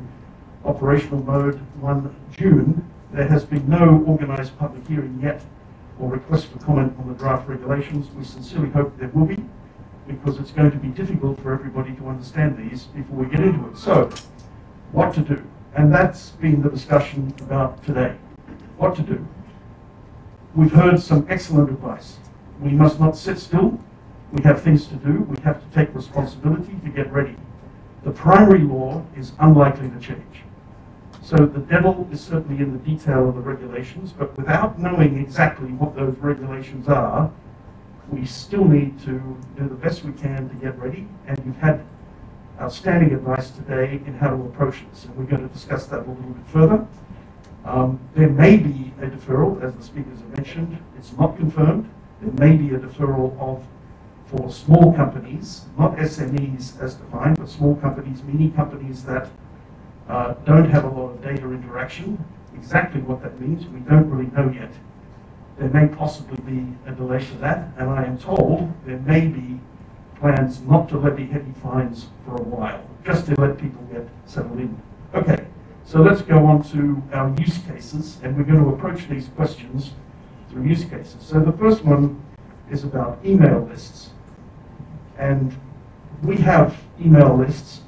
operational 0.63 1.23
mode 1.23 1.59
1 1.79 2.15
June, 2.31 2.89
there 3.11 3.27
has 3.27 3.45
been 3.45 3.67
no 3.69 4.03
organised 4.07 4.57
public 4.57 4.87
hearing 4.87 5.19
yet 5.21 5.43
or 5.99 6.09
request 6.09 6.47
for 6.47 6.59
comment 6.59 6.93
on 6.99 7.07
the 7.07 7.13
draft 7.15 7.47
regulations. 7.47 8.07
We 8.15 8.23
sincerely 8.23 8.69
hope 8.69 8.97
there 8.97 9.09
will 9.09 9.25
be, 9.25 9.43
because 10.07 10.39
it's 10.39 10.51
going 10.51 10.71
to 10.71 10.77
be 10.77 10.89
difficult 10.89 11.39
for 11.41 11.53
everybody 11.53 11.93
to 11.95 12.07
understand 12.07 12.57
these 12.57 12.85
before 12.85 13.17
we 13.17 13.25
get 13.25 13.39
into 13.39 13.67
it. 13.69 13.77
So, 13.77 14.09
what 14.91 15.13
to 15.15 15.21
do? 15.21 15.43
And 15.75 15.93
that's 15.93 16.29
been 16.31 16.61
the 16.61 16.69
discussion 16.69 17.33
about 17.41 17.83
today. 17.83 18.15
What 18.77 18.95
to 18.95 19.01
do? 19.01 19.27
We've 20.55 20.71
heard 20.71 21.01
some 21.01 21.25
excellent 21.29 21.69
advice. 21.69 22.17
We 22.61 22.71
must 22.71 22.99
not 22.99 23.17
sit 23.17 23.39
still. 23.39 23.79
We 24.31 24.41
have 24.43 24.61
things 24.61 24.87
to 24.87 24.95
do. 24.95 25.21
We 25.23 25.37
have 25.43 25.61
to 25.61 25.75
take 25.75 25.93
responsibility 25.93 26.75
to 26.83 26.89
get 26.89 27.11
ready. 27.11 27.35
The 28.03 28.11
primary 28.11 28.59
law 28.59 29.05
is 29.17 29.33
unlikely 29.39 29.89
to 29.89 29.99
change. 29.99 30.43
So 31.21 31.37
the 31.37 31.59
devil 31.59 32.07
is 32.11 32.21
certainly 32.21 32.61
in 32.61 32.71
the 32.71 32.79
detail 32.79 33.27
of 33.27 33.35
the 33.35 33.41
regulations, 33.41 34.13
but 34.13 34.37
without 34.37 34.79
knowing 34.79 35.17
exactly 35.17 35.69
what 35.69 35.95
those 35.95 36.15
regulations 36.19 36.87
are, 36.87 37.31
we 38.09 38.25
still 38.25 38.65
need 38.65 38.99
to 39.01 39.37
do 39.57 39.67
the 39.67 39.75
best 39.75 40.03
we 40.03 40.13
can 40.13 40.49
to 40.49 40.55
get 40.55 40.77
ready. 40.77 41.07
And 41.27 41.41
you've 41.45 41.57
had 41.57 41.85
outstanding 42.59 43.13
advice 43.13 43.51
today 43.51 44.01
in 44.05 44.15
how 44.15 44.29
to 44.29 44.35
approach 44.35 44.83
this, 44.91 45.05
and 45.05 45.15
we're 45.15 45.25
going 45.25 45.47
to 45.47 45.53
discuss 45.53 45.87
that 45.87 45.99
a 45.99 46.09
little 46.09 46.15
bit 46.15 46.47
further. 46.47 46.87
Um, 47.65 47.99
there 48.13 48.29
may 48.29 48.57
be 48.57 48.93
a 49.01 49.07
deferral, 49.07 49.61
as 49.63 49.75
the 49.75 49.83
speakers 49.83 50.19
have 50.19 50.29
mentioned. 50.35 50.77
It's 50.97 51.13
not 51.13 51.35
confirmed. 51.35 51.89
There 52.21 52.31
may 52.33 52.55
be 52.55 52.73
a 52.75 52.79
deferral 52.79 53.37
of 53.39 53.65
for 54.27 54.51
small 54.51 54.93
companies, 54.93 55.65
not 55.77 55.95
SMEs 55.97 56.81
as 56.81 56.95
defined, 56.95 57.37
but 57.37 57.49
small 57.49 57.75
companies, 57.75 58.23
mini 58.23 58.49
companies 58.49 59.03
that 59.03 59.29
uh, 60.09 60.33
don't 60.45 60.69
have 60.69 60.83
a 60.83 60.87
lot 60.87 61.11
of 61.11 61.21
data 61.21 61.51
interaction. 61.51 62.23
Exactly 62.55 63.01
what 63.01 63.21
that 63.21 63.39
means, 63.39 63.67
we 63.67 63.79
don't 63.81 64.09
really 64.09 64.31
know 64.31 64.51
yet. 64.51 64.71
There 65.57 65.69
may 65.69 65.87
possibly 65.87 66.37
be 66.41 66.73
a 66.85 66.91
delay 66.91 67.23
for 67.23 67.35
that, 67.35 67.69
and 67.77 67.89
I 67.89 68.03
am 68.03 68.17
told 68.17 68.73
there 68.85 68.99
may 68.99 69.27
be 69.27 69.59
plans 70.19 70.61
not 70.61 70.89
to 70.89 70.97
levy 70.97 71.25
heavy 71.27 71.53
fines 71.63 72.07
for 72.25 72.35
a 72.35 72.43
while, 72.43 72.83
just 73.05 73.27
to 73.27 73.39
let 73.39 73.57
people 73.57 73.81
get 73.91 74.07
settled 74.25 74.59
in. 74.59 74.81
Okay, 75.13 75.45
so 75.85 76.01
let's 76.01 76.21
go 76.21 76.45
on 76.45 76.63
to 76.71 77.01
our 77.13 77.33
use 77.39 77.59
cases, 77.59 78.17
and 78.23 78.35
we're 78.35 78.43
going 78.43 78.63
to 78.63 78.69
approach 78.69 79.07
these 79.07 79.29
questions 79.29 79.93
through 80.49 80.63
use 80.63 80.85
cases. 80.85 81.17
So 81.21 81.39
the 81.39 81.53
first 81.53 81.85
one 81.85 82.21
is 82.69 82.83
about 82.83 83.19
email 83.23 83.61
lists. 83.61 84.09
And 85.17 85.57
we 86.23 86.37
have 86.37 86.77
email 86.99 87.35
lists 87.35 87.81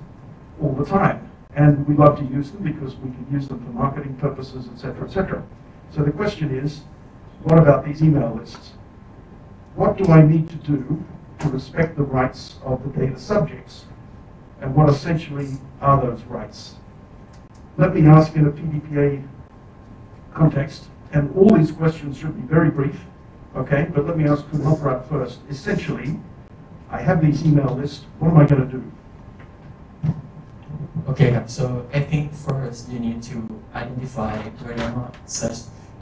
all 0.61 0.73
the 0.73 0.85
time 0.85 1.29
and 1.55 1.87
we 1.87 1.95
love 1.95 2.17
to 2.19 2.25
use 2.25 2.51
them 2.51 2.63
because 2.63 2.95
we 2.97 3.09
can 3.09 3.27
use 3.31 3.47
them 3.47 3.59
for 3.65 3.71
marketing 3.71 4.15
purposes, 4.15 4.69
etc., 4.71 5.05
etc. 5.05 5.43
So 5.91 6.03
the 6.03 6.11
question 6.11 6.55
is, 6.55 6.81
what 7.43 7.59
about 7.59 7.85
these 7.85 8.01
email 8.01 8.35
lists? 8.39 8.73
What 9.75 9.97
do 9.97 10.05
I 10.05 10.21
need 10.21 10.49
to 10.49 10.55
do 10.55 11.03
to 11.39 11.49
respect 11.49 11.95
the 11.95 12.03
rights 12.03 12.55
of 12.63 12.83
the 12.83 12.99
data 12.99 13.19
subjects? 13.19 13.85
And 14.59 14.75
what 14.75 14.89
essentially 14.89 15.57
are 15.81 16.01
those 16.01 16.23
rights? 16.23 16.75
Let 17.77 17.93
me 17.93 18.07
ask 18.07 18.35
in 18.35 18.47
a 18.47 18.51
PDPA 18.51 19.27
context, 20.33 20.85
and 21.13 21.35
all 21.35 21.55
these 21.55 21.71
questions 21.71 22.17
should 22.17 22.35
be 22.35 22.47
very 22.47 22.71
brief, 22.71 22.99
okay? 23.55 23.87
But 23.93 24.07
let 24.07 24.17
me 24.17 24.27
ask 24.27 24.45
Khun 24.47 24.61
Hoprat 24.61 25.07
first. 25.07 25.39
Essentially, 25.49 26.19
I 26.89 27.01
have 27.01 27.21
these 27.21 27.45
email 27.45 27.75
lists. 27.75 28.05
What 28.19 28.29
am 28.29 28.37
I 28.37 28.45
going 28.47 28.67
to 28.67 28.77
do? 28.77 28.91
Okay, 31.07 31.41
so 31.45 31.87
I 31.93 31.99
think 32.01 32.33
first 32.33 32.89
you 32.89 32.99
need 32.99 33.21
to 33.23 33.47
identify 33.73 34.37
whether 34.37 34.73
or 34.73 34.91
not 34.91 35.15
such 35.25 35.59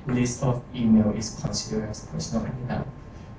list 0.08 0.44
of 0.44 0.64
email 0.74 1.12
is 1.12 1.38
considered 1.42 1.90
as 1.90 2.06
personal 2.06 2.46
data. 2.46 2.86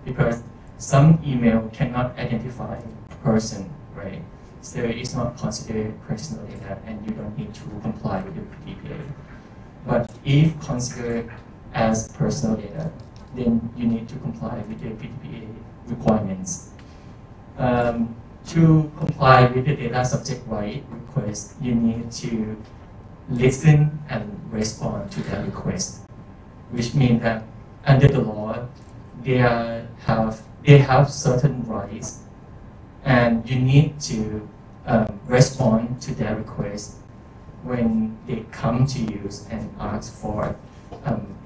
Because 0.04 0.42
some 0.78 1.20
email 1.24 1.70
cannot 1.72 2.18
identify 2.18 2.80
person, 3.22 3.70
right? 3.94 4.22
So 4.60 4.80
it's 4.80 5.14
not 5.14 5.38
considered 5.38 5.94
personal 6.06 6.44
data 6.46 6.78
and 6.86 7.04
you 7.06 7.12
don't 7.14 7.36
need 7.38 7.54
to 7.54 7.62
comply 7.82 8.22
with 8.22 8.34
the 8.34 8.42
PDPA. 8.42 9.00
But 9.86 10.10
if 10.24 10.60
considered 10.60 11.30
as 11.72 12.12
personal 12.12 12.56
data, 12.56 12.90
then 13.34 13.70
you 13.76 13.86
need 13.86 14.08
to 14.08 14.16
comply 14.16 14.58
with 14.68 14.80
the 14.80 14.90
PDPA 14.90 15.48
requirements. 15.86 16.70
Um, 17.58 18.16
to 18.48 18.90
comply 18.96 19.46
with 19.46 19.66
the 19.66 19.76
data 19.76 20.04
subject 20.04 20.46
right 20.46 20.84
request, 20.90 21.54
you 21.60 21.74
need 21.74 22.12
to 22.12 22.56
listen 23.28 23.98
and 24.08 24.40
respond 24.52 25.10
to 25.12 25.20
that 25.24 25.44
request, 25.46 26.05
which 26.70 26.94
means 26.94 27.22
that 27.22 27.44
under 27.86 28.08
the 28.08 28.20
law, 28.20 28.66
they 29.22 29.36
have 29.36 30.42
they 30.64 30.78
have 30.78 31.10
certain 31.10 31.62
rights, 31.66 32.22
and 33.04 33.48
you 33.48 33.60
need 33.60 34.00
to 34.00 34.48
um, 34.86 35.20
respond 35.26 36.02
to 36.02 36.14
their 36.14 36.36
request 36.36 36.96
when 37.62 38.16
they 38.26 38.44
come 38.50 38.86
to 38.86 38.98
you 38.98 39.28
and 39.50 39.74
ask 39.78 40.12
for 40.14 40.56
um, 41.04 41.36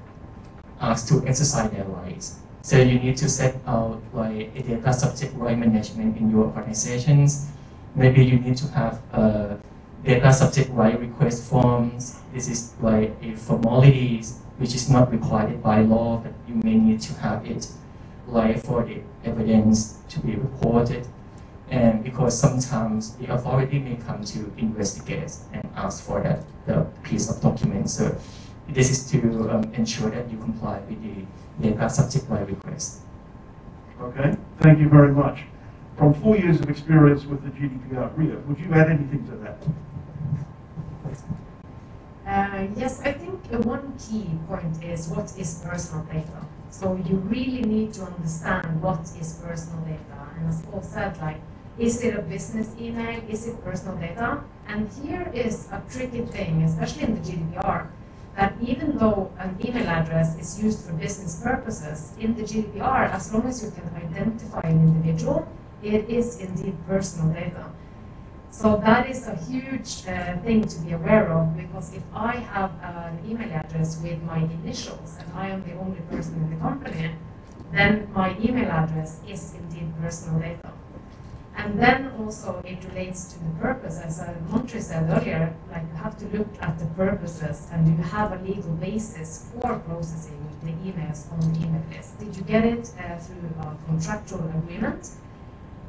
ask 0.79 1.07
to 1.07 1.25
exercise 1.27 1.69
their 1.71 1.85
rights. 1.85 2.39
So 2.63 2.77
you 2.77 2.99
need 2.99 3.17
to 3.17 3.29
set 3.29 3.55
out 3.65 4.01
like 4.13 4.55
a 4.55 4.61
data 4.61 4.93
subject 4.93 5.33
right 5.35 5.57
management 5.57 6.17
in 6.17 6.29
your 6.29 6.45
organizations. 6.45 7.49
Maybe 7.95 8.23
you 8.23 8.39
need 8.39 8.57
to 8.57 8.67
have 8.67 9.01
a 9.13 9.59
data 10.03 10.31
subject 10.31 10.69
right 10.71 10.99
request 10.99 11.49
forms. 11.49 12.19
This 12.33 12.47
is 12.47 12.73
like 12.81 13.13
a 13.21 13.33
formality 13.33 14.23
which 14.61 14.75
is 14.75 14.91
not 14.91 15.11
required 15.11 15.63
by 15.63 15.81
law, 15.81 16.17
but 16.17 16.31
you 16.47 16.53
may 16.63 16.75
need 16.75 17.01
to 17.01 17.13
have 17.15 17.43
it 17.47 17.67
like 18.27 18.63
for 18.63 18.85
the 18.85 19.01
evidence 19.25 19.97
to 20.07 20.19
be 20.19 20.35
reported. 20.35 21.07
And 21.71 22.03
because 22.03 22.39
sometimes 22.39 23.15
the 23.15 23.33
authority 23.33 23.79
may 23.79 23.95
come 23.95 24.23
to 24.23 24.53
investigate 24.57 25.33
and 25.51 25.67
ask 25.75 26.03
for 26.03 26.21
that 26.21 26.45
the 26.67 26.85
piece 27.01 27.27
of 27.31 27.41
document. 27.41 27.89
So 27.89 28.15
this 28.69 28.91
is 28.91 29.09
to 29.11 29.49
um, 29.49 29.63
ensure 29.73 30.11
that 30.11 30.29
you 30.29 30.37
comply 30.37 30.79
with 30.87 31.01
the 31.01 31.25
data 31.59 31.89
subject 31.89 32.29
by 32.29 32.41
request. 32.41 33.01
Okay, 33.99 34.37
thank 34.59 34.77
you 34.77 34.89
very 34.89 35.11
much. 35.11 35.39
From 35.97 36.13
four 36.13 36.37
years 36.37 36.59
of 36.59 36.69
experience 36.69 37.25
with 37.25 37.41
the 37.43 37.49
GDPR, 37.49 38.15
Ria, 38.15 38.37
would 38.45 38.59
you 38.59 38.71
add 38.73 38.89
anything 38.89 39.25
to 39.27 39.35
that? 39.37 39.57
Yes, 42.31 43.01
I 43.03 43.11
think 43.11 43.43
one 43.65 43.93
key 43.99 44.31
point 44.47 44.81
is 44.81 45.09
what 45.09 45.37
is 45.37 45.59
personal 45.65 46.05
data. 46.05 46.47
So 46.69 46.95
you 46.95 47.17
really 47.17 47.61
need 47.61 47.93
to 47.95 48.03
understand 48.03 48.81
what 48.81 49.01
is 49.19 49.33
personal 49.43 49.83
data. 49.83 50.31
And 50.37 50.47
as 50.47 50.61
Paul 50.61 50.81
said, 50.81 51.17
like, 51.19 51.41
is 51.77 52.01
it 52.01 52.15
a 52.15 52.21
business 52.21 52.73
email? 52.79 53.21
Is 53.27 53.47
it 53.47 53.61
personal 53.65 53.97
data? 53.97 54.43
And 54.67 54.89
here 55.03 55.29
is 55.33 55.67
a 55.73 55.83
tricky 55.91 56.21
thing, 56.21 56.63
especially 56.63 57.03
in 57.03 57.15
the 57.15 57.21
GDPR, 57.29 57.87
that 58.37 58.55
even 58.61 58.97
though 58.97 59.33
an 59.37 59.57
email 59.59 59.87
address 59.87 60.39
is 60.39 60.63
used 60.63 60.85
for 60.85 60.93
business 60.93 61.41
purposes, 61.43 62.13
in 62.17 62.35
the 62.35 62.43
GDPR, 62.43 63.11
as 63.11 63.33
long 63.33 63.45
as 63.45 63.61
you 63.61 63.71
can 63.71 63.91
identify 63.93 64.61
an 64.63 64.79
individual, 64.79 65.45
it 65.83 66.07
is 66.09 66.39
indeed 66.39 66.77
personal 66.87 67.33
data. 67.33 67.65
So 68.51 68.75
that 68.83 69.09
is 69.09 69.27
a 69.27 69.35
huge 69.35 70.03
uh, 70.07 70.37
thing 70.43 70.67
to 70.67 70.79
be 70.81 70.91
aware 70.91 71.31
of 71.31 71.55
because 71.55 71.93
if 71.93 72.03
I 72.13 72.35
have 72.35 72.71
an 72.83 73.19
email 73.25 73.49
address 73.49 73.99
with 74.03 74.21
my 74.23 74.39
initials 74.39 75.17
and 75.19 75.31
I 75.33 75.47
am 75.47 75.63
the 75.63 75.73
only 75.79 76.01
person 76.11 76.35
in 76.35 76.49
the 76.49 76.57
company, 76.57 77.15
then 77.71 78.11
my 78.13 78.37
email 78.39 78.69
address 78.69 79.21
is 79.25 79.53
indeed 79.55 79.93
personal 80.01 80.41
data. 80.41 80.73
And 81.55 81.79
then 81.79 82.11
also 82.19 82.61
it 82.65 82.83
relates 82.89 83.31
to 83.33 83.39
the 83.39 83.51
purpose, 83.61 83.99
as 83.99 84.19
Montri 84.49 84.81
said 84.81 85.09
earlier, 85.09 85.55
like 85.71 85.83
you 85.89 85.97
have 85.97 86.17
to 86.19 86.25
look 86.37 86.49
at 86.61 86.77
the 86.77 86.85
purposes 86.87 87.67
and 87.71 87.85
do 87.85 87.91
you 87.93 88.03
have 88.09 88.33
a 88.33 88.43
legal 88.43 88.73
basis 88.73 89.49
for 89.53 89.79
processing 89.79 90.45
the 90.61 90.71
emails 90.83 91.31
on 91.31 91.39
the 91.53 91.59
email 91.65 91.83
list? 91.89 92.19
Did 92.19 92.35
you 92.35 92.43
get 92.43 92.65
it 92.65 92.91
uh, 92.99 93.17
through 93.17 93.49
a 93.61 93.77
contractual 93.87 94.43
agreement? 94.49 95.09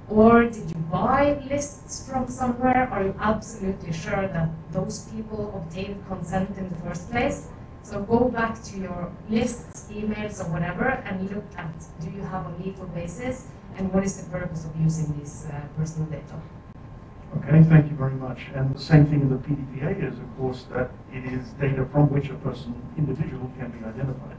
Or 0.09 0.45
did 0.45 0.71
you 0.71 0.77
buy 0.91 1.41
lists 1.49 2.09
from 2.09 2.29
somewhere? 2.29 2.89
Are 2.91 3.05
you 3.05 3.15
absolutely 3.19 3.93
sure 3.93 4.29
that 4.29 4.51
those 4.71 5.09
people 5.11 5.53
obtained 5.57 6.07
consent 6.09 6.57
in 6.59 6.69
the 6.69 6.77
first 6.77 7.11
place? 7.11 7.49
So 7.83 8.03
go 8.03 8.29
back 8.29 8.63
to 8.65 8.79
your 8.79 9.13
lists, 9.29 9.89
emails, 9.91 10.41
or 10.41 10.53
whatever, 10.53 10.89
and 11.05 11.31
look 11.31 11.45
at 11.57 11.73
do 12.01 12.11
you 12.11 12.23
have 12.23 12.47
a 12.47 12.63
legal 12.63 12.87
basis 12.87 13.49
and 13.77 13.93
what 13.93 14.05
is 14.05 14.23
the 14.23 14.31
purpose 14.31 14.65
of 14.65 14.77
using 14.81 15.19
this 15.19 15.47
uh, 15.51 15.61
personal 15.77 16.09
data? 16.09 16.41
Okay, 17.39 17.63
thank 17.65 17.91
you 17.91 17.97
very 17.97 18.15
much. 18.15 18.49
And 18.55 18.75
the 18.75 18.79
same 18.79 19.07
thing 19.07 19.23
in 19.23 19.31
the 19.31 19.37
PDPA 19.37 20.13
is, 20.13 20.19
of 20.19 20.37
course, 20.37 20.67
that 20.73 20.91
it 21.13 21.25
is 21.25 21.49
data 21.53 21.87
from 21.87 22.11
which 22.11 22.29
a 22.29 22.35
person, 22.35 22.75
individual, 22.99 23.51
can 23.59 23.71
be 23.71 23.79
identified. 23.79 24.37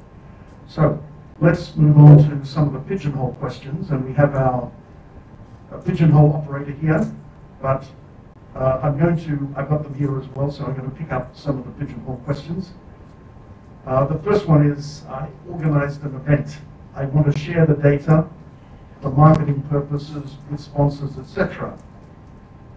So 0.68 1.04
let's 1.42 1.76
move 1.76 1.98
on 1.98 2.18
to 2.30 2.46
some 2.46 2.68
of 2.68 2.74
the 2.74 2.80
pigeonhole 2.80 3.34
questions, 3.40 3.90
and 3.90 4.06
we 4.06 4.14
have 4.14 4.36
our 4.36 4.72
pigeonhole 5.80 6.34
operator 6.34 6.72
here, 6.72 7.12
but 7.62 7.86
uh, 8.56 8.80
I'm 8.84 9.00
going 9.00 9.18
to, 9.26 9.54
I've 9.56 9.70
got 9.70 9.84
them 9.84 9.94
here 9.94 10.20
as 10.20 10.28
well, 10.30 10.52
so 10.52 10.66
I'm 10.66 10.76
going 10.76 10.90
to 10.90 10.96
pick 10.96 11.12
up 11.12 11.36
some 11.36 11.60
of 11.60 11.66
the 11.66 11.72
pigeonhole 11.86 12.18
questions. 12.26 12.74
Uh, 13.86 14.06
the 14.06 14.18
first 14.20 14.48
one 14.48 14.66
is, 14.66 15.04
I 15.10 15.30
organized 15.50 16.04
an 16.04 16.16
event. 16.16 16.58
I 16.96 17.06
want 17.06 17.32
to 17.32 17.38
share 17.38 17.66
the 17.66 17.74
data 17.74 18.28
for 19.02 19.12
marketing 19.12 19.62
purposes 19.64 20.38
with 20.50 20.60
sponsors, 20.60 21.18
etc. 21.18 21.78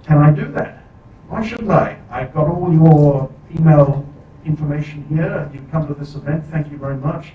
Can 0.05 0.19
I 0.19 0.31
do 0.31 0.51
that? 0.53 0.85
Why 1.29 1.47
shouldn't 1.47 1.71
I? 1.71 1.99
I've 2.11 2.33
got 2.33 2.49
all 2.49 2.73
your 2.73 3.31
email 3.55 4.09
information 4.45 5.05
here. 5.09 5.27
And 5.27 5.55
you've 5.55 5.71
come 5.71 5.87
to 5.89 5.95
this 5.95 6.15
event. 6.15 6.47
Thank 6.47 6.71
you 6.71 6.79
very 6.79 6.97
much. 6.97 7.33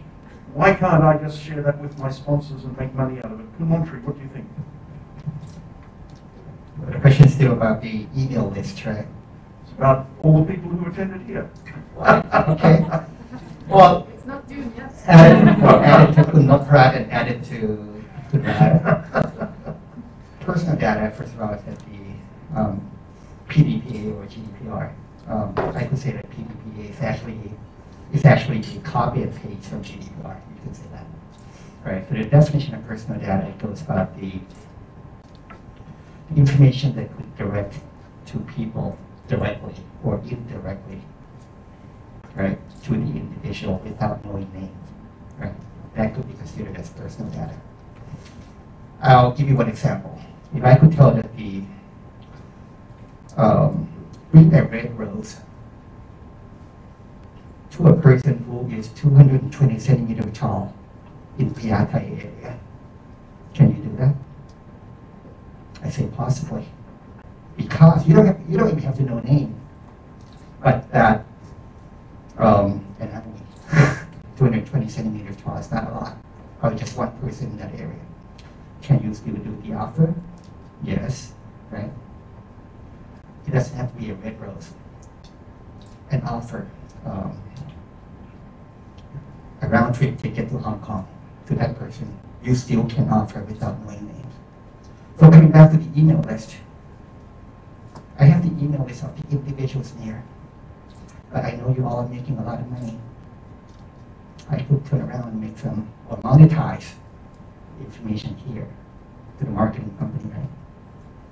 Why 0.54 0.74
can't 0.74 1.04
I 1.04 1.18
just 1.18 1.42
share 1.42 1.62
that 1.62 1.80
with 1.80 1.98
my 1.98 2.12
sponsors 2.12 2.64
and 2.64 2.78
make 2.78 2.94
money 2.94 3.20
out 3.20 3.32
of 3.32 3.40
it? 3.40 3.60
Khun 3.60 3.68
Montri, 3.68 4.04
what 4.04 4.16
do 4.18 4.22
you 4.22 4.30
think? 4.30 4.48
The 6.90 7.00
question 7.00 7.26
is 7.26 7.34
still 7.34 7.54
about 7.54 7.82
the 7.82 8.06
email 8.18 8.50
list, 8.50 8.86
right? 8.86 9.06
It's 9.64 9.72
about 9.74 10.08
all 10.24 10.44
the 10.44 10.54
people 10.54 10.70
who 10.72 10.90
attended 10.90 11.22
here. 11.22 11.50
Okay. 12.02 12.86
Well, 13.68 14.08
It's 14.14 14.26
not 14.26 14.48
due 14.50 14.72
yet. 14.76 14.92
added, 15.06 15.62
well, 15.62 15.80
added 15.82 16.16
to 16.16 16.24
Kunoprat 16.24 16.96
and 16.98 17.12
added 17.12 17.44
to, 17.46 18.04
to 18.32 18.38
data. 18.38 19.54
Personal 20.42 20.76
data, 20.76 21.12
first 21.16 21.34
of 21.34 21.42
all, 21.42 21.54
is 21.54 21.62
at 21.68 21.78
the 21.80 22.60
um, 22.60 22.92
PDPA 23.48 24.16
or 24.16 24.26
GDPR. 24.26 24.92
Um, 25.30 25.54
I 25.76 25.84
could 25.86 25.98
say 26.00 26.12
that 26.12 26.30
PDPA 26.32 26.90
is 26.90 27.00
actually, 27.02 27.40
is 28.12 28.26
actually 28.26 28.60
a 28.60 28.80
copy 28.82 29.22
and 29.24 29.34
paste 29.36 29.70
from 29.70 29.84
GDPR, 29.84 30.36
you 30.36 30.62
could 30.64 30.76
say 30.76 30.84
that. 30.92 31.06
Right, 31.86 32.08
so 32.10 32.16
the 32.16 32.26
definition 32.26 32.76
of 32.76 32.86
personal 32.88 33.20
data, 33.22 33.48
it 33.48 33.58
goes 33.60 33.82
about 33.82 34.20
the 34.20 34.34
information 36.36 36.96
that 36.96 37.16
could 37.16 37.38
direct 37.38 37.80
to 38.28 38.40
people 38.40 38.98
directly 39.28 39.76
or 40.04 40.22
indirectly, 40.28 41.02
right, 42.36 42.60
to 42.84 42.92
the 42.92 42.98
individual 42.98 43.82
without 43.84 44.24
knowing 44.26 44.52
names, 44.54 44.72
right? 45.40 45.54
That 45.96 46.16
could 46.16 46.28
be 46.28 46.34
considered 46.36 46.76
as 46.78 46.90
personal 46.90 47.32
data. 47.32 47.56
I'll 49.02 49.32
give 49.32 49.50
you 49.50 49.56
one 49.56 49.68
example. 49.68 50.20
If 50.56 50.64
I 50.64 50.76
could 50.76 50.92
tell 50.92 51.12
that 51.12 51.36
the 51.36 51.64
um, 53.38 53.88
bring 54.32 54.54
a 54.54 54.64
red 54.64 54.98
rose 54.98 55.38
to 57.72 57.88
a 57.88 57.96
person 57.96 58.44
who 58.44 58.70
is 58.76 58.90
220 58.90 59.80
centimeter 59.80 60.30
tall 60.32 60.74
in 61.40 61.52
Phaya 61.52 61.90
Thai 61.90 62.00
area, 62.00 62.60
can 63.54 63.76
you 63.76 63.84
do 63.84 63.96
that? 63.98 64.16
I 65.81 65.81
say 65.92 66.08
possibly. 66.16 66.66
Because 67.58 68.08
you 68.08 68.16
don't 68.16 68.26
have, 68.26 68.40
you 68.50 68.58
don't 68.58 68.70
even 68.70 68.84
have 68.84 68.96
to 68.98 69.04
know 69.04 69.18
a 69.18 69.24
name. 69.24 69.56
But 70.64 70.90
that, 70.92 71.26
um, 72.38 72.86
and 73.00 73.12
I 73.12 73.24
mean, 73.26 73.44
220 74.38 74.90
centimeters 74.90 75.36
tall 75.38 75.58
is 75.58 75.72
not 75.72 75.88
a 75.90 75.94
lot. 75.94 76.18
Probably 76.60 76.80
just 76.80 76.98
one 76.98 77.12
person 77.20 77.48
in 77.52 77.58
that 77.58 77.74
area. 77.74 78.00
Can 78.82 79.04
you 79.04 79.14
still 79.14 79.36
do 79.36 79.62
the 79.64 79.74
offer? 79.74 80.14
Yes, 80.84 81.34
right? 81.72 81.92
It 83.48 83.52
doesn't 83.52 83.76
have 83.76 83.94
to 83.94 84.00
be 84.00 84.12
a 84.12 84.16
red 84.16 84.40
rose. 84.40 84.72
An 86.12 86.22
offer, 86.24 86.68
um, 87.06 87.42
a 89.62 89.68
round 89.68 89.96
trip 89.96 90.18
ticket 90.18 90.50
to 90.50 90.58
Hong 90.58 90.80
Kong 90.82 91.08
to 91.48 91.56
that 91.56 91.76
person, 91.78 92.18
you 92.44 92.56
still 92.56 92.86
can 92.86 93.10
offer 93.10 93.42
without 93.42 93.80
knowing 93.86 94.06
names. 94.08 94.21
So 95.20 95.30
coming 95.30 95.52
back 95.52 95.72
to 95.72 95.78
the 95.78 96.00
email 96.00 96.20
list, 96.22 96.56
I 98.18 98.26
have 98.26 98.44
the 98.44 98.64
email 98.64 98.84
list 98.86 99.04
of 99.04 99.16
the 99.16 99.38
individuals 99.38 99.92
in 99.94 100.04
here, 100.04 100.24
but 101.32 101.46
I 101.46 101.52
know 101.52 101.74
you 101.76 101.86
all 101.86 101.98
are 101.98 102.08
making 102.08 102.38
a 102.38 102.44
lot 102.44 102.60
of 102.60 102.70
money. 102.70 102.98
I 104.50 104.62
could 104.62 104.86
turn 104.86 105.02
around 105.02 105.30
and 105.30 105.42
make 105.42 105.58
some, 105.58 105.88
or 106.10 106.18
monetize 106.18 106.94
information 107.80 108.36
here 108.38 108.68
to 109.40 109.46
the 109.46 109.52
marketing 109.52 109.96
company, 109.98 110.32
right? 110.34 110.50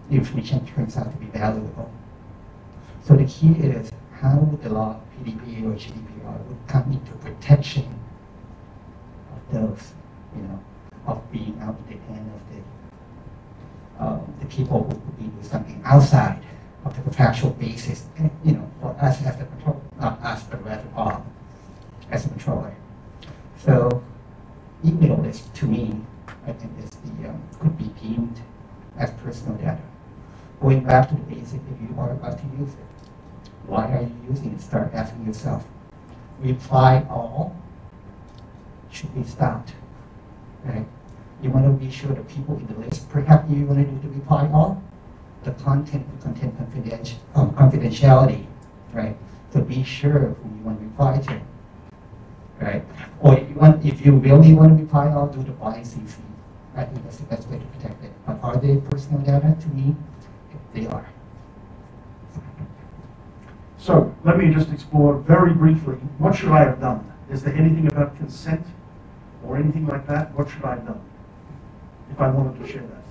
The 0.10 0.16
information 0.16 0.66
turns 0.66 0.98
out 0.98 1.12
to 1.12 1.18
be 1.18 1.28
valuable. 1.28 1.92
So 3.06 3.16
the 3.16 3.26
key 3.26 3.52
is 3.60 3.92
how 4.20 4.38
would 4.38 4.62
the 4.62 4.70
law, 4.70 5.00
PDPA 5.18 5.66
or 5.66 5.76
GDPR, 5.76 6.46
would 6.48 6.68
come 6.68 6.92
into 6.92 7.12
protection 7.14 8.00
of 9.32 9.54
those, 9.54 9.94
you 10.36 10.42
know, 10.44 10.64
of 11.08 11.32
being 11.32 11.58
out 11.62 11.76
at 11.80 11.88
the 11.88 12.14
end 12.14 12.32
of 12.34 12.56
the 12.56 12.62
um, 14.00 14.34
the 14.40 14.46
people 14.46 14.84
who 14.84 14.92
could 14.92 15.18
be 15.18 15.26
doing 15.26 15.44
something 15.44 15.82
outside 15.86 16.42
of 16.86 16.96
the 16.96 17.02
contractual 17.02 17.52
basis, 17.52 18.06
and, 18.18 18.32
you 18.44 18.54
know, 18.54 18.72
for 18.82 18.96
us 19.02 19.22
as 19.24 19.38
the 19.38 19.46
control, 19.46 19.82
not 20.00 20.22
us, 20.24 20.44
but 20.44 20.64
rather 20.66 20.88
Bob 20.96 21.26
as 22.10 22.26
a 22.26 22.30
controller. 22.30 22.74
So 23.58 24.04
email 24.86 25.18
list 25.18 25.54
to 25.56 25.66
me, 25.66 26.02
I 26.48 26.54
think 26.54 26.72
is 26.80 26.90
the, 26.92 27.30
um, 27.30 27.42
could 27.60 27.78
be 27.78 27.92
deemed 28.02 28.40
as 28.98 29.12
personal 29.12 29.56
data. 29.58 29.82
Going 30.62 30.84
back 30.84 31.10
to 31.10 31.16
the 31.16 31.22
basic, 31.22 31.62
if 31.72 31.82
you 31.82 31.96
are 32.00 32.12
about 32.12 32.38
to 32.38 32.46
use 32.58 32.70
it, 32.70 32.86
why 33.66 33.92
are 33.92 34.02
you 34.02 34.16
using 34.30 34.54
it? 34.54 34.62
Start 34.62 34.94
asking 34.94 35.26
yourself. 35.26 35.66
Reply 36.40 37.06
all 37.10 37.56
should 38.90 39.14
be 39.14 39.24
stopped, 39.24 39.74
right? 40.64 40.86
You 41.42 41.50
want 41.52 41.66
to 41.66 41.72
be 41.72 41.90
sure 41.92 42.12
the 42.12 42.24
people 42.24 42.58
in 42.58 42.68
the 42.68 42.80
list, 42.80 43.10
perhaps 43.10 43.50
you 43.50 43.66
want 43.66 43.80
to 43.80 43.86
do 43.86 44.08
the 44.08 44.14
reply 44.16 44.50
all, 44.52 44.84
the 45.44 45.52
content 45.52 46.06
will 46.12 46.22
contain 46.22 46.52
confidential, 46.58 47.18
um, 47.34 47.54
confidentiality, 47.54 48.46
right? 48.92 49.16
To 49.54 49.62
be 49.62 49.84
sure 49.84 50.36
who 50.36 50.50
you 50.58 50.64
want 50.64 50.80
to 50.80 50.86
reply 50.86 51.20
to, 51.20 51.42
right? 52.60 52.84
Or 53.22 53.38
if 53.38 53.50
you 53.50 53.56
want, 53.56 53.86
if 53.86 54.06
you 54.06 54.16
really 54.18 54.54
want 54.54 54.78
to 54.78 54.84
reply 54.84 55.12
all, 55.14 55.28
do 55.28 55.42
the 55.42 55.52
blind 55.52 55.86
CC. 55.86 56.18
I 56.76 56.84
think 56.84 57.04
that's 57.04 57.18
the 57.18 57.24
best 57.24 57.48
way 57.48 57.60
to 57.60 57.66
protect 57.66 58.04
it. 58.04 58.12
But 58.28 58.40
are 58.44 58.58
they 58.58 58.78
personal 58.78 59.22
data? 59.22 59.56
To 59.60 59.68
me, 59.70 59.96
they 60.74 60.88
are. 60.88 61.08
So 63.78 64.14
let 64.26 64.38
me 64.38 64.54
just 64.54 64.72
explore 64.74 65.18
very 65.18 65.54
briefly, 65.54 65.96
what 66.18 66.36
should 66.36 66.50
I 66.50 66.60
have 66.60 66.82
done? 66.82 67.12
Is 67.32 67.44
there 67.44 67.56
anything 67.56 67.88
about 67.88 68.18
consent 68.18 68.66
or 69.44 69.56
anything 69.58 69.88
like 69.88 70.06
that? 70.08 70.34
What 70.38 70.50
should 70.50 70.64
I 70.64 70.76
have 70.76 70.86
done? 70.86 71.09
If 72.12 72.20
I 72.20 72.30
wanted 72.30 72.60
to 72.60 72.72
share 72.72 72.82
that. 72.82 73.04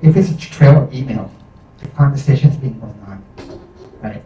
If 0.00 0.16
it's 0.16 0.30
a 0.30 0.36
trail 0.36 0.82
of 0.82 0.92
email, 0.92 1.30
the 1.78 1.88
conversation's 1.88 2.56
been 2.56 2.78
going 2.80 2.98
on, 3.06 3.24
right? 4.02 4.24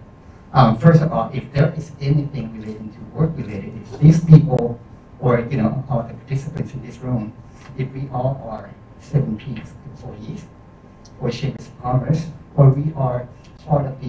Um, 0.52 0.78
first 0.78 1.02
of 1.02 1.12
all, 1.12 1.30
if 1.34 1.52
there 1.52 1.72
is 1.76 1.92
anything 2.00 2.58
relating 2.58 2.92
to 2.92 3.00
work 3.16 3.36
related, 3.36 3.72
if 3.76 4.00
these 4.00 4.24
people 4.24 4.80
or, 5.20 5.40
you 5.40 5.56
know, 5.56 5.84
all 5.88 6.02
the 6.02 6.14
participants 6.14 6.72
in 6.72 6.84
this 6.84 6.98
room, 6.98 7.32
if 7.76 7.90
we 7.92 8.08
all 8.12 8.42
are 8.48 8.70
seven 9.00 9.36
Ps 9.36 9.72
employees 9.84 10.44
or 11.20 11.30
Chambers 11.30 11.66
of 11.68 11.82
Commerce, 11.82 12.26
or 12.56 12.70
we 12.70 12.92
are 12.94 13.28
part 13.66 13.86
of 13.86 14.00
the, 14.00 14.08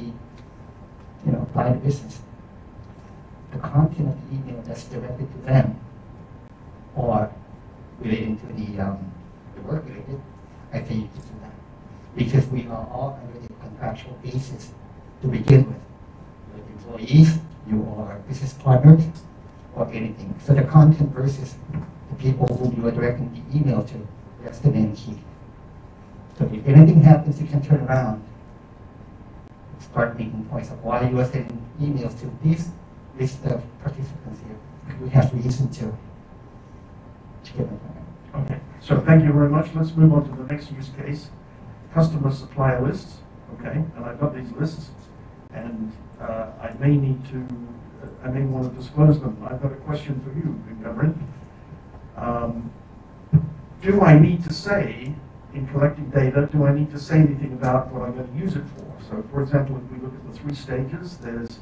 you 1.25 1.31
know, 1.31 1.47
of 1.53 1.83
business, 1.83 2.19
the 3.51 3.59
content 3.59 4.09
of 4.09 4.29
the 4.29 4.35
email 4.35 4.61
that's 4.63 4.85
directed 4.85 5.31
to 5.31 5.37
them 5.39 5.79
or 6.95 7.31
relating 7.99 8.37
to 8.37 8.45
the, 8.77 8.83
um, 8.83 9.11
the 9.55 9.61
work 9.61 9.83
related, 9.85 10.21
I 10.71 10.79
you. 10.79 11.09
Because 12.15 12.47
we 12.47 12.65
are 12.67 12.87
all 12.91 13.19
under 13.21 13.39
the 13.39 13.53
contractual 13.55 14.17
basis 14.23 14.71
to 15.21 15.27
begin 15.27 15.67
with. 15.67 15.81
You're 16.55 16.65
employees, 16.67 17.37
you 17.67 17.95
are 17.97 18.19
business 18.27 18.53
partners, 18.53 19.03
or 19.75 19.87
anything. 19.93 20.33
So 20.43 20.53
the 20.53 20.63
content 20.63 21.11
versus 21.11 21.55
the 22.09 22.15
people 22.15 22.47
whom 22.47 22.75
you 22.75 22.87
are 22.87 22.91
directing 22.91 23.31
the 23.33 23.57
email 23.57 23.83
to, 23.83 24.07
that's 24.43 24.59
the 24.59 24.71
main 24.71 24.95
key. 24.95 25.19
So 26.39 26.45
if 26.45 26.67
anything 26.67 27.01
happens, 27.01 27.39
you 27.39 27.47
can 27.47 27.61
turn 27.61 27.81
around, 27.81 28.23
and 29.73 29.81
start 29.83 30.17
making 30.17 30.45
points 30.45 30.69
of 30.71 30.83
why 30.83 31.07
you 31.07 31.19
are 31.19 31.25
sending 31.25 31.61
emails 31.79 32.19
to 32.21 32.31
these 32.43 32.69
list 33.19 33.43
of 33.45 33.61
participants 33.81 34.39
here. 34.45 34.97
We 35.01 35.09
have 35.09 35.31
reason 35.33 35.69
to, 35.69 35.97
to 37.43 37.53
get 37.53 37.69
them. 37.69 37.96
Okay, 38.35 38.59
so 38.79 38.99
thank 39.01 39.23
you 39.23 39.31
very 39.33 39.49
much. 39.49 39.69
Let's 39.73 39.95
move 39.95 40.13
on 40.13 40.29
to 40.29 40.43
the 40.43 40.53
next 40.53 40.71
use 40.71 40.89
case. 41.01 41.29
Customer 41.93 42.31
supplier 42.31 42.81
lists, 42.81 43.17
okay, 43.53 43.83
and 43.95 44.05
I've 44.05 44.19
got 44.19 44.35
these 44.35 44.51
lists, 44.51 44.89
and 45.53 45.91
uh, 46.21 46.51
I 46.61 46.73
may 46.79 46.95
need 46.95 47.25
to, 47.29 47.47
I 48.23 48.29
may 48.29 48.41
want 48.41 48.71
to 48.71 48.79
disclose 48.79 49.19
them. 49.19 49.37
I've 49.49 49.61
got 49.61 49.71
a 49.71 49.77
question 49.77 50.21
for 50.21 50.31
you, 50.37 50.61
Gavin. 50.83 51.27
Um, 52.15 52.71
do 53.81 54.01
I 54.01 54.19
need 54.19 54.43
to 54.43 54.53
say, 54.53 55.13
in 55.53 55.67
collecting 55.69 56.09
data, 56.09 56.49
do 56.51 56.65
I 56.65 56.73
need 56.73 56.91
to 56.91 56.99
say 56.99 57.15
anything 57.15 57.53
about 57.53 57.91
what 57.91 58.03
I'm 58.03 58.15
going 58.15 58.31
to 58.31 58.37
use 58.37 58.55
it 58.55 58.63
for? 58.75 58.93
So, 59.09 59.23
for 59.31 59.41
example, 59.41 59.77
if 59.77 59.91
we 59.91 60.03
look 60.03 60.13
at 60.13 60.31
the 60.31 60.37
three 60.37 60.55
stages, 60.55 61.17
there's 61.17 61.59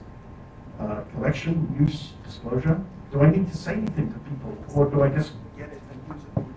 uh, 0.80 1.02
collection, 1.14 1.76
use, 1.80 2.14
disclosure. 2.26 2.82
Do 3.12 3.22
I 3.22 3.30
need 3.30 3.50
to 3.52 3.58
say 3.58 3.74
anything 3.74 4.12
to 4.12 4.20
people, 4.20 4.58
or 4.74 4.90
do 4.90 5.04
I 5.04 5.10
just 5.10 5.34
get 5.58 5.70
it 5.70 5.82
and 5.92 6.16
use 6.16 6.26
it? 6.26 6.55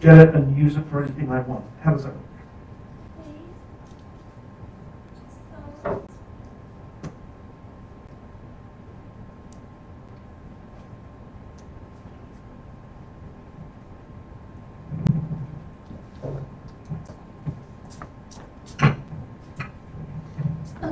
Get 0.00 0.18
it 0.18 0.34
and 0.34 0.56
use 0.56 0.76
it 0.76 0.84
for 0.90 1.02
anything 1.02 1.30
I 1.30 1.40
want. 1.40 1.64
How 1.82 1.92
does 1.92 2.04
that 2.04 2.14
work? 2.14 2.22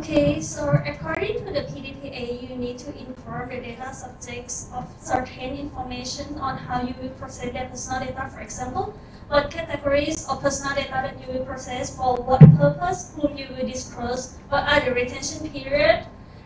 Okay, 0.05 0.39
so 0.39 0.69
according 0.85 1.47
to 1.47 1.51
the 1.51 1.65
PDPA, 1.65 2.37
you 2.45 2.57
need 2.57 2.77
to 2.77 2.93
inform 2.93 3.49
the 3.49 3.57
data 3.57 3.89
subjects 3.95 4.69
of 4.75 4.85
certain 5.01 5.57
information 5.57 6.37
on 6.37 6.59
how 6.59 6.83
you 6.83 6.93
will 7.01 7.09
process 7.17 7.55
their 7.55 7.71
personal 7.71 8.05
data. 8.05 8.29
For 8.29 8.41
example, 8.41 8.93
what 9.29 9.51
categories 9.51 10.29
of 10.29 10.43
personal 10.43 10.75
data 10.75 11.09
that 11.09 11.17
you 11.17 11.33
will 11.33 11.47
process, 11.47 11.97
for 11.97 12.17
what 12.17 12.45
purpose, 12.61 13.17
whom 13.17 13.35
you 13.39 13.49
will 13.57 13.67
disclose, 13.67 14.37
what 14.51 14.69
are 14.69 14.85
the 14.85 14.93
retention 14.93 15.49
period, 15.49 16.05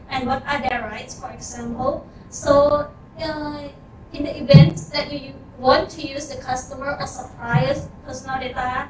and 0.08 0.28
what 0.28 0.46
are 0.46 0.62
their 0.62 0.82
rights, 0.82 1.18
for 1.18 1.30
example. 1.32 2.06
So, 2.30 2.86
uh, 3.18 3.68
in 4.12 4.22
the 4.22 4.38
event 4.38 4.78
that 4.94 5.10
you 5.10 5.34
want 5.58 5.90
to 5.98 6.06
use 6.06 6.28
the 6.28 6.40
customer 6.40 6.94
or 6.94 7.06
supplier's 7.08 7.88
personal 8.06 8.38
data, 8.38 8.86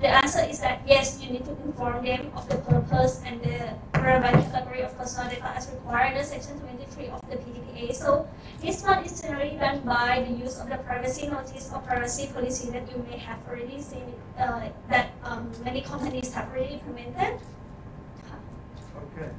the 0.00 0.08
answer 0.08 0.40
is 0.48 0.60
that 0.60 0.80
yes, 0.86 1.20
you 1.22 1.30
need 1.30 1.44
to 1.44 1.50
inform 1.62 2.04
them 2.04 2.32
of 2.34 2.48
the 2.48 2.56
purpose 2.56 3.20
and 3.24 3.40
the 3.42 3.76
relevant 4.00 4.50
category 4.50 4.80
of 4.80 4.96
personal 4.96 5.28
data 5.28 5.52
as 5.54 5.68
required 5.70 6.16
in 6.16 6.24
Section 6.24 6.58
23 6.58 7.08
of 7.08 7.20
the 7.28 7.36
PDPA. 7.36 7.94
So 7.94 8.26
this 8.62 8.82
one 8.82 9.04
is 9.04 9.20
generally 9.20 9.56
done 9.56 9.80
by 9.84 10.24
the 10.26 10.32
use 10.32 10.58
of 10.58 10.70
the 10.70 10.78
privacy 10.78 11.28
notice 11.28 11.70
or 11.74 11.80
privacy 11.80 12.32
policy 12.32 12.70
that 12.70 12.90
you 12.90 13.04
may 13.10 13.18
have 13.18 13.38
already 13.46 13.80
seen 13.80 14.14
uh, 14.38 14.70
that 14.88 15.10
um, 15.22 15.50
many 15.64 15.82
companies 15.82 16.32
have 16.32 16.48
already 16.48 16.74
implemented. 16.74 17.38
Okay. 18.96 19.30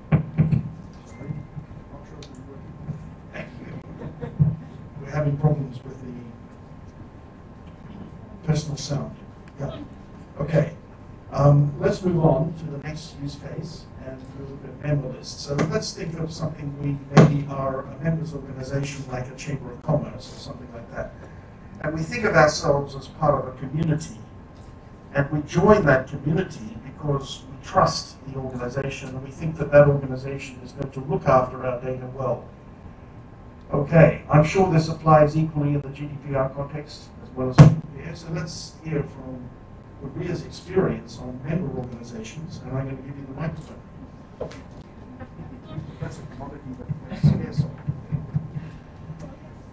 Sorry, 1.09 1.34
not 1.89 2.05
sure 2.05 2.20
if 2.22 2.30
it's 2.30 2.39
working. 2.45 2.78
Thank 3.34 3.49
you. 3.66 3.82
We're 5.01 5.09
having 5.09 5.38
problems 5.38 5.84
with 5.84 5.99
the 6.01 6.14
personal 8.45 8.78
sound. 8.78 9.16
Yeah. 9.59 9.78
Okay. 10.39 10.73
Um, 11.32 11.73
let's 11.79 12.03
move 12.03 12.23
on 12.25 12.53
to 12.55 12.65
the 12.65 12.77
next 12.79 13.15
use 13.21 13.36
case 13.36 13.86
and 14.05 14.21
we 14.38 14.45
look 14.45 14.63
at 14.65 14.84
member 14.84 15.07
lists. 15.09 15.45
So 15.45 15.55
let's 15.69 15.93
think 15.93 16.19
of 16.19 16.34
something 16.34 16.75
we 16.82 16.97
maybe 17.15 17.47
are 17.49 17.82
a 17.82 18.03
members 18.03 18.34
organization 18.34 19.05
like 19.09 19.27
a 19.27 19.36
chamber 19.36 19.71
of 19.71 19.82
commerce 19.82 20.34
or 20.34 20.39
something 20.39 20.67
like 20.73 20.91
that. 20.91 21.13
And 21.82 21.95
we 21.95 22.01
think 22.01 22.25
of 22.25 22.36
ourselves 22.36 22.95
as 22.95 23.07
part 23.07 23.41
of 23.41 23.55
a 23.55 23.57
community. 23.59 24.17
And 25.13 25.29
we 25.32 25.41
join 25.47 25.86
that 25.86 26.07
community 26.07 26.77
because 26.84 27.43
we 27.49 27.65
trust 27.65 28.17
the 28.27 28.38
organization 28.38 29.09
and 29.09 29.23
we 29.23 29.32
think 29.32 29.57
that 29.57 29.71
that 29.71 29.88
organization 29.88 30.59
is 30.63 30.73
going 30.73 30.91
to 30.91 30.99
look 31.01 31.25
after 31.27 31.65
our 31.65 31.79
data 31.82 32.07
well. 32.13 32.45
Okay, 33.73 34.23
I'm 34.29 34.43
sure 34.43 34.71
this 34.71 34.89
applies 34.89 35.38
equally 35.38 35.75
in 35.75 35.82
the 35.82 35.88
GDPR 35.88 36.53
context 36.53 37.03
as 37.23 37.29
well 37.29 37.49
as 37.51 37.57
here. 37.95 38.15
So 38.15 38.27
let's 38.32 38.73
hear 38.84 39.03
from 39.03 39.49
Ria's 40.07 40.45
experience 40.45 41.19
on 41.19 41.39
member 41.43 41.77
organizations, 41.77 42.59
and 42.63 42.77
I'm 42.77 42.85
going 42.85 42.97
to 42.97 43.03
give 43.03 43.17
you 43.17 43.25
the 43.25 43.33
microphone. 43.39 43.81
That's 45.99 46.17
a 46.17 46.21
commodity, 46.33 46.61
but 46.77 46.87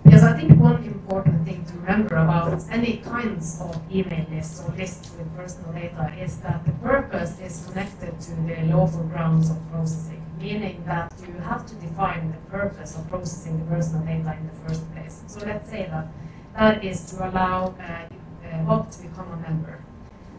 yes, 0.05 0.23
I 0.23 0.33
think 0.39 0.61
one 0.61 0.83
important 0.85 1.47
thing 1.47 1.65
to 1.65 1.73
remember 1.79 2.17
about 2.17 2.63
any 2.71 2.99
kinds 2.99 3.61
of 3.61 3.81
email 3.91 4.27
lists 4.31 4.63
or 4.63 4.75
lists 4.75 5.11
with 5.17 5.35
personal 5.37 5.73
data 5.73 6.13
is 6.21 6.39
that 6.39 6.65
the 6.65 6.73
purpose 6.73 7.41
is 7.41 7.67
connected 7.67 8.21
to 8.21 8.35
the 8.35 8.63
lawful 8.73 9.05
grounds 9.05 9.51
of 9.51 9.57
processing, 9.71 10.23
meaning 10.39 10.83
that 10.87 11.13
you 11.27 11.33
have 11.41 11.67
to 11.67 11.75
define 11.77 12.31
the 12.33 12.51
purpose 12.51 12.97
of 12.97 13.09
processing 13.09 13.59
the 13.59 13.65
personal 13.75 14.05
data 14.05 14.37
in 14.39 14.47
the 14.47 14.69
first 14.69 14.93
place. 14.93 15.23
So 15.27 15.41
let's 15.47 15.71
say 15.71 15.89
that 15.91 16.09
that 16.57 16.85
is 16.85 17.05
to 17.13 17.29
allow 17.29 17.75
uh, 17.81 18.09
uh, 18.47 18.63
Bob 18.65 18.91
to 18.91 19.03
become 19.03 19.33
a 19.33 19.37
member. 19.37 19.85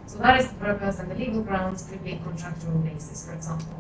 So 0.10 0.18
that 0.18 0.40
is 0.40 0.48
the 0.48 0.56
purpose, 0.56 0.98
and 0.98 1.12
the 1.12 1.14
legal 1.14 1.44
grounds 1.44 1.84
could 1.84 2.04
be 2.04 2.14
a 2.14 2.18
contractual 2.18 2.80
basis, 2.80 3.28
for 3.28 3.34
example. 3.34 3.80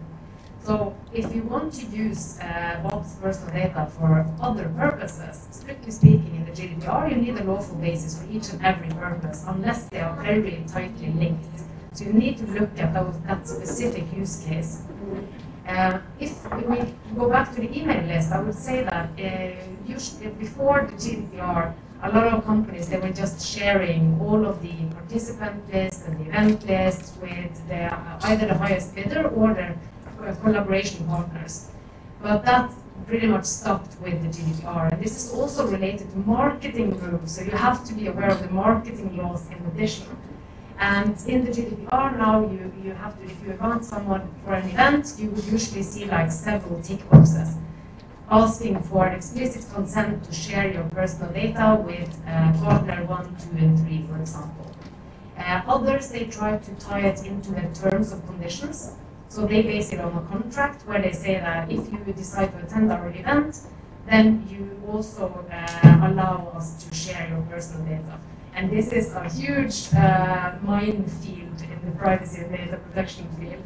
So 0.64 0.96
if 1.12 1.34
you 1.34 1.42
want 1.42 1.74
to 1.74 1.86
use 1.88 2.38
uh, 2.40 2.82
Bob's 2.84 3.16
personal 3.16 3.52
data 3.52 3.90
for 3.98 4.32
other 4.40 4.70
purposes, 4.78 5.48
strictly 5.50 5.90
speaking, 5.90 6.36
in 6.36 6.46
the 6.46 6.52
GDPR, 6.52 7.10
you 7.10 7.16
need 7.16 7.36
a 7.40 7.44
lawful 7.44 7.78
basis 7.78 8.22
for 8.22 8.30
each 8.30 8.50
and 8.50 8.64
every 8.64 8.90
purpose, 8.90 9.44
unless 9.48 9.90
they 9.90 10.02
are 10.02 10.16
very 10.22 10.64
tightly 10.68 11.10
linked. 11.14 11.62
So 11.94 12.04
you 12.04 12.14
need 12.14 12.38
to 12.38 12.46
look 12.46 12.78
at 12.78 12.94
those, 12.94 13.20
that 13.26 13.48
specific 13.48 14.06
use 14.16 14.46
case. 14.46 14.84
Uh, 15.68 15.98
if 16.20 16.32
we 16.68 16.94
go 17.16 17.28
back 17.28 17.56
to 17.56 17.62
the 17.62 17.76
email 17.76 18.06
list, 18.06 18.32
I 18.32 18.40
would 18.40 18.54
say 18.54 18.84
that 18.84 19.10
uh, 19.18 19.64
usually 19.88 20.28
before 20.28 20.88
the 20.92 20.96
GDPR, 20.96 21.74
a 22.02 22.10
lot 22.12 22.28
of 22.28 22.45
companies 22.45 22.88
they 22.88 22.97
were 22.97 23.12
just 23.12 23.45
sharing 23.45 24.20
all 24.22 24.45
of 24.45 24.62
the 24.62 24.74
participant 24.95 25.74
lists 25.74 26.06
and 26.08 26.18
the 26.20 26.30
event 26.30 26.66
lists 26.66 27.18
with 27.22 27.68
the, 27.68 27.93
either 28.28 28.47
the 28.47 28.58
highest 28.58 28.95
bidder 28.95 29.28
or 29.28 29.54
the 29.54 29.76
uh, 30.26 30.34
collaboration 30.36 31.06
partners. 31.08 31.72
But 32.22 32.45
that 32.45 32.72
pretty 33.06 33.28
much 33.28 33.45
stopped 33.45 34.00
with 34.02 34.22
the 34.22 34.30
GDPR. 34.30 34.93
And 34.93 35.04
this 35.04 35.16
is 35.18 35.34
also 35.34 35.68
related 35.68 36.10
to 36.12 36.18
marketing 36.20 36.97
rules, 37.00 37.36
so 37.36 37.41
you 37.41 37.52
have 37.52 37.84
to 37.86 37.93
be 37.93 38.08
aware 38.08 38.30
of 38.30 38.41
the 38.41 38.50
marketing 38.50 39.18
laws 39.18 39.50
in 39.50 39.58
addition. 39.68 40.08
And 40.78 41.22
in 41.28 41.43
the 41.43 41.52
GDPR 41.52 42.18
now, 42.18 42.50
you, 42.50 42.72
you 42.82 42.93
have 42.93 43.18
to, 43.20 43.26
if 43.26 43.43
you 43.45 43.58
want 43.60 43.84
someone 43.84 44.30
for 44.45 44.54
an 44.54 44.70
event, 44.70 45.16
you 45.18 45.32
would 45.32 45.43
usually 45.45 45.84
see 45.84 46.06
like 46.06 46.32
several 46.32 46.82
tick 46.82 47.10
boxes 47.10 47.56
asking 48.32 48.82
for 48.84 49.08
explicit 49.08 49.66
consent 49.74 50.24
to 50.24 50.34
share 50.34 50.72
your 50.72 50.84
personal 50.86 51.32
data 51.32 51.82
with 51.84 52.10
uh, 52.28 52.54
partner 52.54 53.06
one, 53.06 53.36
two, 53.38 53.58
and 53.58 53.80
three, 53.80 54.04
for 54.04 54.18
example. 54.20 54.66
Uh, 55.38 55.62
others, 55.68 56.10
they 56.10 56.26
try 56.26 56.58
to 56.58 56.72
tie 56.76 57.02
it 57.02 57.26
into 57.26 57.52
the 57.52 57.68
terms 57.74 58.12
of 58.12 58.26
conditions. 58.28 58.94
So 59.30 59.46
they 59.46 59.62
base 59.62 59.94
it 59.94 60.00
on 60.00 60.16
a 60.16 60.22
contract 60.28 60.86
where 60.88 61.02
they 61.02 61.12
say 61.12 61.40
that 61.40 61.72
if 61.72 61.92
you 61.92 62.00
decide 62.14 62.52
to 62.52 62.66
attend 62.66 62.92
our 62.92 63.10
event, 63.10 63.62
then 64.08 64.46
you 64.50 64.82
also 64.88 65.46
uh, 65.52 66.08
allow 66.08 66.52
us 66.56 66.84
to 66.84 66.96
share 66.96 67.28
your 67.30 67.42
personal 67.44 67.86
data. 67.86 68.20
And 68.56 68.72
this 68.72 68.92
is 68.92 69.14
a 69.14 69.30
huge 69.30 69.94
uh, 69.94 70.56
minefield 70.62 71.62
in 71.62 71.80
the 71.86 71.96
privacy 71.98 72.42
and 72.42 72.52
data 72.52 72.78
protection 72.78 73.28
field. 73.40 73.64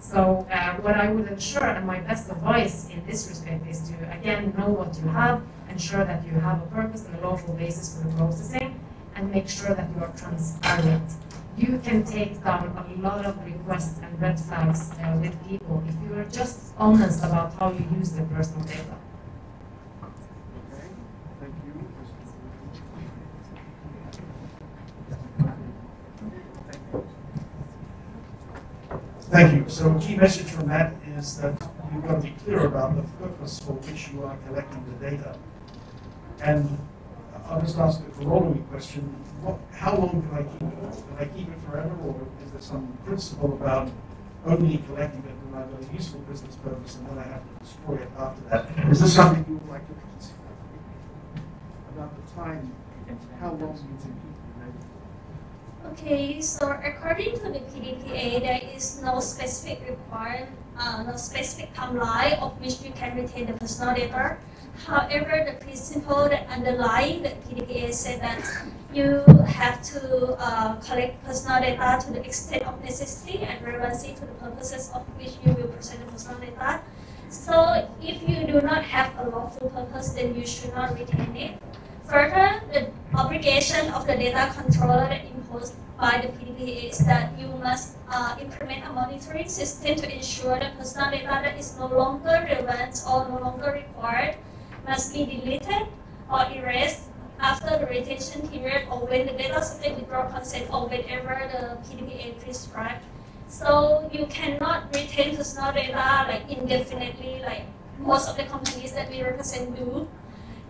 So 0.00 0.46
uh, 0.50 0.76
what 0.76 0.94
I 0.94 1.10
would 1.12 1.28
ensure, 1.28 1.64
and 1.64 1.86
my 1.86 2.00
best 2.00 2.30
advice 2.30 2.88
in 2.90 3.04
this 3.06 3.28
respect, 3.28 3.66
is 3.66 3.80
to 3.90 3.94
again 4.12 4.54
know 4.56 4.68
what 4.68 4.96
you 4.98 5.08
have, 5.08 5.42
ensure 5.68 6.04
that 6.04 6.24
you 6.24 6.32
have 6.32 6.62
a 6.62 6.66
purpose 6.66 7.04
and 7.04 7.16
a 7.16 7.28
lawful 7.28 7.54
basis 7.54 7.96
for 7.96 8.08
the 8.08 8.14
processing, 8.16 8.80
and 9.14 9.30
make 9.30 9.48
sure 9.48 9.74
that 9.74 9.88
you 9.94 10.02
are 10.02 10.12
transparent. 10.16 11.12
You 11.56 11.80
can 11.82 12.04
take 12.04 12.42
down 12.44 12.68
a 12.76 13.02
lot 13.02 13.26
of 13.26 13.44
requests 13.44 14.00
and 14.00 14.20
red 14.20 14.38
flags 14.40 14.92
uh, 14.92 15.18
with 15.20 15.34
people 15.48 15.82
if 15.88 15.94
you 16.08 16.16
are 16.18 16.24
just 16.24 16.72
honest 16.78 17.24
about 17.24 17.54
how 17.54 17.72
you 17.72 17.84
use 17.98 18.12
the 18.12 18.22
personal 18.22 18.64
data. 18.64 18.94
Okay, 20.70 20.88
thank 21.40 21.54
you. 21.66 21.88
Thank 29.38 29.54
you. 29.54 29.70
So 29.70 29.94
key 30.00 30.16
message 30.16 30.50
from 30.50 30.66
that 30.66 30.94
is 31.16 31.38
that 31.38 31.54
you've 31.94 32.02
got 32.02 32.16
to 32.16 32.22
be 32.22 32.34
clear 32.42 32.66
about 32.66 32.96
the 32.96 33.02
purpose 33.22 33.60
for 33.60 33.74
which 33.86 34.10
you 34.10 34.24
are 34.24 34.36
collecting 34.48 34.84
the 34.90 35.10
data. 35.10 35.38
And 36.40 36.76
I'll 37.46 37.60
just 37.60 37.78
ask 37.78 38.00
a 38.00 38.10
corollary 38.18 38.58
question. 38.68 39.02
What, 39.42 39.60
how 39.70 39.94
long 39.94 40.26
can 40.26 40.34
I 40.34 40.42
keep 40.42 40.62
it? 40.66 41.06
Can 41.06 41.16
I 41.20 41.24
keep 41.26 41.48
it 41.54 41.60
forever 41.70 41.94
or 42.02 42.26
is 42.44 42.50
there 42.50 42.60
some 42.60 42.98
principle 43.06 43.52
about 43.52 43.92
only 44.44 44.78
collecting 44.78 45.22
it 45.22 45.56
I've 45.56 45.70
got 45.70 45.88
a 45.88 45.94
useful 45.94 46.18
business 46.22 46.56
purpose 46.56 46.96
and 46.96 47.06
then 47.08 47.18
I 47.18 47.28
have 47.28 47.42
to 47.46 47.64
destroy 47.64 47.94
it 47.94 48.10
after 48.18 48.42
that? 48.50 48.90
Is 48.90 49.00
this 49.00 49.14
something 49.14 49.44
you 49.48 49.54
would 49.58 49.68
like 49.70 49.86
to 49.86 49.94
consider? 49.94 50.34
About 51.94 52.10
the 52.18 52.34
time, 52.34 52.74
how 53.38 53.52
long 53.52 53.78
you 53.86 54.02
can 54.02 54.12
keep? 54.18 54.37
Okay, 55.92 56.40
so 56.42 56.68
according 56.84 57.32
to 57.40 57.48
the 57.48 57.60
PDPA, 57.72 58.40
there 58.42 58.60
is 58.76 59.00
no 59.02 59.20
specific 59.20 59.80
requirement, 59.88 60.50
uh, 60.78 61.02
no 61.02 61.16
specific 61.16 61.72
timeline 61.72 62.38
of 62.42 62.60
which 62.60 62.82
you 62.82 62.92
can 62.92 63.16
retain 63.16 63.46
the 63.46 63.54
personal 63.54 63.94
data. 63.94 64.36
However, 64.84 65.48
the 65.48 65.64
principle 65.64 66.28
that 66.28 66.46
underlying 66.48 67.22
the 67.22 67.30
PDPA 67.30 67.94
said 67.94 68.20
that 68.20 68.44
you 68.92 69.24
have 69.46 69.82
to 69.94 70.36
uh, 70.38 70.76
collect 70.76 71.24
personal 71.24 71.60
data 71.60 72.04
to 72.04 72.12
the 72.12 72.20
extent 72.20 72.64
of 72.64 72.84
necessity 72.84 73.38
and 73.38 73.64
relevancy 73.64 74.12
to 74.14 74.20
the 74.20 74.36
purposes 74.44 74.90
of 74.94 75.02
which 75.16 75.40
you 75.42 75.54
will 75.54 75.68
present 75.68 76.04
the 76.04 76.12
personal 76.12 76.38
data. 76.38 76.82
So 77.30 77.88
if 78.02 78.28
you 78.28 78.46
do 78.46 78.60
not 78.60 78.84
have 78.84 79.12
a 79.18 79.30
lawful 79.30 79.70
purpose, 79.70 80.10
then 80.10 80.34
you 80.34 80.46
should 80.46 80.74
not 80.74 80.98
retain 80.98 81.34
it. 81.34 81.62
Further, 82.08 82.62
the 82.72 82.90
obligation 83.14 83.90
of 83.92 84.06
the 84.06 84.16
data 84.16 84.50
controller 84.56 85.12
imposed 85.28 85.74
by 86.00 86.24
the 86.24 86.28
PDPA 86.28 86.88
is 86.88 86.98
that 87.04 87.38
you 87.38 87.48
must 87.62 87.98
uh, 88.08 88.34
implement 88.40 88.86
a 88.86 88.92
monitoring 88.94 89.46
system 89.46 89.94
to 89.96 90.16
ensure 90.16 90.58
that 90.58 90.78
personal 90.78 91.10
data 91.10 91.40
that 91.44 91.58
is 91.58 91.76
no 91.76 91.86
longer 91.86 92.48
relevant 92.48 93.02
or 93.06 93.28
no 93.28 93.38
longer 93.38 93.84
required 93.84 94.36
must 94.86 95.12
be 95.12 95.26
deleted 95.26 95.86
or 96.32 96.48
erased 96.50 97.10
after 97.40 97.76
the 97.76 97.84
retention 97.84 98.48
period 98.48 98.88
or 98.90 99.04
when 99.04 99.26
the 99.26 99.32
data 99.32 99.62
subject 99.62 100.00
withdraw 100.00 100.30
consent 100.32 100.66
or 100.72 100.88
whenever 100.88 101.36
the 101.52 101.76
PDPA 101.84 102.40
prescribed. 102.42 103.04
So 103.48 104.08
you 104.10 104.24
cannot 104.26 104.94
retain 104.94 105.36
personal 105.36 105.72
data 105.72 106.24
like 106.26 106.48
indefinitely 106.48 107.42
like 107.44 107.66
most 107.98 108.30
of 108.30 108.38
the 108.38 108.44
companies 108.44 108.92
that 108.92 109.10
we 109.10 109.22
represent 109.22 109.76
do 109.76 110.08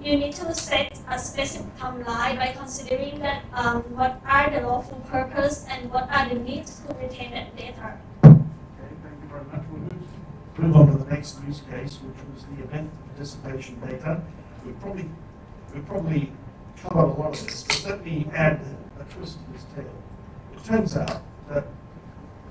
you 0.02 0.16
need 0.16 0.32
to 0.32 0.54
set 0.54 0.98
a 1.08 1.18
specific 1.18 1.76
timeline 1.78 2.38
by 2.38 2.54
considering 2.56 3.18
that 3.18 3.44
um, 3.52 3.82
what 3.94 4.20
are 4.26 4.50
the 4.50 4.60
lawful 4.60 4.98
purpose 5.10 5.66
and 5.68 5.90
what 5.90 6.08
are 6.10 6.28
the 6.28 6.36
needs 6.36 6.80
to 6.80 6.94
retain 6.94 7.32
that 7.32 7.56
data. 7.56 7.98
Okay, 8.24 8.36
thank 9.02 9.22
you 9.22 9.28
very 9.28 9.44
much. 9.44 9.62
We'll 9.70 10.68
move, 10.68 10.76
on 10.76 10.98
to 10.98 11.04
the 11.04 11.10
next 11.10 11.42
use 11.46 11.62
case, 11.70 11.98
which 12.02 12.16
was 12.32 12.44
the 12.46 12.62
event 12.62 12.90
participation 13.08 13.80
data. 13.80 14.22
We 14.64 14.72
probably, 14.72 15.08
we 15.74 15.80
probably 15.80 16.32
covered 16.80 17.00
a 17.00 17.20
lot 17.20 17.38
of 17.38 17.46
this, 17.46 17.64
but 17.64 17.84
let 17.88 18.04
me 18.04 18.26
add 18.32 18.60
a 19.00 19.04
twist 19.12 19.38
to 19.44 19.52
this 19.52 19.64
tale. 19.74 20.02
It 20.54 20.64
turns 20.64 20.96
out 20.96 21.22
that 21.48 21.66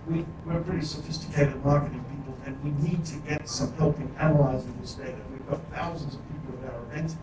we, 0.07 0.25
we're 0.45 0.61
pretty 0.61 0.85
sophisticated 0.85 1.63
marketing 1.63 2.03
people, 2.09 2.37
and 2.45 2.61
we 2.63 2.71
need 2.87 3.05
to 3.05 3.15
get 3.19 3.47
some 3.47 3.73
help 3.75 3.97
in 3.99 4.13
analyzing 4.17 4.75
this 4.81 4.93
data. 4.93 5.17
We've 5.31 5.47
got 5.49 5.61
thousands 5.71 6.15
of 6.15 6.21
people 6.27 6.59
at 6.65 6.73
our 6.73 6.81
event, 6.83 7.15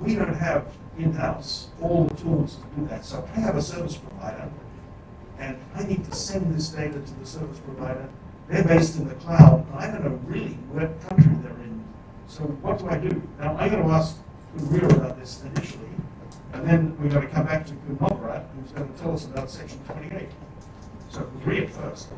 we 0.00 0.14
don't 0.14 0.34
have 0.34 0.72
in-house 0.98 1.68
all 1.80 2.04
the 2.04 2.14
tools 2.14 2.56
to 2.56 2.80
do 2.80 2.86
that. 2.88 3.04
So 3.04 3.28
I 3.34 3.40
have 3.40 3.56
a 3.56 3.62
service 3.62 3.96
provider, 3.96 4.50
and 5.38 5.58
I 5.74 5.84
need 5.84 6.04
to 6.04 6.14
send 6.14 6.54
this 6.54 6.68
data 6.68 7.00
to 7.00 7.14
the 7.20 7.26
service 7.26 7.58
provider. 7.60 8.08
They're 8.48 8.64
based 8.64 8.96
in 8.96 9.08
the 9.08 9.14
cloud, 9.14 9.66
and 9.70 9.78
I 9.78 9.90
don't 9.90 10.04
know 10.04 10.20
really 10.26 10.54
what 10.72 11.00
country 11.08 11.32
they're 11.42 11.52
in. 11.52 11.84
So 12.26 12.44
what 12.44 12.78
do 12.78 12.88
I 12.88 12.98
do? 12.98 13.22
Now, 13.38 13.56
I'm 13.56 13.70
going 13.70 13.82
to 13.82 13.90
ask 13.90 14.16
Maria 14.54 14.88
about 14.88 15.18
this 15.18 15.42
initially, 15.44 15.88
and 16.52 16.66
then 16.66 16.96
we're 17.00 17.10
going 17.10 17.26
to 17.26 17.32
come 17.32 17.46
back 17.46 17.66
to 17.66 17.72
Kunmobrat, 17.74 18.46
who's 18.54 18.72
going 18.72 18.92
to 18.92 18.98
tell 18.98 19.12
us 19.12 19.26
about 19.26 19.50
Section 19.50 19.78
28. 19.84 20.28
So 21.10 21.30
Maria 21.44 21.68
first. 21.68 22.08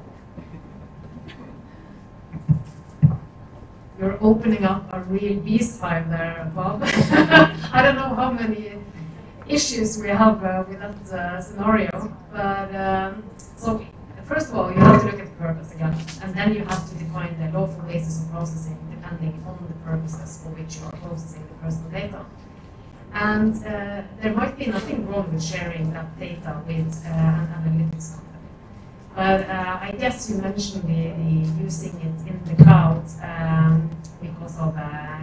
You're 4.00 4.16
opening 4.22 4.64
up 4.64 4.88
a 4.94 5.00
real 5.00 5.38
beast 5.40 5.78
beehive 5.78 6.08
there, 6.08 6.50
Bob. 6.54 6.80
I 6.84 7.82
don't 7.82 7.96
know 7.96 8.14
how 8.14 8.30
many 8.32 8.72
issues 9.46 9.98
we 9.98 10.08
have 10.08 10.42
uh, 10.42 10.64
with 10.66 10.80
that 10.80 11.12
uh, 11.12 11.42
scenario, 11.42 11.90
but 12.32 12.74
um, 12.74 13.22
so 13.36 13.84
first 14.24 14.48
of 14.48 14.56
all, 14.56 14.72
you 14.72 14.78
have 14.78 15.02
to 15.02 15.06
look 15.08 15.20
at 15.20 15.26
the 15.26 15.36
purpose 15.44 15.74
again, 15.74 15.94
and 16.22 16.34
then 16.34 16.54
you 16.54 16.64
have 16.64 16.88
to 16.88 16.94
define 16.94 17.38
the 17.38 17.58
lawful 17.58 17.82
basis 17.82 18.24
of 18.24 18.30
processing 18.30 18.78
depending 18.90 19.34
on 19.46 19.58
the 19.68 19.74
purposes 19.84 20.40
for 20.42 20.48
which 20.48 20.76
you 20.76 20.84
are 20.86 20.96
processing 21.04 21.46
the 21.48 21.54
personal 21.62 21.90
data. 21.90 22.24
And 23.12 23.54
uh, 23.66 24.02
there 24.22 24.32
might 24.32 24.56
be 24.56 24.64
nothing 24.64 25.06
wrong 25.08 25.30
with 25.30 25.44
sharing 25.44 25.92
that 25.92 26.18
data 26.18 26.62
with 26.66 27.04
uh, 27.04 27.10
an 27.10 27.48
analytics 27.58 28.14
company. 28.14 28.29
But 29.14 29.48
uh, 29.48 29.78
I 29.82 29.92
guess 29.98 30.30
you 30.30 30.36
mentioned 30.38 30.84
the, 30.84 31.10
the 31.10 31.62
using 31.62 31.94
it 32.00 32.30
in 32.30 32.40
the 32.44 32.62
cloud 32.62 33.04
um, 33.22 33.90
because 34.20 34.58
of 34.58 34.76
uh, 34.76 35.22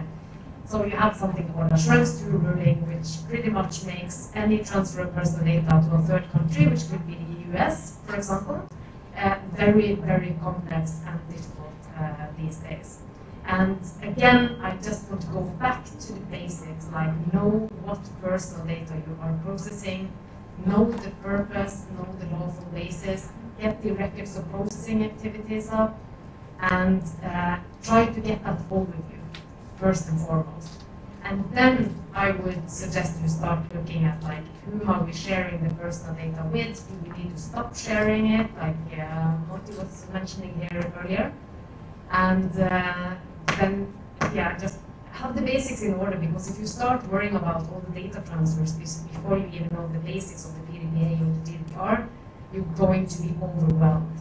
so 0.68 0.84
you 0.84 0.90
have 0.90 1.16
something 1.16 1.50
called 1.54 1.72
a 1.72 1.78
2 1.78 2.28
ruling, 2.28 2.86
which 2.86 3.26
pretty 3.26 3.48
much 3.48 3.84
makes 3.84 4.30
any 4.34 4.58
transfer 4.62 5.00
of 5.00 5.14
personal 5.14 5.42
data 5.46 5.82
to 5.88 5.96
a 5.96 6.02
third 6.02 6.30
country, 6.30 6.66
which 6.66 6.90
could 6.90 7.06
be 7.06 7.14
the 7.14 7.56
US, 7.56 7.96
for 8.04 8.16
example, 8.16 8.68
uh, 9.16 9.36
very, 9.54 9.94
very 9.94 10.36
complex 10.42 11.00
and 11.06 11.18
difficult 11.30 11.72
uh, 11.98 12.26
these 12.36 12.58
days. 12.58 12.98
And 13.46 13.78
again, 14.02 14.58
I 14.62 14.76
just 14.76 15.08
want 15.08 15.22
to 15.22 15.28
go 15.28 15.40
back 15.58 15.86
to 15.86 16.12
the 16.12 16.20
basics, 16.30 16.86
like 16.92 17.32
know 17.32 17.70
what 17.82 18.00
personal 18.20 18.66
data 18.66 18.92
you 18.94 19.18
are 19.22 19.32
processing, 19.42 20.12
know 20.66 20.84
the 20.84 21.10
purpose, 21.22 21.86
know 21.96 22.06
the 22.20 22.26
lawful 22.26 22.66
basis, 22.74 23.30
get 23.60 23.82
the 23.82 23.92
records 23.92 24.36
of 24.36 24.50
processing 24.50 25.04
activities 25.04 25.70
up, 25.70 25.98
and 26.60 27.02
uh, 27.24 27.58
try 27.82 28.06
to 28.06 28.20
get 28.20 28.42
that 28.44 28.58
overview 28.70 29.22
first 29.76 30.08
and 30.08 30.20
foremost. 30.20 30.82
And 31.24 31.44
then 31.52 31.94
I 32.14 32.30
would 32.30 32.70
suggest 32.70 33.20
you 33.22 33.28
start 33.28 33.60
looking 33.74 34.04
at 34.04 34.22
like 34.22 34.44
whom 34.64 34.88
are 34.88 35.04
we 35.04 35.12
sharing 35.12 35.66
the 35.66 35.74
personal 35.74 36.14
data 36.14 36.44
with? 36.52 36.88
Do 36.88 37.10
we 37.10 37.18
need 37.18 37.34
to 37.34 37.40
stop 37.40 37.76
sharing 37.76 38.26
it, 38.26 38.48
like 38.56 38.98
uh, 38.98 39.36
Moti 39.48 39.74
was 39.74 40.06
mentioning 40.12 40.54
here 40.58 40.92
earlier? 41.00 41.32
And 42.10 42.50
uh, 42.58 43.14
then, 43.58 43.92
yeah, 44.34 44.56
just 44.56 44.78
have 45.10 45.34
the 45.34 45.42
basics 45.42 45.82
in 45.82 45.94
order 45.94 46.16
because 46.16 46.50
if 46.50 46.58
you 46.58 46.66
start 46.66 47.06
worrying 47.08 47.34
about 47.34 47.68
all 47.68 47.82
the 47.86 48.00
data 48.00 48.22
transfers 48.26 48.72
before 48.72 49.36
you 49.36 49.48
even 49.52 49.68
know 49.74 49.88
the 49.92 49.98
basics 49.98 50.46
of 50.46 50.54
the 50.54 50.72
PDPA 50.72 51.20
or 51.20 51.44
the 51.44 51.50
GDPR, 51.50 52.08
you're 52.52 52.64
going 52.76 53.06
to 53.06 53.22
be 53.22 53.34
overwhelmed. 53.42 54.18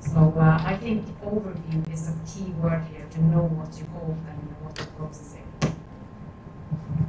So 0.00 0.34
uh, 0.36 0.62
I 0.64 0.76
think 0.76 1.06
overview 1.22 1.92
is 1.92 2.08
a 2.08 2.14
key 2.26 2.50
word 2.52 2.84
here 2.92 3.06
to 3.10 3.24
know 3.24 3.44
what 3.44 3.76
you 3.78 3.86
hold 3.86 4.18
and 4.28 4.38
what 4.62 4.76
you're 4.76 4.86
processing. 4.98 5.48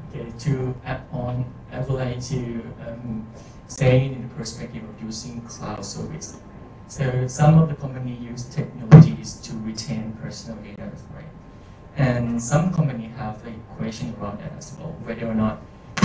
Okay, 0.10 0.32
to 0.39 0.76
add 0.86 1.01
on, 1.12 1.53
I 1.72 1.80
would 1.80 1.89
like 1.89 2.22
to 2.28 2.62
um, 2.88 3.28
say 3.68 4.06
in 4.06 4.28
the 4.28 4.36
perspective 4.36 4.84
of 4.84 5.01
using 5.03 5.41
cloud 5.41 5.84
service. 5.84 6.38
So 6.88 7.28
some 7.28 7.60
of 7.60 7.68
the 7.68 7.76
company 7.76 8.16
use 8.16 8.43
technologies 8.45 9.36
to 9.41 9.53
retain 9.58 10.18
personal 10.22 10.62
data, 10.64 10.91
right? 11.14 11.26
And 11.97 12.41
some 12.41 12.74
company 12.74 13.08
have 13.18 13.45
a 13.45 13.51
question 13.76 14.16
around 14.22 14.39
that 14.39 14.53
as 14.58 14.76
well, 14.78 14.95
whether 15.03 15.28
or 15.28 15.36
not 15.36 15.62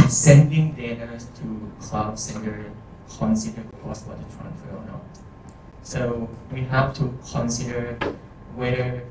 sending 0.08 0.72
data 0.72 1.18
to 1.36 1.72
cloud 1.80 2.18
sender 2.18 2.72
consider 3.18 3.62
cross-border 3.82 4.24
transfer 4.36 4.70
or 4.76 4.84
not. 4.86 5.02
So 5.82 6.28
we 6.52 6.62
have 6.62 6.94
to 6.94 7.14
consider 7.32 7.98
whether 8.54 9.02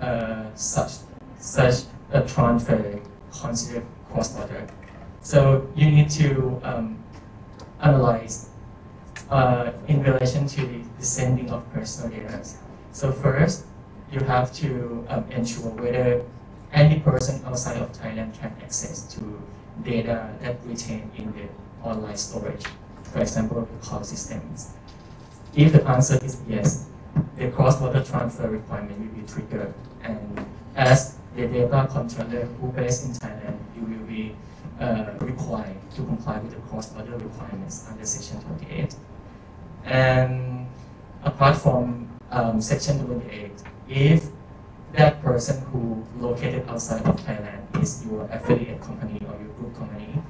uh, 0.00 0.54
such 0.54 0.92
such 1.38 1.84
a 2.12 2.22
transfer 2.22 3.00
considered 3.32 3.84
cross-border. 4.10 4.66
So 5.20 5.68
you 5.74 5.90
need 5.90 6.10
to 6.10 6.60
um, 6.64 6.98
analyze 7.80 8.50
uh, 9.30 9.72
in 9.86 10.02
relation 10.02 10.46
to 10.46 10.66
the, 10.66 10.82
sending 11.04 11.50
of 11.50 11.70
personal 11.72 12.10
data. 12.10 12.42
So 12.92 13.12
first, 13.12 13.66
you 14.10 14.20
have 14.20 14.52
to 14.54 15.04
um, 15.08 15.30
ensure 15.30 15.70
whether 15.70 16.24
any 16.72 17.00
person 17.00 17.44
outside 17.44 17.76
of 17.76 17.92
Thailand 17.92 18.38
can 18.38 18.52
access 18.62 19.02
to 19.14 19.40
data 19.84 20.34
that 20.40 20.56
retained 20.64 21.10
in 21.16 21.32
the 21.32 21.48
online 21.86 22.16
storage, 22.16 22.64
for 23.12 23.20
example, 23.20 23.60
the 23.62 23.86
cloud 23.86 24.06
systems. 24.06 24.72
If 25.54 25.72
the 25.72 25.86
answer 25.88 26.18
is 26.24 26.40
yes, 26.48 26.86
the 27.36 27.50
cross-border 27.50 28.04
transfer 28.04 28.48
requirement 28.48 28.98
will 28.98 29.20
be 29.20 29.26
triggered, 29.26 29.74
and 30.02 30.46
as 30.76 31.16
the 31.34 31.46
data 31.46 31.88
controller 31.90 32.44
who 32.60 32.72
based 32.72 33.04
in 33.06 33.12
Thailand, 33.12 33.58
you 33.76 33.82
will 33.82 34.06
be 34.06 34.34
uh, 34.80 35.12
required 35.20 35.76
to 35.94 36.02
comply 36.02 36.38
with 36.38 36.54
the 36.54 36.60
cross-border 36.68 37.16
requirements 37.18 37.86
under 37.90 38.04
Section 38.04 38.40
28. 38.42 38.94
And 39.84 40.68
apart 41.24 41.56
from 41.56 42.08
um, 42.30 42.60
Section 42.60 43.04
28, 43.06 43.50
if 43.88 44.26
that 44.92 45.22
person 45.22 45.60
who 45.66 46.04
located 46.18 46.68
outside 46.68 47.04
of 47.06 47.16
Thailand 47.20 47.82
is 47.82 48.04
your 48.06 48.28
affiliate 48.30 48.80
company 48.80 49.20
or 49.26 49.34
your 49.40 49.52
group 49.58 49.76
company, 49.76 50.22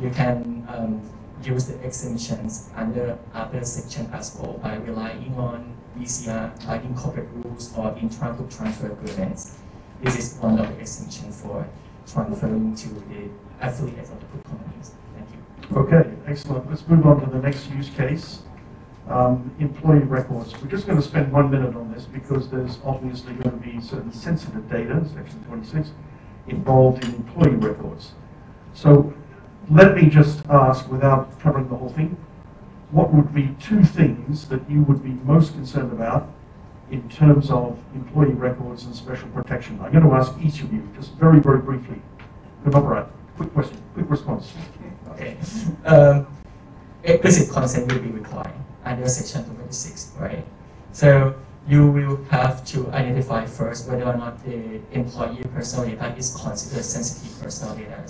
you 0.00 0.10
can 0.10 0.66
um, 0.68 1.00
use 1.44 1.66
the 1.66 1.78
exemptions 1.84 2.70
under 2.74 3.18
other 3.34 3.64
section 3.64 4.06
as 4.12 4.36
well 4.38 4.54
by 4.62 4.76
relying 4.76 5.34
on 5.36 5.76
BCR, 5.98 6.66
like 6.66 6.84
in 6.84 6.94
corporate 6.94 7.28
rules 7.32 7.76
or 7.76 7.96
intra-group 7.98 8.50
transfer 8.50 8.92
agreements. 8.92 9.58
This 10.02 10.18
is 10.18 10.38
one 10.40 10.58
of 10.58 10.68
the 10.68 10.80
exemptions 10.80 11.40
for 11.42 11.68
transferring 12.06 12.74
to 12.74 12.88
the 12.88 13.28
affiliates 13.60 14.10
of 14.10 14.20
the 14.20 14.26
group 14.26 14.44
companies. 14.44 14.92
Thank 15.14 15.28
you. 15.32 15.76
Okay, 15.76 16.10
excellent. 16.26 16.68
Let's 16.68 16.86
move 16.88 17.06
on 17.06 17.20
to 17.20 17.30
the 17.30 17.38
next 17.38 17.70
use 17.70 17.90
case. 17.90 18.42
Um, 19.08 19.54
employee 19.58 19.98
records. 20.00 20.54
We're 20.62 20.70
just 20.70 20.86
going 20.86 20.98
to 20.98 21.04
spend 21.04 21.32
one 21.32 21.50
minute 21.50 21.74
on 21.74 21.92
this 21.92 22.04
because 22.04 22.48
there's 22.48 22.78
obviously 22.84 23.34
going 23.34 23.50
to 23.50 23.56
be 23.56 23.80
certain 23.80 24.12
sensitive 24.12 24.70
data, 24.70 25.04
section 25.12 25.44
26, 25.44 25.90
involved 26.46 27.04
in 27.04 27.14
employee 27.14 27.56
records. 27.56 28.12
So 28.74 29.12
let 29.70 29.94
me 29.94 30.08
just 30.08 30.44
ask, 30.46 30.90
without 30.90 31.38
covering 31.40 31.68
the 31.68 31.76
whole 31.76 31.88
thing, 31.88 32.16
what 32.90 33.12
would 33.12 33.34
be 33.34 33.54
two 33.60 33.84
things 33.84 34.48
that 34.48 34.68
you 34.70 34.82
would 34.82 35.02
be 35.02 35.10
most 35.24 35.52
concerned 35.52 35.92
about 35.92 36.28
in 36.90 37.08
terms 37.08 37.50
of 37.50 37.78
employee 37.94 38.34
records 38.34 38.84
and 38.84 38.94
special 38.94 39.28
protection? 39.30 39.80
I'm 39.82 39.92
going 39.92 40.04
to 40.04 40.12
ask 40.12 40.34
each 40.42 40.62
of 40.62 40.72
you, 40.72 40.88
just 40.94 41.14
very, 41.14 41.40
very 41.40 41.60
briefly. 41.60 42.02
Good 42.64 42.74
quick 43.36 43.52
question, 43.54 43.82
quick 43.94 44.10
response. 44.10 44.52
Okay. 45.10 45.36
Um, 45.84 46.26
explicit 47.02 47.50
consent 47.50 47.90
will 47.92 48.00
be 48.00 48.10
required 48.10 48.52
under 48.84 49.08
section 49.08 49.44
26, 49.56 50.12
right? 50.18 50.44
So 50.92 51.34
you 51.66 51.90
will 51.90 52.22
have 52.24 52.64
to 52.66 52.90
identify 52.92 53.46
first 53.46 53.88
whether 53.88 54.04
or 54.04 54.16
not 54.16 54.44
the 54.44 54.80
employee 54.92 55.42
personal 55.54 55.86
data 55.86 56.14
is 56.16 56.36
considered 56.36 56.84
sensitive 56.84 57.40
personal 57.40 57.74
data. 57.74 58.04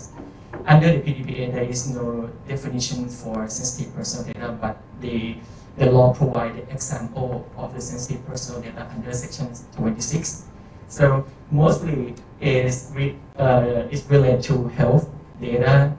Under 0.67 0.93
the 0.93 1.01
PDPA, 1.01 1.53
there 1.53 1.65
is 1.65 1.89
no 1.95 2.31
definition 2.47 3.09
for 3.09 3.49
sensitive 3.49 3.95
personal 3.97 4.33
data, 4.33 4.57
but 4.61 4.77
the, 5.01 5.37
the 5.77 5.91
law 5.91 6.13
provides 6.13 6.59
example 6.71 7.51
of 7.57 7.75
the 7.75 7.81
sensitive 7.81 8.25
personal 8.27 8.61
data 8.61 8.89
under 8.95 9.13
section 9.13 9.53
26. 9.77 10.45
So 10.89 11.27
mostly 11.51 12.15
is, 12.41 12.93
re, 12.95 13.17
uh, 13.39 13.89
is 13.91 14.05
related 14.09 14.43
to 14.45 14.69
health 14.69 15.09
data, 15.41 15.97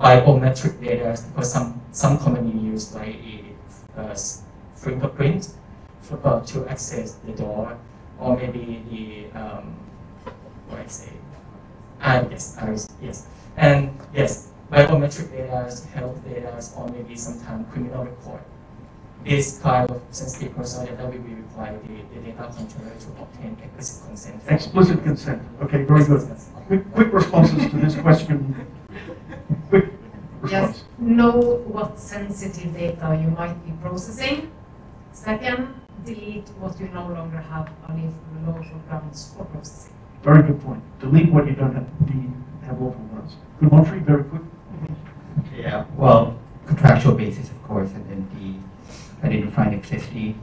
biometric 0.00 0.80
data, 0.80 1.20
because 1.28 1.52
some, 1.52 1.80
some 1.90 2.18
commonly 2.18 2.58
used 2.58 2.94
like 2.94 3.16
a 3.16 4.00
uh, 4.00 4.16
fingerprint 4.76 5.48
for, 6.00 6.20
uh, 6.24 6.40
to 6.46 6.66
access 6.68 7.14
the 7.26 7.32
door, 7.32 7.76
or 8.18 8.36
maybe 8.36 8.82
the, 8.88 9.38
um, 9.38 9.76
what 10.68 10.80
I 10.80 10.86
say, 10.86 11.12
yes, 12.30 12.56
iris, 12.60 12.88
yes. 13.02 13.26
And 13.56 13.98
yes, 14.14 14.52
biometric 14.70 15.30
data, 15.30 15.72
health 15.94 16.24
data, 16.24 16.62
or 16.76 16.88
maybe 16.88 17.16
sometimes 17.16 17.66
criminal 17.72 18.04
record. 18.04 18.40
This 19.24 19.58
kind 19.58 19.90
of 19.90 20.02
sensitive 20.10 20.54
personal 20.54 20.86
data 20.86 21.04
will 21.04 21.18
be 21.18 21.34
required 21.34 21.80
the, 21.82 22.14
the 22.14 22.20
data 22.26 22.52
controller 22.54 22.94
to 22.94 23.22
obtain 23.22 23.56
explicit 23.64 24.06
consent. 24.06 24.42
Explicit 24.48 25.02
consent. 25.02 25.42
Okay, 25.62 25.82
very 25.82 26.04
good. 26.04 26.28
Quick, 26.66 26.92
quick 26.92 27.12
responses 27.12 27.70
to 27.70 27.76
this 27.76 27.96
question. 27.96 28.66
Quick 29.68 29.92
response. 30.40 30.76
Just 30.76 30.84
know 31.00 31.62
what 31.66 31.98
sensitive 31.98 32.74
data 32.74 33.18
you 33.20 33.30
might 33.30 33.64
be 33.64 33.72
processing. 33.82 34.52
Second, 35.12 35.74
delete 36.04 36.48
what 36.60 36.78
you 36.78 36.88
no 36.88 37.08
longer 37.08 37.38
have 37.38 37.72
any 37.88 38.10
lawful 38.46 38.78
grounds 38.88 39.34
for 39.36 39.44
processing. 39.46 39.92
Very 40.22 40.42
good 40.42 40.60
point. 40.60 40.82
Delete 41.00 41.32
what 41.32 41.46
you 41.46 41.54
don't 41.54 41.74
have, 41.74 41.88
need, 42.08 42.32
have 42.66 42.80
lawful 42.80 43.04
grounds. 43.04 43.36
Khun 43.60 43.70
Montri, 43.70 44.02
very 44.02 44.24
quick. 44.24 44.42
Yeah, 45.56 45.84
well, 45.96 46.38
contractual 46.66 47.14
basis, 47.14 47.50
of 47.50 47.62
course, 47.62 47.90
and 47.92 48.08
then 48.10 48.28
the 48.34 49.26
identifying 49.26 49.78
necessity, 49.78 50.36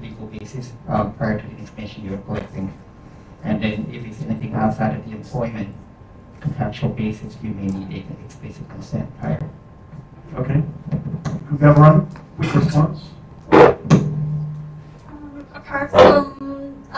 legal 0.00 0.26
basis, 0.26 0.72
um, 0.88 1.14
prior 1.14 1.40
to 1.40 1.46
the 1.46 1.56
information 1.56 2.04
you're 2.04 2.18
collecting. 2.18 2.72
And 3.44 3.62
then 3.62 3.88
if 3.92 4.04
it's 4.06 4.22
anything 4.22 4.54
outside 4.54 4.96
of 4.96 5.04
the 5.04 5.12
employment 5.12 5.74
contractual 6.40 6.90
basis, 6.90 7.36
you 7.42 7.50
may 7.50 7.66
need 7.66 8.06
a 8.06 8.24
explicit 8.24 8.68
consent 8.68 9.18
prior. 9.18 9.48
Okay. 10.34 10.62
Kugabaran, 11.48 12.06
quick 12.36 12.54
response. 12.54 13.00
Um, 13.50 15.46
apart 15.54 15.90
from 15.90 16.37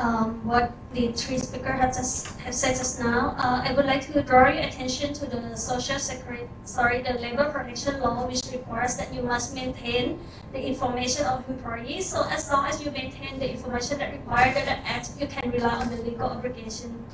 um, 0.01 0.41
what 0.47 0.73
the 0.95 1.13
three 1.13 1.39
speakers 1.39 1.97
have, 1.97 2.41
have 2.41 2.55
said 2.55 2.77
just 2.77 3.01
now, 3.01 3.37
uh, 3.39 3.63
I 3.65 3.73
would 3.75 3.85
like 3.85 4.01
to 4.13 4.23
draw 4.23 4.49
your 4.49 4.65
attention 4.65 5.13
to 5.15 5.27
the 5.27 5.55
social 5.57 5.99
security, 5.99 6.49
sorry, 6.65 7.03
the 7.03 7.15
labor 7.15 7.51
protection 7.51 8.01
law, 8.01 8.27
which 8.27 8.41
requires 8.51 8.97
that 8.97 9.13
you 9.13 9.23
must 9.23 9.55
maintain 9.55 10.19
the 10.53 10.67
information 10.67 11.27
of 11.27 11.49
employees. 11.49 12.09
So 12.09 12.27
as 12.31 12.51
long 12.51 12.67
as 12.67 12.83
you 12.83 12.91
maintain 12.91 13.39
the 13.39 13.51
information 13.51 13.99
that 13.99 14.13
required 14.13 14.57
under 14.57 14.65
the 14.65 14.79
act, 14.89 15.11
you 15.21 15.27
can 15.27 15.51
rely 15.51 15.75
on 15.75 15.91
the 15.91 16.03
legal 16.03 16.31
obligation. 16.31 17.05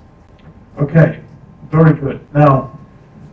Okay, 0.78 1.20
very 1.70 1.92
good. 1.98 2.20
Now, 2.32 2.78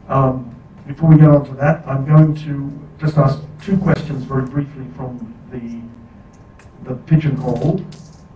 um, 0.10 0.56
before 0.88 1.10
we 1.10 1.18
get 1.18 1.30
on 1.30 1.45
to 1.45 1.54
that, 1.56 1.88
I'm 1.88 2.06
going 2.06 2.36
to 2.36 2.72
just 2.99 3.18
ask 3.18 3.39
two 3.62 3.78
questions 3.78 4.24
very 4.26 4.45
briefly 4.45 4.86
from 4.95 5.34
the, 5.51 6.89
the 6.89 6.95
pigeonhole. 7.04 7.86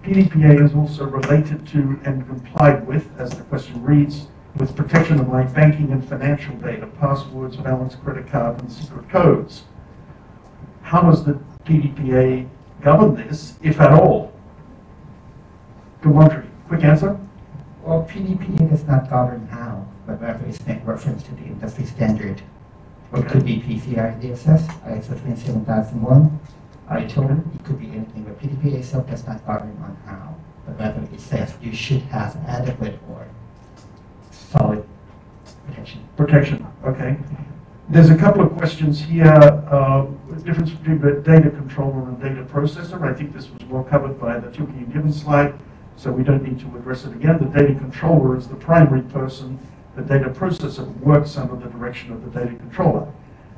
PDPA 0.08 0.64
is 0.64 0.74
also 0.74 1.04
related 1.04 1.68
to 1.68 2.00
and 2.06 2.26
complied 2.26 2.88
with, 2.88 3.10
as 3.20 3.32
the 3.32 3.44
question 3.44 3.84
reads, 3.84 4.28
with 4.56 4.74
protection 4.74 5.20
of 5.20 5.28
my 5.28 5.44
banking 5.44 5.92
and 5.92 6.08
financial 6.08 6.56
data, 6.56 6.88
passwords, 6.88 7.58
balance, 7.58 7.96
credit 7.96 8.26
card, 8.26 8.58
and 8.62 8.72
secret 8.72 9.10
codes. 9.10 9.64
How 10.82 11.02
does 11.02 11.26
the 11.26 11.38
PDPA 11.66 12.48
govern 12.82 13.16
this, 13.16 13.56
if 13.62 13.82
at 13.82 13.92
all? 13.92 14.32
Khun 16.02 16.14
Montri, 16.14 16.48
quick 16.70 16.86
answer? 16.86 17.20
Well, 17.84 18.08
PDPA 18.10 18.70
does 18.70 18.86
not 18.86 19.10
govern 19.10 19.46
how, 19.48 19.86
but 20.06 20.22
rather 20.22 20.46
it's 20.46 20.66
make 20.66 20.88
reference 20.88 21.24
to 21.24 21.32
the 21.32 21.44
industry 21.44 21.86
standard. 21.86 22.42
It 23.14 23.28
could 23.28 23.44
be 23.44 23.60
PCI 23.60 24.22
DSS, 24.22 24.68
ISO 24.86 25.22
27001, 25.22 26.40
ITIL, 26.90 27.56
it 27.56 27.66
could 27.66 27.80
be 27.80 27.88
anything, 27.88 28.24
but 28.24 28.40
PDPA 28.40 28.76
itself 28.76 29.10
does 29.10 29.26
not 29.28 29.46
govern 29.46 29.78
on 29.84 29.98
how, 30.06 30.36
but 30.66 30.80
rather 30.80 31.02
it 31.14 31.20
says 31.20 31.56
you 31.62 31.74
should 31.74 32.02
have 32.04 32.38
adequate 32.48 32.98
or 33.10 33.28
solid 34.32 34.88
protection. 35.66 36.08
Protection, 36.16 36.66
okay. 36.86 37.18
There's 37.90 38.10
a 38.10 38.18
couple 38.18 38.42
of 38.42 38.52
questions 38.58 39.02
here, 39.02 39.26
uh, 39.26 40.06
the 40.30 40.42
difference 40.42 40.72
between 40.72 41.04
a 41.04 41.22
data 41.22 41.50
controller 41.50 42.08
and 42.08 42.22
data 42.22 42.44
processor. 42.44 43.02
I 43.02 43.14
think 43.14 43.34
this 43.34 43.50
was 43.50 43.64
well 43.66 43.84
covered 43.84 44.20
by 44.20 44.40
the 44.40 44.48
Tilleke 44.48 44.78
and 44.78 44.94
Gibbins 44.94 45.22
slide, 45.22 45.58
so 45.96 46.12
we 46.12 46.24
don't 46.24 46.44
need 46.44 46.60
to 46.60 46.78
address 46.78 47.06
it 47.06 47.14
again. 47.14 47.38
The 47.40 47.60
data 47.60 47.76
controller 47.76 48.38
is 48.38 48.48
the 48.48 48.56
primary 48.56 49.02
person. 49.04 49.60
The 49.96 50.02
data 50.02 50.30
processor 50.30 50.86
works 51.00 51.38
under 51.38 51.56
the 51.56 51.70
direction 51.70 52.12
of 52.12 52.24
the 52.24 52.40
data 52.40 52.56
controller. 52.56 53.12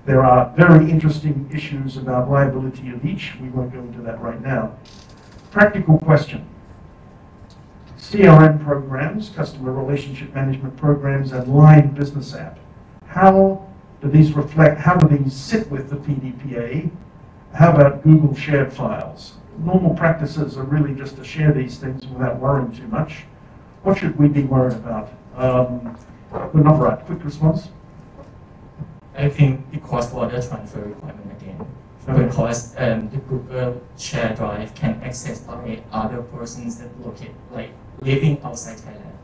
There 0.10 0.26
are 0.26 0.52
very 0.58 0.90
interesting 0.90 1.48
issues 1.54 1.96
about 1.96 2.32
liability 2.32 2.90
of 2.90 3.06
each. 3.06 3.36
We 3.40 3.50
won't 3.50 3.72
go 3.72 3.78
into 3.78 4.02
that 4.02 4.20
right 4.20 4.42
now. 4.42 4.76
Practical 5.52 6.00
question. 6.00 6.50
CRM 7.96 8.64
programs, 8.64 9.30
customer 9.30 9.72
relationship 9.72 10.34
management 10.34 10.76
programs, 10.78 11.32
and 11.32 11.48
line 11.56 11.94
business 11.94 12.34
app. 12.34 12.58
How 13.06 13.70
do 14.02 14.10
these 14.10 14.34
reflect, 14.34 14.80
how 14.80 14.96
do 14.96 15.16
these 15.16 15.36
sit 15.36 15.70
with 15.70 15.92
the 15.92 15.98
PDPA? 15.98 16.90
How 17.54 17.72
about 17.72 18.02
Google 18.02 18.34
shared 18.34 18.74
files? 18.74 19.34
Normal 19.60 19.94
practices 19.94 20.58
are 20.58 20.64
really 20.64 20.96
just 20.96 21.18
to 21.18 21.24
share 21.24 21.54
these 21.54 21.78
things 21.78 22.08
without 22.08 22.40
worrying 22.40 22.76
too 22.76 22.88
much. 22.88 23.26
What 23.84 24.00
should 24.00 24.18
we 24.18 24.28
be 24.28 24.42
worried 24.42 24.78
about? 24.78 25.14
Um, 25.36 25.96
number, 26.56 26.86
right. 26.86 27.06
Quick 27.06 27.24
response. 27.24 27.70
I 29.20 29.28
think 29.28 29.70
the 29.72 29.80
cross-border 29.80 30.42
transfer 30.42 30.80
requirement 30.80 31.30
again. 31.42 31.68
Okay. 32.08 32.24
Because 32.24 32.74
um, 32.78 33.10
the 33.10 33.18
Google 33.18 33.82
Share 33.98 34.34
Drive 34.34 34.74
can 34.74 35.02
access 35.04 35.42
by 35.42 35.84
other 35.92 36.22
persons 36.22 36.78
that 36.78 36.90
locate, 37.06 37.36
like 37.52 37.72
living 38.00 38.42
outside 38.46 38.78
Thailand. 38.78 39.18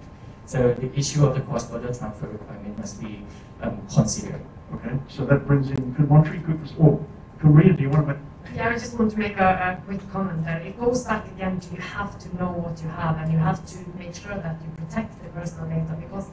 So 0.46 0.74
the 0.74 0.94
issue 1.00 1.26
of 1.26 1.36
the 1.36 1.42
cross-border 1.42 1.94
transfer 1.94 2.28
requirement 2.28 2.78
must 2.78 3.02
be 3.02 3.24
um, 3.62 3.82
considered. 3.88 4.42
Okay, 4.74 5.00
so 5.08 5.26
that 5.26 5.48
brings 5.48 5.70
in 5.70 5.96
Khun 5.96 6.08
Montri, 6.08 6.44
quick 6.44 6.60
response. 6.60 6.82
Oh, 6.82 7.06
Korea, 7.40 7.72
do 7.72 7.82
you 7.82 7.90
want 7.90 8.08
to 8.08 8.14
make? 8.16 8.24
Yeah, 8.54 8.70
I 8.70 8.74
just 8.74 9.00
want 9.00 9.12
to 9.12 9.18
make 9.18 9.38
a, 9.38 9.80
a 9.80 9.82
quick 9.86 10.02
comment 10.12 10.44
there. 10.44 10.60
It 10.60 10.78
goes 10.78 11.06
back 11.06 11.26
again 11.28 11.60
to 11.62 11.74
you 11.74 11.82
have 11.82 12.20
to 12.20 12.36
know 12.36 12.52
what 12.52 12.82
you 12.82 12.90
have 12.90 13.18
and 13.18 13.32
you 13.32 13.40
have 13.40 13.66
to 13.66 13.78
make 13.98 14.14
sure 14.14 14.36
that 14.36 14.58
you 14.62 14.70
protect 14.76 15.24
the 15.24 15.30
personal 15.30 15.70
data 15.70 15.98
because 16.00 16.28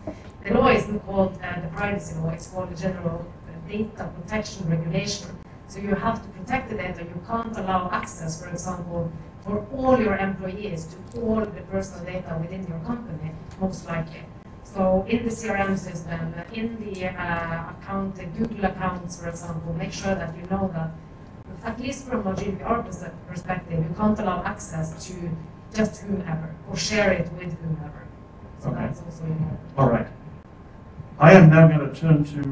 the 0.45 0.55
law 0.55 0.69
isn't 0.69 1.01
called 1.07 1.39
uh, 1.43 1.61
the 1.61 1.69
privacy 1.69 2.17
law, 2.17 2.31
it's 2.31 2.49
called 2.49 2.71
the 2.71 2.77
general 2.77 3.25
data 3.73 4.11
protection 4.17 4.69
regulation. 4.69 5.31
So 5.67 5.81
you 5.81 5.95
have 5.95 6.23
to 6.23 6.29
protect 6.37 6.69
the 6.71 6.77
data. 6.77 7.01
You 7.03 7.21
can't 7.27 7.57
allow 7.57 7.89
access, 7.91 8.43
for 8.43 8.49
example, 8.51 9.11
for 9.45 9.67
all 9.75 9.99
your 9.99 10.17
employees 10.17 10.81
to 11.13 11.21
all 11.21 11.41
the 11.41 11.63
personal 11.73 12.05
data 12.05 12.39
within 12.41 12.67
your 12.67 12.81
company, 12.81 13.33
most 13.61 13.87
likely. 13.87 14.25
So 14.65 15.05
in 15.09 15.25
the 15.25 15.31
CRM 15.31 15.79
system, 15.79 16.35
in 16.53 16.67
the 16.83 17.09
uh, 17.09 17.73
account, 17.75 18.17
the 18.17 18.27
Google 18.27 18.65
accounts, 18.67 19.21
for 19.21 19.29
example, 19.29 19.73
make 19.75 19.93
sure 19.93 20.15
that 20.15 20.37
you 20.37 20.47
know 20.51 20.71
that 20.75 20.91
at 21.65 21.81
least 21.81 22.07
from 22.07 22.27
a 22.27 22.33
GDPR 22.35 22.85
perspective, 23.29 23.79
you 23.89 23.95
can't 23.97 24.19
allow 24.19 24.43
access 24.45 25.07
to 25.07 25.15
just 25.75 26.03
whomever 26.03 26.55
or 26.69 26.77
share 26.77 27.13
it 27.13 27.33
with 27.33 27.53
whomever. 27.61 28.03
So 28.61 28.69
Okay. 28.71 28.81
that's 28.81 29.01
also 29.03 29.25
important. 29.25 29.61
All 29.79 29.91
right. 29.91 30.09
I 31.19 31.33
am 31.33 31.51
now 31.51 31.69
going 31.69 31.85
to 31.89 31.95
turn 32.01 32.25
to 32.35 32.43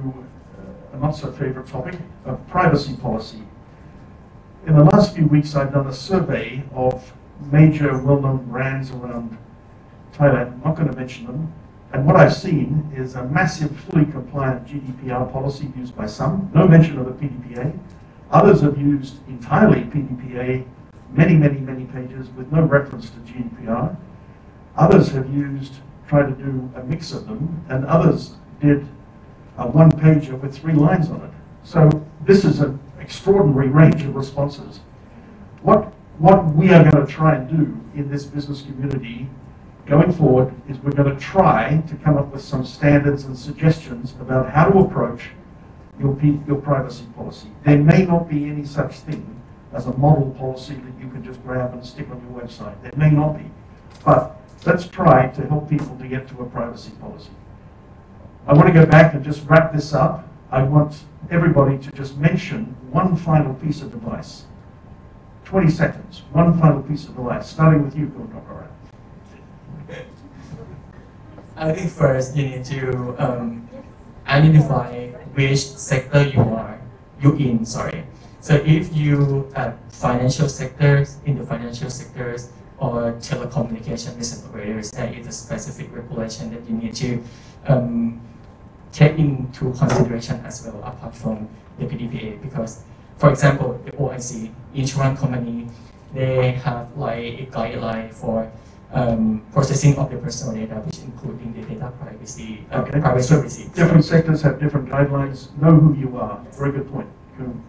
a 0.93 0.99
not 0.99 1.13
so 1.13 1.31
favorite 1.33 1.67
topic 1.67 1.97
of 2.25 2.47
privacy 2.49 2.97
policy. 2.97 3.43
In 4.67 4.77
the 4.77 4.85
last 4.85 5.15
few 5.15 5.27
weeks, 5.27 5.55
I've 5.55 5.73
done 5.73 5.87
a 5.87 5.93
survey 5.93 6.63
of 6.75 7.13
major 7.51 7.99
well-known 7.99 8.45
brands 8.51 8.91
around 8.91 9.39
Thailand. 10.13 10.53
I'm 10.53 10.63
not 10.65 10.77
going 10.77 10.89
to 10.89 10.97
mention 10.97 11.27
them. 11.27 11.53
And 11.93 12.07
what 12.07 12.17
I've 12.17 12.35
seen 12.35 12.93
is 12.95 13.15
a 13.15 13.25
massive, 13.25 13.77
fully 13.81 14.05
compliant 14.05 14.67
GDPR 14.67 15.33
policy 15.33 15.73
used 15.77 15.97
by 15.97 16.07
some, 16.07 16.51
no 16.55 16.69
mention 16.69 16.99
of 16.99 17.07
the 17.07 17.27
PDPA. 17.27 17.77
Others 18.31 18.61
have 18.61 18.79
used 18.79 19.27
entirely 19.29 19.81
PDPA, 19.83 20.65
many, 21.13 21.35
many, 21.35 21.59
many 21.59 21.87
pages 21.87 22.29
with 22.31 22.53
no 22.53 22.63
reference 22.63 23.11
to 23.11 23.17
GDPR. 23.21 23.97
Others 24.77 25.09
have 25.11 25.33
used, 25.35 25.75
tried 26.07 26.27
to 26.27 26.45
do 26.45 26.71
a 26.77 26.85
mix 26.85 27.13
of 27.13 27.27
them, 27.27 27.65
and 27.69 27.85
others 27.87 28.35
did 28.61 28.87
a 29.61 29.67
one 29.67 29.93
pager 29.93 30.41
with 30.41 30.57
three 30.57 30.73
lines 30.73 31.11
on 31.11 31.21
it. 31.21 31.31
So 31.63 31.89
this 32.25 32.45
is 32.45 32.61
an 32.61 32.81
extraordinary 32.99 33.69
range 33.69 34.03
of 34.03 34.17
responses. 34.17 34.81
What, 35.63 35.93
what 36.19 36.55
we 36.55 36.71
are 36.73 36.83
going 36.91 37.07
to 37.07 37.11
try 37.11 37.37
and 37.37 37.49
do 37.49 37.79
in 37.95 38.11
this 38.11 38.25
business 38.25 38.63
community 38.63 39.29
going 39.87 40.13
forward 40.13 40.55
is 40.69 40.79
we're 40.79 40.93
going 40.93 41.15
to 41.15 41.21
try 41.21 41.83
to 41.89 41.95
come 41.97 42.17
up 42.17 42.33
with 42.33 42.41
some 42.41 42.65
standards 42.65 43.25
and 43.25 43.39
suggestions 43.39 44.15
about 44.21 44.51
how 44.51 44.69
to 44.69 44.79
approach 44.79 45.31
your, 45.99 46.19
your 46.47 46.57
privacy 46.57 47.05
policy. 47.15 47.49
There 47.65 47.79
may 47.79 48.07
not 48.07 48.29
be 48.29 48.47
any 48.47 48.65
such 48.65 48.95
thing 49.01 49.43
as 49.73 49.87
a 49.87 49.93
model 49.99 50.31
policy 50.39 50.75
that 50.75 51.01
you 51.01 51.11
can 51.11 51.23
just 51.23 51.43
grab 51.43 51.75
and 51.75 51.85
stick 51.85 52.09
on 52.11 52.23
your 52.23 52.41
website. 52.41 52.81
There 52.83 52.93
may 52.97 53.11
not 53.11 53.37
be. 53.37 53.45
But 54.05 54.41
let's 54.65 54.89
try 54.89 55.29
to 55.29 55.47
help 55.47 55.69
people 55.69 55.97
to 55.99 56.09
get 56.09 56.29
to 56.29 56.41
a 56.41 56.47
privacy 56.47 56.93
policy. 57.01 57.31
I 58.51 58.53
want 58.53 58.67
to 58.67 58.75
go 58.75 58.85
back 58.85 59.15
and 59.15 59.25
just 59.25 59.49
wrap 59.49 59.73
this 59.73 59.95
up. 59.95 60.27
I 60.51 60.65
want 60.65 61.05
everybody 61.31 61.79
to 61.79 61.93
just 61.93 62.17
mention 62.17 62.65
one 62.91 63.15
final 63.15 63.55
piece 63.55 63.81
of 63.81 63.95
advice. 63.95 64.43
20 65.45 65.71
seconds, 65.71 66.23
one 66.33 66.59
final 66.59 66.83
piece 66.83 67.05
of 67.05 67.11
advice, 67.11 67.49
starting 67.49 67.85
with 67.85 67.97
you, 67.97 68.07
Gundokara. 68.07 68.67
I 71.55 71.73
think 71.73 71.93
first 71.93 72.35
you 72.35 72.49
need 72.49 72.65
to 72.65 73.15
um, 73.23 73.69
identify 74.27 75.11
which 75.35 75.61
sector 75.61 76.27
you 76.27 76.41
are 76.41 76.81
you 77.23 77.37
in. 77.37 77.65
Sorry. 77.65 78.05
So 78.41 78.55
if 78.67 78.93
you 78.97 79.49
uh, 79.55 79.75
financial 79.91 80.49
sectors 80.49 81.19
in 81.25 81.39
the 81.39 81.47
financial 81.47 81.89
sectors 81.89 82.51
or 82.79 83.13
telecommunication 83.13 84.19
business 84.19 84.45
operators, 84.45 84.91
there 84.91 85.13
is 85.13 85.29
a 85.29 85.33
specific 85.33 85.95
regulation 85.95 86.51
that 86.53 86.69
you 86.69 86.77
need 86.77 86.95
to 86.97 87.23
um, 87.69 88.21
take 88.93 89.19
into 89.19 89.73
consideration 89.73 90.41
as 90.45 90.67
well, 90.67 90.83
apart 90.85 91.15
from 91.15 91.49
the 91.79 91.87
PDPA. 91.87 92.43
Because, 92.43 92.83
for 93.19 93.31
example, 93.31 93.81
the 93.85 93.93
OIC 93.93 94.51
insurance 94.75 95.21
company, 95.21 95.69
they 96.15 96.53
have 96.53 96.97
like 96.97 97.19
a 97.19 97.47
guideline 97.51 98.13
for 98.13 98.51
um, 98.93 99.43
processing 99.53 99.97
of 99.97 100.11
the 100.11 100.17
personal 100.17 100.55
data, 100.55 100.75
which 100.81 100.99
including 100.99 101.53
the 101.55 101.63
data 101.63 101.93
privacy, 102.01 102.67
uh, 102.73 102.81
Okay. 102.81 103.01
privacy 103.01 103.29
So 103.29 103.35
privacy. 103.37 103.71
Different 103.75 104.05
sectors 104.05 104.43
have 104.43 104.59
different 104.59 104.89
guidelines. 104.89 105.57
Know 105.61 105.73
who 105.77 105.95
you 105.95 106.17
are. 106.19 106.41
Very 106.59 106.73
good 106.73 106.91
point. 106.91 107.09
Good. 107.39 107.61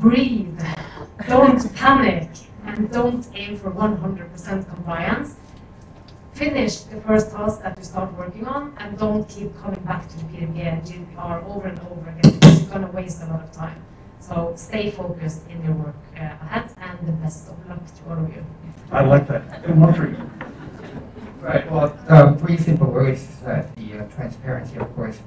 breathe, 0.00 0.60
don't 1.28 1.74
panic, 1.74 2.28
and 2.66 2.90
don't 2.90 3.26
aim 3.34 3.56
for 3.56 3.70
100% 3.70 4.68
compliance. 4.68 5.36
Finish 6.34 6.80
the 6.90 7.00
first 7.02 7.30
task 7.30 7.62
that 7.62 7.78
you 7.78 7.84
start 7.84 8.12
working 8.14 8.44
on, 8.46 8.74
and 8.78 8.98
don't 8.98 9.28
keep 9.28 9.56
coming 9.62 9.80
back 9.84 10.08
to 10.08 10.16
the 10.18 10.24
PDPA 10.24 10.66
and 10.66 10.82
GDPR 10.82 11.44
over 11.44 11.68
and 11.68 11.78
over 11.80 12.10
again 12.10 12.32
because 12.34 12.60
you're 12.60 12.70
going 12.70 12.84
to 12.84 12.92
waste 12.92 13.22
a 13.22 13.26
lot 13.26 13.40
of 13.40 13.52
time. 13.52 13.80
So 14.18 14.52
stay 14.56 14.90
focused 14.90 15.46
in 15.48 15.62
your 15.62 15.74
work 15.74 15.94
uh, 16.16 16.22
ahead, 16.42 16.70
and 16.80 17.06
the 17.06 17.12
best 17.12 17.48
of 17.48 17.68
luck 17.68 17.78
to 17.86 18.10
all 18.10 18.24
of 18.24 18.34
you. 18.34 18.44
I 18.90 19.04
like 19.04 19.28
that. 19.28 19.62
Khun 19.62 19.76
Montri. 19.78 20.30
Right, 21.40 21.70
well, 21.70 21.96
um, 22.08 22.36
three 22.38 22.56
simple 22.56 22.88
words 22.88 23.40
that 23.44 23.74
the 23.76 23.98
uh, 23.98 24.08
transparency, 24.08 24.76
of 24.78 24.92
course. 24.96 25.20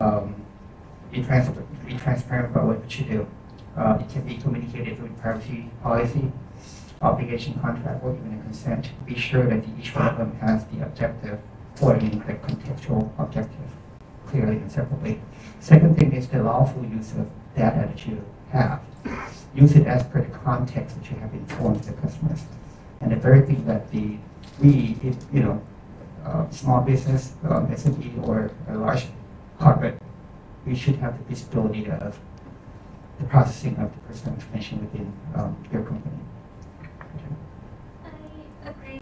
Um, 0.00 0.34
be, 1.12 1.22
trans- 1.22 1.56
be 1.86 1.96
transparent 1.98 2.50
about 2.50 2.66
what 2.66 2.98
you 2.98 3.04
do. 3.04 3.26
Uh, 3.76 3.98
it 4.00 4.10
can 4.10 4.22
be 4.22 4.36
communicated 4.38 4.96
through 4.96 5.10
privacy 5.20 5.70
policy, 5.82 6.32
obligation 7.02 7.54
contract, 7.60 8.02
or 8.04 8.14
even 8.14 8.38
a 8.38 8.42
consent. 8.42 8.90
Be 9.06 9.14
sure 9.14 9.46
that 9.46 9.64
each 9.78 9.94
one 9.94 10.08
of 10.08 10.18
them 10.18 10.36
has 10.40 10.64
the 10.66 10.82
objective, 10.84 11.38
or 11.80 11.96
mean 11.96 12.22
the 12.26 12.34
contextual 12.34 13.10
objective, 13.18 13.70
clearly 14.26 14.56
and 14.56 14.70
separately. 14.70 15.20
Second 15.60 15.98
thing 15.98 16.12
is 16.12 16.28
the 16.28 16.42
lawful 16.42 16.84
use 16.84 17.12
of 17.12 17.28
data 17.56 17.88
that 17.88 18.06
you 18.06 18.24
have. 18.50 18.80
Use 19.54 19.74
it 19.74 19.86
as 19.86 20.04
per 20.04 20.22
the 20.22 20.38
context 20.38 20.96
that 20.96 21.10
you 21.10 21.16
have 21.18 21.32
informed 21.32 21.82
the 21.84 21.92
customers. 21.92 22.44
And 23.00 23.12
the 23.12 23.16
third 23.16 23.46
thing 23.46 23.64
that 23.66 23.90
the, 23.90 24.18
we, 24.60 24.96
if, 25.02 25.16
you 25.32 25.42
know, 25.42 25.62
uh, 26.24 26.48
small 26.50 26.80
business, 26.82 27.34
um, 27.44 27.68
SME, 27.68 28.26
or 28.26 28.50
a 28.68 28.76
large 28.76 29.06
corporate, 29.58 30.00
we 30.66 30.74
should 30.74 30.96
have 30.96 31.16
the 31.18 31.24
visibility 31.24 31.88
of 31.90 32.18
the 33.18 33.24
processing 33.24 33.76
of 33.76 33.92
the 33.92 33.98
personal 34.00 34.34
information 34.34 34.80
within 34.80 35.12
um, 35.34 35.56
your 35.72 35.82
company. 35.82 36.14
I 38.04 38.70
agree 38.70 39.00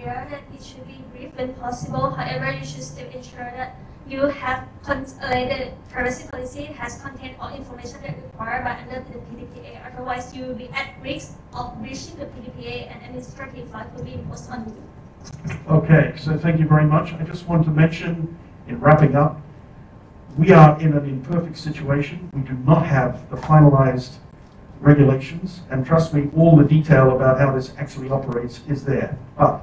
Maria 0.00 0.26
that 0.30 0.42
it 0.54 0.64
should 0.64 0.86
be 0.86 1.02
brief 1.12 1.34
when 1.36 1.54
possible. 1.54 2.10
However, 2.10 2.52
you 2.52 2.64
should 2.64 2.82
still 2.82 3.08
ensure 3.10 3.50
that 3.56 3.76
you 4.08 4.22
have 4.22 4.66
the 4.86 5.72
privacy 5.90 6.28
policy 6.28 6.64
has 6.64 7.00
contained 7.00 7.36
all 7.38 7.54
information 7.54 8.00
that 8.02 8.16
required 8.16 8.64
by 8.64 8.80
under 8.80 9.04
the 9.12 9.18
PDPA. 9.18 9.92
Otherwise, 9.92 10.34
you 10.34 10.46
will 10.46 10.54
be 10.54 10.68
at 10.70 10.94
risk 11.02 11.38
of 11.52 11.78
breaching 11.78 12.16
the 12.18 12.26
PDPA 12.26 12.90
and 12.90 13.02
administrative 13.04 13.68
fine 13.68 13.86
will 13.94 14.04
be 14.04 14.14
imposed 14.14 14.50
on 14.50 14.64
you. 14.66 14.82
Okay, 15.68 16.14
so 16.16 16.36
thank 16.36 16.58
you 16.58 16.66
very 16.66 16.86
much. 16.86 17.12
I 17.12 17.22
just 17.22 17.46
want 17.46 17.64
to 17.64 17.70
mention, 17.70 18.36
in 18.66 18.80
wrapping 18.80 19.14
up, 19.14 19.40
we 20.36 20.50
are 20.50 20.80
in 20.80 20.94
an 20.94 21.04
imperfect 21.04 21.58
situation. 21.58 22.30
We 22.32 22.40
do 22.40 22.54
not 22.54 22.86
have 22.86 23.30
the 23.30 23.36
finalized 23.36 24.14
regulations, 24.80 25.60
and 25.70 25.84
trust 25.84 26.14
me, 26.14 26.30
all 26.34 26.56
the 26.56 26.64
detail 26.64 27.14
about 27.14 27.38
how 27.38 27.54
this 27.54 27.74
actually 27.76 28.10
operates 28.10 28.60
is 28.66 28.84
there. 28.84 29.16
But 29.36 29.62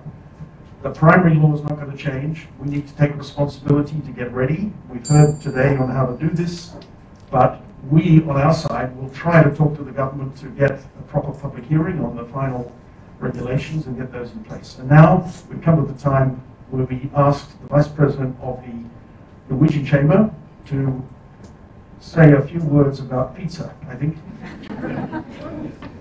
the 0.84 0.92
primary 0.92 1.36
law 1.36 1.54
is 1.56 1.62
not 1.62 1.80
going 1.80 1.92
to 1.92 1.98
change. 1.98 2.48
We 2.60 2.70
need 2.70 2.88
to 2.88 2.96
take 2.96 3.16
responsibility 3.16 4.00
to 4.02 4.12
get 4.12 4.32
ready. 4.32 4.72
We've 4.90 5.08
heard 5.08 5.42
today 5.42 5.76
on 5.76 5.90
how 5.90 6.06
to 6.06 6.18
do 6.18 6.30
this, 6.30 6.76
but 7.32 7.62
we, 7.90 8.22
on 8.24 8.38
our 8.38 8.54
side, 8.54 8.96
will 8.96 9.10
try 9.10 9.44
to 9.44 9.54
talk 9.56 9.76
to 9.78 9.84
the 9.84 9.92
government 9.92 10.38
to 10.38 10.48
get 10.50 10.72
a 10.72 11.04
proper 11.08 11.32
public 11.32 11.66
hearing 11.66 12.04
on 12.04 12.16
the 12.16 12.26
final 12.26 12.72
regulations 13.20 13.88
and 13.88 13.98
get 13.98 14.12
those 14.12 14.32
in 14.32 14.44
place. 14.44 14.78
And 14.78 14.90
now 14.90 15.32
we've 15.50 15.62
come 15.62 15.86
to 15.86 15.92
the 15.92 16.00
time 16.00 16.42
where 16.70 16.86
we 16.86 17.10
asked 17.16 17.60
the 17.62 17.68
Vice 17.68 17.88
President 17.88 18.38
of 18.42 18.62
the 18.62 19.54
Norwegian 19.54 19.86
Chamber 19.86 20.32
to 20.68 21.04
say 22.00 22.34
a 22.34 22.42
few 22.42 22.60
words 22.60 23.00
about 23.00 23.36
pizza, 23.36 23.74
I 23.90 23.96
think. 23.96 24.18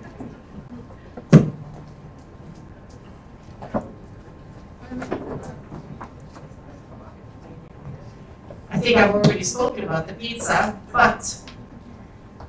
think 8.87 8.99
I've 8.99 9.15
already 9.15 9.43
spoken 9.43 9.83
about 9.83 10.07
the 10.07 10.13
pizza, 10.13 10.79
but 10.93 11.19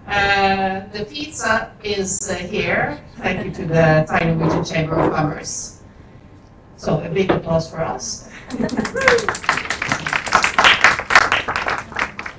uh, 0.07 0.87
the 0.93 1.05
pizza 1.05 1.75
is 1.83 2.31
uh, 2.31 2.35
here. 2.35 3.03
Thank 3.17 3.45
you 3.45 3.51
to 3.59 3.67
the 3.67 4.07
Thai 4.09 4.21
Norwegian 4.31 4.65
Chamber 4.65 4.95
of 5.01 5.13
Commerce. 5.13 5.83
So 6.77 7.01
a 7.01 7.09
big 7.09 7.31
applause 7.31 7.69
for 7.69 7.81
us. 7.81 8.31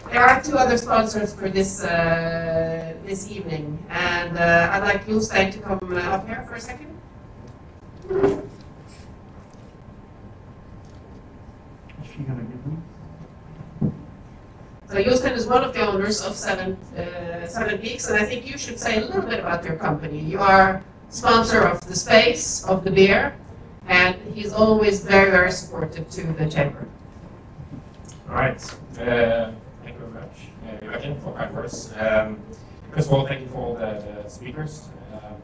There 0.09 0.27
are 0.27 0.41
two 0.41 0.57
other 0.57 0.77
sponsors 0.77 1.35
for 1.35 1.49
this 1.49 1.83
uh, 1.83 2.95
this 3.05 3.29
evening, 3.29 3.77
and 3.89 4.37
uh, 4.37 4.69
I'd 4.73 4.83
like 4.83 5.05
Jostein 5.05 5.51
to 5.53 5.59
come 5.59 5.79
uh, 5.83 6.15
up 6.15 6.27
here 6.27 6.43
for 6.47 6.55
a 6.55 6.59
second. 6.59 6.89
Is 12.01 12.09
she 12.11 12.23
gonna 12.25 12.41
give 12.41 12.65
me? 12.65 12.88
So 14.89 14.95
Jostein 14.95 15.33
is 15.33 15.45
one 15.45 15.63
of 15.63 15.75
the 15.75 15.85
owners 15.85 16.19
of 16.21 16.35
Seven 16.35 16.73
uh, 16.97 17.45
Seven 17.45 17.77
Peaks, 17.77 18.09
and 18.09 18.17
I 18.17 18.25
think 18.25 18.49
you 18.49 18.57
should 18.57 18.79
say 18.79 18.97
a 18.97 19.05
little 19.05 19.21
bit 19.21 19.39
about 19.39 19.63
your 19.63 19.75
company. 19.75 20.19
You 20.19 20.39
are 20.39 20.83
sponsor 21.09 21.61
of 21.61 21.79
the 21.87 21.95
space 21.95 22.65
of 22.65 22.83
the 22.83 22.89
beer, 22.89 23.35
and 23.85 24.15
he's 24.33 24.51
always 24.51 25.05
very 25.05 25.29
very 25.29 25.51
supportive 25.51 26.09
to 26.09 26.23
the 26.33 26.49
chamber. 26.49 26.87
All 28.29 28.33
right. 28.33 28.59
Uh, 28.97 29.51
thank 29.83 29.93
you 29.93 30.05
very 30.05 30.11
much, 30.11 30.37
uh, 30.65 30.83
Joachim, 30.83 31.21
for 31.21 31.33
kind 31.33 31.55
words. 31.55 31.93
Um, 31.95 32.39
first 32.91 33.09
of 33.09 33.13
all, 33.13 33.27
thank 33.27 33.41
you 33.41 33.47
for 33.49 33.57
all 33.57 33.75
the, 33.75 34.27
speakers. 34.27 34.89
Um, 35.13 35.35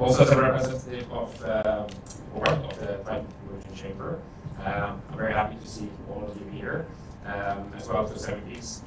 also, 0.00 0.22
as 0.22 0.30
a 0.30 0.40
representative 0.40 1.12
of 1.12 1.28
um, 1.42 1.88
the 1.88 2.22
board 2.32 2.48
of 2.48 2.78
the 2.78 3.24
Norwegian 3.44 3.74
Chamber, 3.74 4.18
um, 4.64 5.02
I'm 5.10 5.18
very 5.18 5.34
happy 5.34 5.56
to 5.56 5.66
see 5.66 5.90
all 6.08 6.24
of 6.24 6.40
you 6.40 6.50
here, 6.58 6.86
um, 7.26 7.72
as 7.76 7.88
well 7.88 8.04
as 8.04 8.12
the 8.12 8.18
Seven 8.18 8.40
Peaks. 8.42 8.82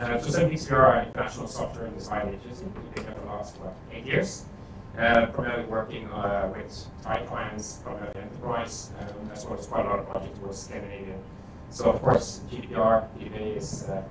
Uh, 0.00 0.18
so 0.18 0.30
Seven 0.30 0.50
Peaks, 0.50 0.68
we 0.70 0.76
are 0.76 1.02
international 1.02 1.46
software 1.46 1.86
and 1.86 1.96
design 1.96 2.28
agency. 2.28 2.64
We've 2.64 2.94
been 2.94 3.04
here 3.04 3.14
for 3.14 3.20
the 3.20 3.26
last 3.26 3.58
what, 3.58 3.76
eight 3.92 4.06
years. 4.06 4.44
Uh, 4.98 5.26
primarily 5.26 5.64
working 5.64 6.06
uh, 6.10 6.52
with 6.54 6.86
Thai 7.02 7.22
clients, 7.22 7.78
primarily 7.82 8.20
enterprise, 8.20 8.90
um, 9.00 9.30
as 9.32 9.46
well 9.46 9.58
as 9.58 9.66
quite 9.66 9.86
a 9.86 9.88
lot 9.88 9.98
of 9.98 10.08
projects 10.10 10.38
towards 10.38 10.58
Scandinavia. 10.58 11.16
So 11.70 11.90
of 11.90 12.02
course, 12.02 12.40
GDPR, 12.50 13.08
DBA 13.18 13.56
is 13.56 13.84
uh, 13.88 14.02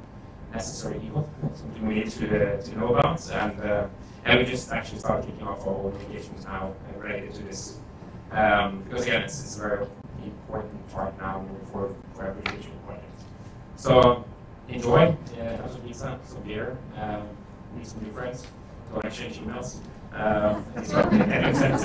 necessary 0.52 1.00
evil, 1.06 1.30
something 1.54 1.86
we 1.86 1.96
need 1.96 2.10
to, 2.10 2.56
uh, 2.56 2.62
to 2.62 2.78
know 2.80 2.96
about, 2.96 3.30
and 3.32 3.60
uh, 3.62 3.88
and 4.26 4.40
we 4.40 4.46
just 4.46 4.72
actually 4.72 5.00
started 5.00 5.28
kicking 5.28 5.48
off 5.48 5.66
our 5.68 5.74
own 5.74 5.96
engagements 6.08 6.46
now 6.46 6.74
related 6.98 7.34
to 7.36 7.44
this, 7.44 7.78
um, 8.32 8.84
because 8.84 9.04
again, 9.04 9.22
it's, 9.22 9.40
it's 9.44 9.58
a 9.58 9.60
very 9.60 9.86
important 10.24 10.92
part 10.92 11.18
now 11.20 11.42
moving 11.48 11.66
forward 11.68 11.96
for 12.16 12.26
every 12.26 12.42
digital 12.44 12.78
project. 12.88 13.11
So 13.82 14.24
enjoy, 14.70 15.18
uh, 15.40 15.44
have 15.44 15.72
some 15.72 15.82
pizza, 15.82 16.20
some 16.28 16.41
beer, 16.44 16.78
um, 17.02 17.24
meet 17.76 17.88
some 17.88 18.03
new 18.03 18.12
friends, 18.12 18.45
go 18.94 18.98
and 18.98 19.06
exchange 19.06 19.40
emails. 19.40 19.78
Um, 20.14 20.64
so- 20.84 21.02
sense. 21.02 21.84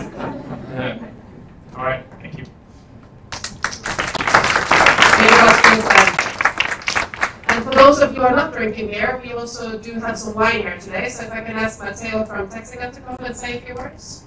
Uh, 0.77 0.99
all 1.75 1.85
right, 1.85 2.05
thank 2.21 2.37
you. 2.37 2.45
And 7.49 7.65
for 7.65 7.75
those 7.75 8.01
of 8.01 8.13
you 8.13 8.21
who 8.21 8.27
are 8.27 8.37
not 8.37 8.53
drinking 8.53 8.89
beer, 8.89 9.19
we 9.25 9.33
also 9.33 9.79
do 9.79 9.95
have 9.95 10.19
some 10.19 10.35
wine 10.35 10.61
here 10.61 10.77
today. 10.79 11.09
So 11.09 11.25
if 11.25 11.33
I 11.33 11.41
can 11.41 11.57
ask 11.57 11.81
Matteo 11.81 12.27
from 12.27 12.51
Texica 12.51 12.93
to 12.93 13.01
come 13.01 13.17
and 13.21 13.35
say 13.35 13.57
a 13.57 13.61
few 13.63 13.75
words. 13.75 14.25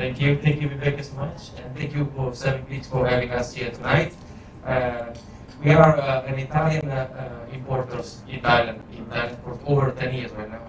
Thank 0.00 0.18
you, 0.18 0.38
thank 0.40 0.62
you, 0.62 0.68
Vivek, 0.70 1.04
so 1.04 1.12
much, 1.12 1.50
and 1.60 1.76
thank 1.76 1.94
you 1.94 2.10
for 2.16 2.34
Seven 2.34 2.64
Peaks 2.64 2.88
for 2.88 3.06
having 3.06 3.32
us 3.32 3.52
here 3.52 3.70
tonight. 3.70 4.14
Uh, 4.64 5.12
we 5.62 5.72
are 5.72 5.94
uh, 6.00 6.24
an 6.24 6.38
Italian 6.38 6.88
uh, 6.88 7.44
uh, 7.44 7.54
importers 7.54 8.22
in 8.26 8.40
Thailand, 8.40 8.80
in 8.96 9.04
Thailand 9.04 9.36
for 9.44 9.60
over 9.66 9.90
10 9.92 10.14
years 10.14 10.32
right 10.32 10.50
now. 10.50 10.64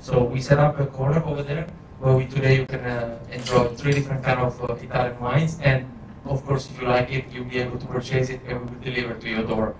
So 0.00 0.22
we 0.22 0.40
set 0.40 0.60
up 0.60 0.78
a 0.78 0.86
corner 0.86 1.20
over 1.24 1.42
there 1.42 1.66
where 1.98 2.14
we 2.14 2.26
today 2.26 2.60
you 2.60 2.66
can 2.66 2.78
uh, 2.78 3.18
enjoy 3.32 3.74
three 3.74 3.90
different 3.90 4.22
kind 4.22 4.38
of 4.38 4.54
uh, 4.62 4.74
Italian 4.74 5.18
wines, 5.18 5.58
and 5.64 5.90
of 6.24 6.46
course, 6.46 6.70
if 6.70 6.80
you 6.80 6.86
like 6.86 7.10
it, 7.10 7.24
you'll 7.32 7.50
be 7.50 7.58
able 7.58 7.80
to 7.80 7.86
purchase 7.86 8.30
it 8.30 8.40
and 8.46 8.60
we 8.60 8.66
will 8.70 8.84
deliver 8.84 9.14
to 9.14 9.28
your 9.28 9.42
door. 9.42 9.74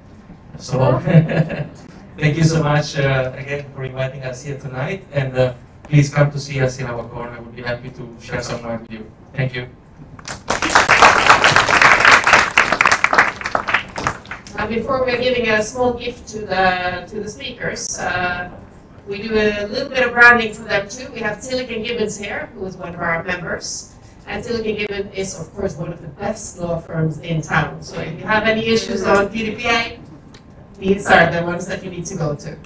So 0.58 0.98
thank 2.18 2.36
you 2.36 2.42
so 2.42 2.60
much 2.60 2.96
again 2.96 3.70
for 3.72 3.84
inviting 3.84 4.24
us 4.24 4.42
here 4.42 4.58
tonight, 4.58 5.04
and 5.12 5.54
please 5.88 6.12
come 6.12 6.30
to 6.30 6.38
see 6.38 6.60
us 6.60 6.78
in 6.78 6.86
our 6.86 7.04
corner. 7.08 7.40
We'll 7.40 7.52
be 7.52 7.62
happy 7.62 7.90
to 7.90 8.16
share 8.20 8.42
some 8.42 8.62
wine 8.62 8.80
with 8.82 8.92
you. 8.92 9.10
Thank 9.32 9.54
you. 9.54 9.68
Uh, 14.58 14.66
before 14.68 15.04
we're 15.04 15.20
giving 15.20 15.48
a 15.48 15.62
small 15.62 15.92
gift 15.94 16.26
to 16.28 16.38
the 16.40 17.06
to 17.08 17.20
the 17.20 17.28
speakers, 17.28 17.98
uh, 17.98 18.50
we 19.06 19.22
do 19.22 19.34
a 19.34 19.66
little 19.68 19.88
bit 19.88 20.06
of 20.06 20.12
branding 20.12 20.52
for 20.54 20.64
them 20.64 20.88
too. 20.88 21.12
We 21.12 21.20
have 21.20 21.38
Tilleke 21.38 21.76
and 21.76 21.84
Gibbins 21.86 22.18
here, 22.22 22.50
who 22.54 22.64
is 22.64 22.76
one 22.76 22.94
of 22.94 23.00
our 23.00 23.22
members. 23.22 23.94
And 24.26 24.42
Tilleke 24.42 24.66
and 24.66 24.78
Gibbins 24.78 25.14
is, 25.14 25.38
of 25.38 25.54
course, 25.54 25.76
one 25.76 25.92
of 25.92 26.00
the 26.00 26.08
best 26.08 26.58
law 26.58 26.80
firms 26.80 27.18
in 27.20 27.42
town. 27.42 27.82
So 27.82 28.00
if 28.00 28.18
you 28.18 28.24
have 28.26 28.44
any 28.44 28.66
issues 28.66 29.04
on 29.04 29.28
PDPA, 29.28 30.00
these 30.78 31.06
are 31.06 31.30
the 31.30 31.42
ones 31.44 31.66
that 31.66 31.84
you 31.84 31.90
need 31.90 32.06
to 32.06 32.16
go 32.16 32.34
to. 32.34 32.56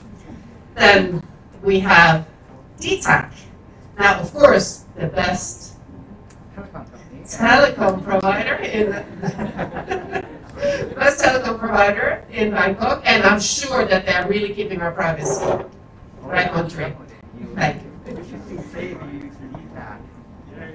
Then 0.75 1.23
we 1.63 1.81
have 1.81 2.27
DTAC. 2.81 3.33
Now, 3.99 4.21
of 4.21 4.33
course, 4.33 4.85
the 4.97 5.07
best 5.07 5.77
telecom 7.27 8.03
provider 8.03 8.55
in 8.57 8.91
best 10.95 11.23
telecom 11.25 11.59
provider 11.59 12.25
in 12.31 12.51
Bangkok, 12.51 13.03
and 13.05 13.23
I'm 13.23 13.41
sure 13.41 13.85
that 13.85 14.07
they're 14.07 14.27
really 14.29 14.55
keeping 14.55 14.81
our 14.81 14.93
privacy. 14.93 15.45
Right, 16.23 16.51
Montri? 16.51 16.97
Thank 17.55 17.83
you. 17.83 17.91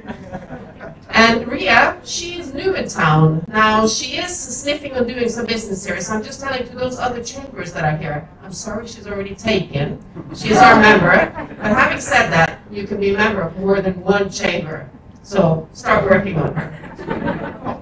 And 1.09 1.47
Ria, 1.47 1.97
she 2.03 2.37
is 2.37 2.53
new 2.53 2.73
in 2.75 2.89
town. 2.89 3.45
Now, 3.47 3.87
she 3.87 4.17
is 4.17 4.37
sniffing 4.37 4.97
on 4.97 5.07
doing 5.07 5.29
some 5.29 5.45
business 5.45 5.85
here, 5.85 6.01
so 6.01 6.13
I'm 6.13 6.21
just 6.21 6.41
telling 6.41 6.67
to 6.67 6.75
those 6.75 6.99
other 6.99 7.23
chambers 7.23 7.71
that 7.71 7.85
are 7.85 7.95
here, 7.97 8.27
I'm 8.43 8.51
sorry 8.51 8.85
she's 8.85 9.07
already 9.07 9.33
taken. 9.33 10.03
She's 10.35 10.57
our 10.57 10.77
member. 10.77 11.31
But 11.61 11.67
having 11.67 12.01
said 12.01 12.31
that, 12.31 12.59
you 12.69 12.85
can 12.85 12.99
be 12.99 13.13
a 13.13 13.17
member 13.17 13.43
of 13.43 13.57
more 13.57 13.81
than 13.81 14.01
one 14.01 14.29
chamber. 14.29 14.89
So 15.23 15.69
start 15.71 16.03
working 16.03 16.35
on 16.37 16.53
her. 16.53 17.81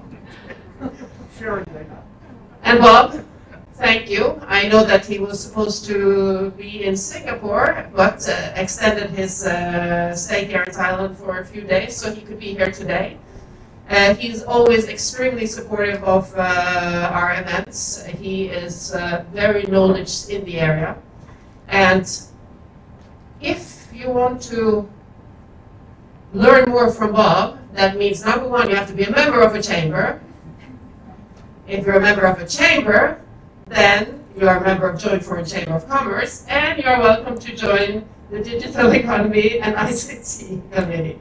And 2.62 2.78
Bob, 2.78 3.22
thank 3.84 4.08
you. 4.08 4.40
I 4.46 4.66
know 4.68 4.82
that 4.82 5.04
he 5.04 5.18
was 5.18 5.38
supposed 5.38 5.84
to 5.90 6.50
be 6.56 6.84
in 6.84 6.96
Singapore, 6.96 7.86
but 7.94 8.26
uh, 8.26 8.62
extended 8.62 9.10
his 9.10 9.46
uh, 9.46 10.16
stay 10.16 10.46
here 10.46 10.62
in 10.62 10.72
Thailand 10.72 11.16
for 11.16 11.40
a 11.40 11.44
few 11.44 11.60
days, 11.74 11.94
so 11.94 12.04
he 12.10 12.22
could 12.22 12.40
be 12.40 12.54
here 12.54 12.72
today. 12.72 13.18
Uh, 13.90 14.14
he's 14.14 14.42
always 14.42 14.88
extremely 14.88 15.44
supportive 15.44 16.02
of 16.02 16.32
uh, 16.34 17.12
our 17.12 17.38
events. 17.42 18.06
He 18.06 18.48
is 18.48 18.94
uh, 18.94 19.26
very 19.34 19.64
knowledgeable 19.64 20.34
in 20.34 20.44
the 20.46 20.56
area. 20.60 20.96
And 21.68 22.06
if 23.42 23.88
you 23.92 24.08
want 24.08 24.40
to 24.52 24.88
learn 26.32 26.70
more 26.70 26.90
from 26.90 27.12
Bob, 27.12 27.58
that 27.74 27.98
means 27.98 28.24
number 28.24 28.48
one, 28.48 28.70
you 28.70 28.76
have 28.76 28.88
to 28.88 28.94
be 28.94 29.04
a 29.04 29.10
member 29.10 29.42
of 29.42 29.54
a 29.54 29.60
chamber. 29.60 30.22
If 31.68 31.84
you're 31.84 31.96
a 31.96 32.06
member 32.08 32.24
of 32.24 32.40
a 32.40 32.48
chamber, 32.48 33.20
then 33.74 34.24
you 34.38 34.48
are 34.48 34.58
a 34.58 34.64
member 34.64 34.88
of 34.88 35.00
Joint 35.00 35.24
Foreign 35.24 35.44
Chamber 35.44 35.72
of 35.72 35.88
Commerce, 35.88 36.46
and 36.48 36.78
you're 36.82 36.98
welcome 36.98 37.38
to 37.38 37.56
join 37.56 38.04
the 38.30 38.42
Digital 38.42 38.90
Economy 39.02 39.58
and 39.60 39.74
ICT 39.74 40.72
Committee. 40.72 41.18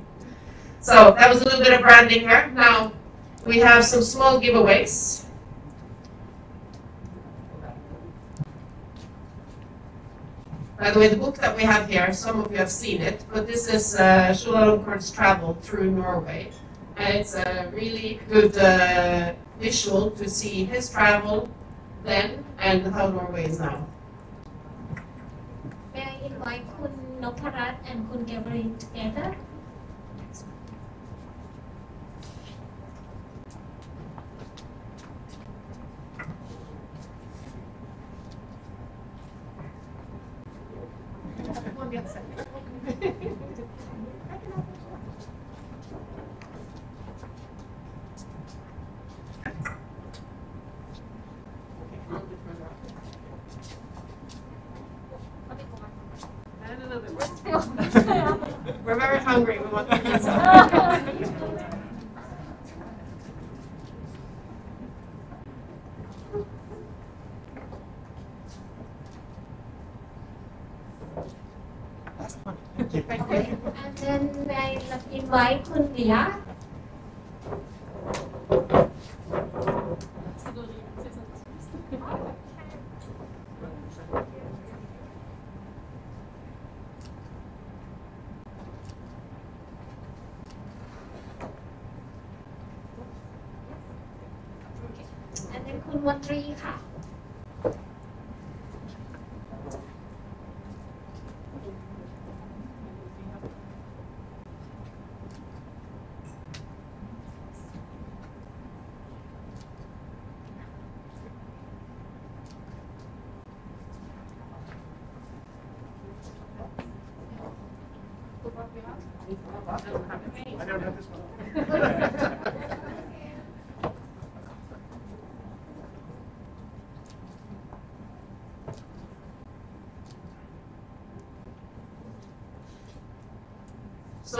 So 0.79 1.15
that 1.17 1.29
was 1.29 1.41
a 1.41 1.45
little 1.45 1.61
bit 1.61 1.73
of 1.73 1.81
branding 1.81 2.21
here. 2.21 2.51
Now, 2.53 2.93
we 3.45 3.59
have 3.59 3.83
some 3.83 4.01
small 4.01 4.39
giveaways. 4.39 5.25
By 10.77 10.91
the 10.91 10.99
way, 10.99 11.07
the 11.07 11.15
book 11.15 11.37
that 11.37 11.55
we 11.55 11.63
have 11.63 11.89
here, 11.89 12.11
some 12.13 12.41
of 12.41 12.51
you 12.51 12.57
have 12.57 12.69
seen 12.69 13.01
it, 13.01 13.23
but 13.31 13.47
this 13.47 13.67
is 13.67 13.95
uh, 13.95 14.29
Chulalongkorn's 14.31 15.11
travel 15.11 15.57
through 15.61 15.91
Norway. 15.91 16.51
And 16.97 17.17
it's 17.17 17.35
a 17.35 17.71
really 17.73 18.19
good 18.27 18.57
uh, 18.57 19.33
visual 19.59 20.11
to 20.11 20.29
see 20.29 20.65
his 20.65 20.89
travel 20.89 21.49
then 22.03 22.43
and 22.59 22.85
how 22.93 23.09
Norway 23.09 23.45
is 23.45 23.59
now. 23.59 23.87
May 25.93 26.01
I 26.01 26.25
invite 26.25 26.63
Kun 26.77 26.91
Noparat 27.21 27.75
and 27.85 28.09
Kun 28.11 28.25
Gabriel 28.25 28.75
together? 28.77 29.35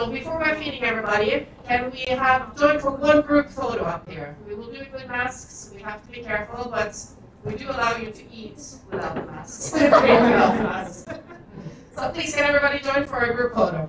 So 0.04 0.10
before 0.10 0.38
we're 0.38 0.54
feeding 0.56 0.84
everybody, 0.84 1.46
can 1.66 1.90
we 1.90 2.00
have 2.00 2.54
join 2.58 2.78
for 2.78 2.90
one 2.90 3.22
group 3.22 3.48
photo 3.48 3.84
up 3.84 4.06
here? 4.06 4.36
We 4.46 4.54
will 4.54 4.70
do 4.70 4.80
it 4.80 4.92
with 4.92 5.08
masks. 5.08 5.72
We 5.74 5.80
have 5.80 6.02
to 6.02 6.12
be 6.12 6.20
careful, 6.20 6.68
but 6.70 6.94
we 7.42 7.54
do 7.54 7.70
allow 7.70 7.96
you 7.96 8.10
to 8.10 8.22
eat 8.30 8.60
without 8.90 9.14
the 9.14 9.22
masks. 9.22 9.72
Without 9.80 10.02
the 10.02 10.62
masks. 10.62 11.06
So 11.96 12.10
please 12.10 12.34
can 12.34 12.44
everybody 12.44 12.80
join 12.80 13.06
for 13.06 13.20
a 13.20 13.34
group 13.34 13.54
photo? 13.54 13.83